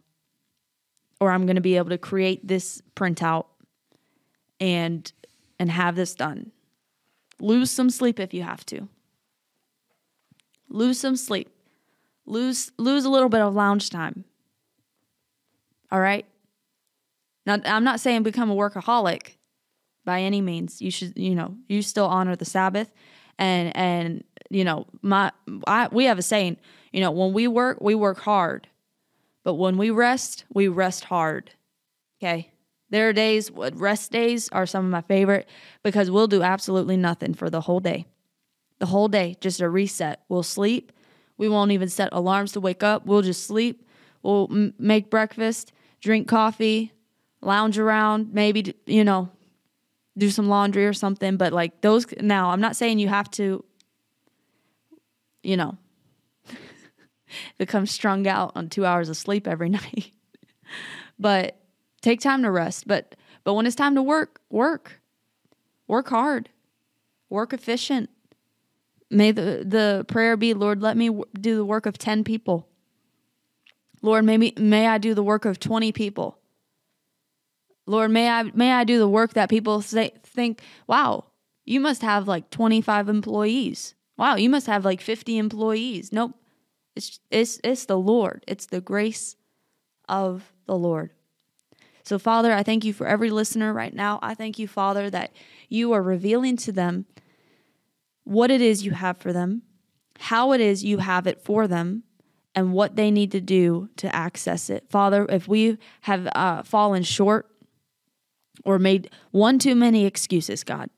or 1.21 1.31
I'm 1.31 1.47
going 1.47 1.57
to 1.57 1.63
be 1.63 1.77
able 1.77 1.91
to 1.91 1.99
create 1.99 2.47
this 2.47 2.83
printout 2.95 3.47
and 4.61 5.11
and 5.59 5.71
have 5.71 5.97
this 5.97 6.15
done. 6.15 6.53
Lose 7.41 7.71
some 7.71 7.91
sleep 7.91 8.21
if 8.21 8.35
you 8.35 8.43
have 8.43 8.65
to. 8.67 8.89
Lose 10.69 10.99
some 10.99 11.17
sleep. 11.17 11.51
Lose 12.27 12.73
lose 12.77 13.05
a 13.05 13.11
little 13.11 13.29
bit 13.29 13.41
of 13.41 13.55
lounge 13.55 13.91
time. 13.91 14.25
All 15.91 16.01
right? 16.01 16.27
Now 17.47 17.61
I'm 17.65 17.85
not 17.85 18.01
saying 18.01 18.25
become 18.25 18.51
a 18.51 18.55
workaholic 18.55 19.37
by 20.05 20.21
any 20.21 20.41
means. 20.41 20.83
You 20.83 20.91
should, 20.91 21.17
you 21.17 21.35
know, 21.35 21.57
you 21.69 21.83
still 21.83 22.07
honor 22.07 22.37
the 22.37 22.45
Sabbath 22.45 22.93
and 23.39 23.75
and 23.77 24.25
you 24.51 24.65
know, 24.65 24.87
my 25.03 25.33
I 25.67 25.89
we 25.91 26.05
have 26.05 26.19
a 26.19 26.23
saying, 26.23 26.59
you 26.93 27.01
know, 27.01 27.11
when 27.11 27.33
we 27.33 27.49
work, 27.49 27.79
we 27.81 27.95
work 27.95 28.19
hard. 28.21 28.69
But 29.45 29.55
when 29.55 29.77
we 29.77 29.91
rest, 29.91 30.45
we 30.53 30.67
rest 30.67 31.05
hard. 31.05 31.53
Okay? 32.21 32.51
There 32.91 33.09
are 33.09 33.13
days, 33.13 33.51
rest 33.51 34.13
days 34.13 34.49
are 34.51 34.67
some 34.67 34.85
of 34.85 34.91
my 34.91 35.03
favorite 35.03 35.49
because 35.83 36.11
we'll 36.11 36.27
do 36.27 36.43
absolutely 36.43 36.97
nothing 36.97 37.35
for 37.35 37.51
the 37.51 37.61
whole 37.61 37.81
day. 37.81 38.07
The 38.79 38.87
whole 38.87 39.09
day, 39.09 39.37
just 39.41 39.61
a 39.61 39.69
reset. 39.69 40.23
We'll 40.29 40.43
sleep. 40.43 40.93
We 41.37 41.49
won't 41.49 41.73
even 41.73 41.89
set 41.89 42.09
alarms 42.13 42.53
to 42.53 42.61
wake 42.61 42.83
up. 42.83 43.07
We'll 43.07 43.23
just 43.23 43.47
sleep. 43.47 43.87
We'll 44.23 44.49
m- 44.51 44.75
make 44.79 45.11
breakfast, 45.11 45.73
drink 46.01 46.29
coffee, 46.29 46.93
lounge 47.41 47.79
around, 47.79 48.33
maybe, 48.33 48.75
you 48.87 49.05
know, 49.05 49.31
do 50.19 50.31
some 50.31 50.49
laundry 50.49 50.87
or 50.87 50.93
something. 50.93 51.37
But 51.37 51.53
like 51.53 51.81
those, 51.81 52.07
now 52.21 52.51
I'm 52.51 52.61
not 52.61 52.77
saying 52.77 52.99
you 52.99 53.09
have 53.09 53.31
to, 53.33 53.65
you 55.43 55.57
know, 55.57 55.77
become 57.59 57.87
strung 57.87 58.27
out 58.27 58.53
on 58.55 58.69
two 58.69 58.87
hours 58.87 59.09
of 59.09 59.17
sleep 59.17 59.47
every 59.47 59.69
night. 59.71 60.11
but 61.19 61.59
Take 62.07 62.21
time 62.21 62.45
to 62.45 62.53
rest, 62.53 62.87
but 62.87 63.17
but 63.43 63.55
when 63.55 63.67
it's 63.67 63.75
time 63.75 63.97
to 63.97 64.03
work, 64.03 64.41
work. 64.49 65.01
Work 65.89 66.09
hard. 66.09 66.51
Work 67.29 67.53
efficient. 67.53 68.11
May 69.11 69.33
the 69.33 69.65
the 69.67 70.05
prayer 70.07 70.37
be, 70.37 70.55
Lord, 70.55 70.83
let 70.83 70.97
me 70.97 71.11
do 71.35 71.57
the 71.57 71.65
work 71.65 71.85
of 71.85 71.99
10 71.99 72.23
people. 72.23 72.69
Lord, 74.03 74.25
maybe 74.25 74.53
may 74.57 74.87
I 74.87 74.99
do 74.99 75.15
the 75.15 75.23
work 75.25 75.45
of 75.45 75.59
20 75.59 75.91
people. 75.91 76.39
Lord, 77.87 78.11
may 78.11 78.29
I 78.29 78.43
may 78.43 78.73
I 78.73 78.85
do 78.85 78.99
the 78.99 79.09
work 79.09 79.35
that 79.35 79.49
people 79.49 79.81
say 79.81 80.13
think, 80.25 80.61
wow, 80.87 81.25
you 81.65 81.81
must 81.81 82.03
have 82.03 82.27
like 82.29 82.51
25 82.51 83.09
employees. 83.09 83.95
Wow, 84.17 84.37
you 84.37 84.51
must 84.51 84.67
have 84.67 84.85
like 84.85 85.01
50 85.01 85.39
employees. 85.39 86.13
Nope. 86.13 86.33
It's 86.95 87.21
it's 87.31 87.61
it's 87.63 87.85
the 87.87 87.99
Lord. 87.99 88.45
It's 88.49 88.67
the 88.67 88.81
grace 88.81 89.37
of 90.09 90.53
the 90.67 90.77
Lord. 90.77 91.11
So, 92.03 92.21
Father, 92.21 92.53
I 92.53 92.63
thank 92.63 92.85
you 92.85 92.93
for 92.93 93.07
every 93.07 93.31
listener 93.31 93.73
right 93.73 93.93
now. 93.93 94.21
I 94.23 94.35
thank 94.35 94.61
you, 94.61 94.69
Father, 94.69 95.11
that 95.11 95.33
you 95.69 95.93
are 95.93 96.03
revealing 96.03 96.57
to 96.59 96.71
them 96.71 97.07
what 98.23 98.51
it 98.51 98.61
is 98.61 98.85
you 98.85 98.93
have 98.93 99.19
for 99.19 99.33
them, 99.33 99.63
how 100.21 100.53
it 100.53 100.61
is 100.61 100.85
you 100.85 100.99
have 100.99 101.27
it 101.27 101.41
for 101.41 101.67
them, 101.67 102.05
and 102.55 102.73
what 102.73 102.95
they 102.95 103.11
need 103.11 103.33
to 103.33 103.41
do 103.41 103.89
to 103.97 104.15
access 104.15 104.71
it. 104.71 104.89
Father, 104.89 105.27
if 105.29 105.49
we 105.49 105.79
have 106.03 106.29
uh, 106.35 106.63
fallen 106.63 107.03
short 107.03 107.51
or 108.65 108.79
made 108.79 109.11
one 109.31 109.59
too 109.59 109.75
many 109.75 110.07
excuses, 110.07 110.65
God, 110.65 110.91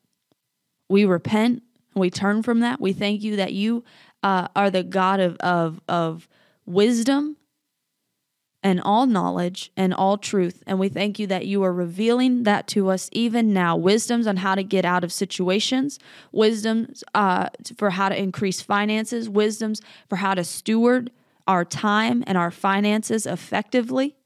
we 0.88 1.04
repent. 1.04 1.62
We 1.94 2.11
turn 2.11 2.42
from 2.42 2.61
that. 2.61 2.80
We 2.80 2.92
thank 2.92 3.22
you 3.22 3.36
that 3.36 3.52
you 3.52 3.84
uh, 4.22 4.48
are 4.54 4.70
the 4.70 4.82
God 4.82 5.20
of, 5.20 5.36
of, 5.38 5.80
of 5.88 6.28
wisdom 6.64 7.36
and 8.62 8.80
all 8.80 9.06
knowledge 9.06 9.70
and 9.76 9.94
all 9.94 10.18
truth. 10.18 10.62
And 10.66 10.78
we 10.78 10.88
thank 10.88 11.18
you 11.18 11.26
that 11.28 11.46
you 11.46 11.62
are 11.62 11.72
revealing 11.72 12.42
that 12.42 12.66
to 12.68 12.90
us 12.90 13.09
even 13.12 13.52
now 13.52 13.76
wisdoms 13.76 14.26
on 14.26 14.38
how 14.38 14.54
to 14.54 14.64
get 14.64 14.84
out 14.84 15.04
of 15.04 15.12
situations, 15.12 15.98
wisdoms 16.32 17.04
uh, 17.14 17.48
for 17.76 17.90
how 17.90 18.09
to 18.09 18.20
increase 18.20 18.61
finances, 18.61 19.28
wisdoms 19.28 19.80
for 20.09 20.16
how 20.16 20.34
to 20.34 20.44
steward 20.44 21.11
our 21.46 21.64
time 21.64 22.24
and 22.26 22.36
our 22.36 22.50
finances 22.50 23.26
effectively, 23.26 24.16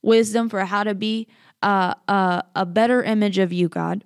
wisdom 0.00 0.48
for 0.48 0.64
how 0.64 0.82
to 0.82 0.94
be 0.94 1.28
uh, 1.62 1.94
uh, 2.08 2.42
a 2.54 2.66
better 2.66 3.02
image 3.02 3.38
of 3.38 3.52
you, 3.52 3.68
God. 3.68 4.04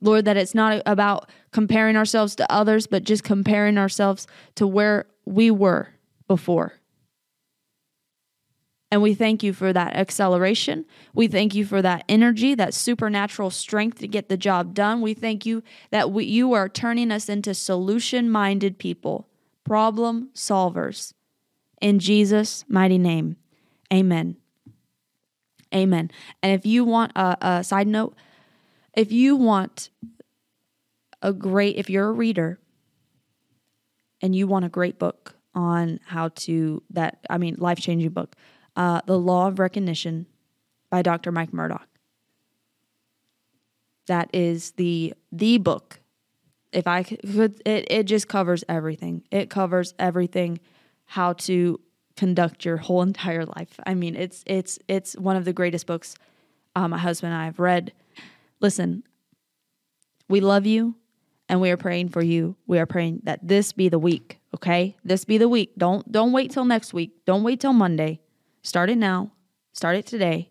Lord, 0.00 0.26
that 0.26 0.36
it's 0.36 0.54
not 0.54 0.82
about 0.86 1.28
comparing 1.52 1.96
ourselves 1.96 2.36
to 2.36 2.52
others, 2.52 2.86
but 2.86 3.02
just 3.04 3.24
comparing 3.24 3.78
ourselves 3.78 4.26
to 4.54 4.66
where 4.66 5.06
we 5.24 5.50
were 5.50 5.88
before 6.28 6.74
And 8.90 9.02
we 9.02 9.14
thank 9.14 9.42
you 9.42 9.52
for 9.52 9.72
that 9.72 9.96
acceleration. 9.96 10.86
We 11.14 11.28
thank 11.28 11.54
you 11.54 11.66
for 11.66 11.82
that 11.82 12.04
energy, 12.08 12.54
that 12.54 12.72
supernatural 12.72 13.50
strength 13.50 13.98
to 13.98 14.08
get 14.08 14.28
the 14.28 14.36
job 14.36 14.72
done. 14.72 15.02
We 15.02 15.14
thank 15.14 15.44
you 15.44 15.62
that 15.90 16.10
we, 16.10 16.24
you 16.24 16.54
are 16.54 16.68
turning 16.68 17.12
us 17.12 17.28
into 17.28 17.52
solution 17.52 18.30
minded 18.30 18.78
people, 18.78 19.28
problem 19.64 20.30
solvers. 20.34 21.12
In 21.82 21.98
Jesus' 21.98 22.64
mighty 22.66 22.98
name, 22.98 23.36
amen. 23.92 24.36
Amen. 25.74 26.10
And 26.42 26.52
if 26.52 26.64
you 26.64 26.84
want 26.84 27.12
a, 27.14 27.36
a 27.40 27.64
side 27.64 27.86
note, 27.86 28.16
if 28.94 29.12
you 29.12 29.36
want 29.36 29.90
a 31.22 31.32
great, 31.32 31.76
if 31.76 31.90
you're 31.90 32.08
a 32.08 32.12
reader 32.12 32.58
and 34.20 34.34
you 34.34 34.46
want 34.46 34.64
a 34.64 34.68
great 34.68 34.98
book 34.98 35.36
on 35.54 36.00
how 36.06 36.28
to, 36.28 36.82
that, 36.90 37.18
I 37.28 37.38
mean, 37.38 37.56
life 37.58 37.78
changing 37.78 38.10
book, 38.10 38.34
uh, 38.76 39.02
The 39.06 39.18
Law 39.18 39.48
of 39.48 39.58
Recognition 39.58 40.26
by 40.90 41.02
Dr. 41.02 41.32
Mike 41.32 41.52
Murdock. 41.52 41.86
That 44.06 44.30
is 44.32 44.70
the 44.72 45.12
the 45.30 45.58
book. 45.58 46.00
If 46.72 46.86
I 46.86 47.02
could, 47.02 47.20
it, 47.66 47.86
it 47.90 48.04
just 48.04 48.26
covers 48.26 48.64
everything. 48.68 49.22
It 49.30 49.50
covers 49.50 49.92
everything, 49.98 50.60
how 51.04 51.34
to 51.34 51.78
conduct 52.18 52.64
your 52.64 52.76
whole 52.76 53.02
entire 53.02 53.46
life. 53.46 53.78
I 53.86 53.94
mean, 53.94 54.16
it's 54.16 54.42
it's 54.46 54.78
it's 54.88 55.16
one 55.16 55.36
of 55.36 55.44
the 55.44 55.52
greatest 55.52 55.86
books 55.86 56.16
uh, 56.74 56.88
my 56.88 56.98
husband 56.98 57.32
and 57.32 57.40
I 57.40 57.44
have 57.46 57.60
read. 57.60 57.92
Listen, 58.60 59.04
we 60.28 60.40
love 60.40 60.66
you, 60.66 60.96
and 61.48 61.60
we 61.60 61.70
are 61.70 61.76
praying 61.76 62.08
for 62.08 62.20
you. 62.20 62.56
We 62.66 62.78
are 62.80 62.86
praying 62.86 63.20
that 63.22 63.46
this 63.46 63.72
be 63.72 63.88
the 63.88 64.00
week. 64.00 64.40
Okay, 64.54 64.96
this 65.04 65.24
be 65.24 65.38
the 65.38 65.48
week. 65.48 65.72
Don't 65.78 66.10
don't 66.10 66.32
wait 66.32 66.50
till 66.50 66.64
next 66.64 66.92
week. 66.92 67.24
Don't 67.24 67.44
wait 67.44 67.60
till 67.60 67.72
Monday. 67.72 68.20
Start 68.62 68.90
it 68.90 68.98
now. 68.98 69.32
Start 69.72 69.96
it 69.96 70.06
today, 70.06 70.50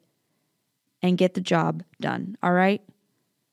and 1.02 1.18
get 1.18 1.34
the 1.34 1.42
job 1.42 1.84
done. 2.00 2.38
All 2.42 2.54
right. 2.54 2.82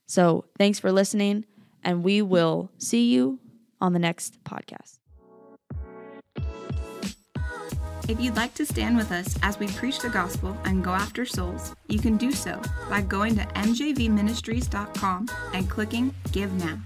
So 0.06 0.44
thanks 0.56 0.78
for 0.78 0.92
listening, 0.92 1.46
and 1.82 2.04
we 2.04 2.22
will 2.22 2.70
see 2.78 3.10
you 3.10 3.40
on 3.80 3.92
the 3.92 3.98
next 3.98 4.42
podcast. 4.44 5.03
If 8.06 8.20
you'd 8.20 8.36
like 8.36 8.52
to 8.54 8.66
stand 8.66 8.98
with 8.98 9.10
us 9.12 9.34
as 9.42 9.58
we 9.58 9.66
preach 9.68 9.98
the 10.00 10.10
gospel 10.10 10.54
and 10.64 10.84
go 10.84 10.90
after 10.90 11.24
souls, 11.24 11.74
you 11.88 11.98
can 11.98 12.18
do 12.18 12.32
so 12.32 12.60
by 12.90 13.00
going 13.00 13.34
to 13.36 13.42
mjvministries.com 13.42 15.28
and 15.54 15.70
clicking 15.70 16.14
Give 16.30 16.52
Now. 16.52 16.78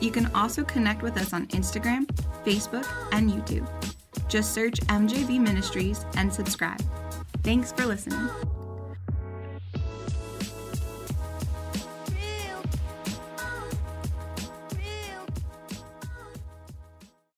You 0.00 0.10
can 0.10 0.26
also 0.34 0.64
connect 0.64 1.02
with 1.02 1.18
us 1.18 1.34
on 1.34 1.46
Instagram, 1.48 2.06
Facebook, 2.46 2.86
and 3.12 3.30
YouTube. 3.30 3.68
Just 4.28 4.54
search 4.54 4.80
MJV 4.86 5.38
Ministries 5.38 6.06
and 6.16 6.32
subscribe. 6.32 6.80
Thanks 7.42 7.70
for 7.70 7.84
listening. 7.84 8.30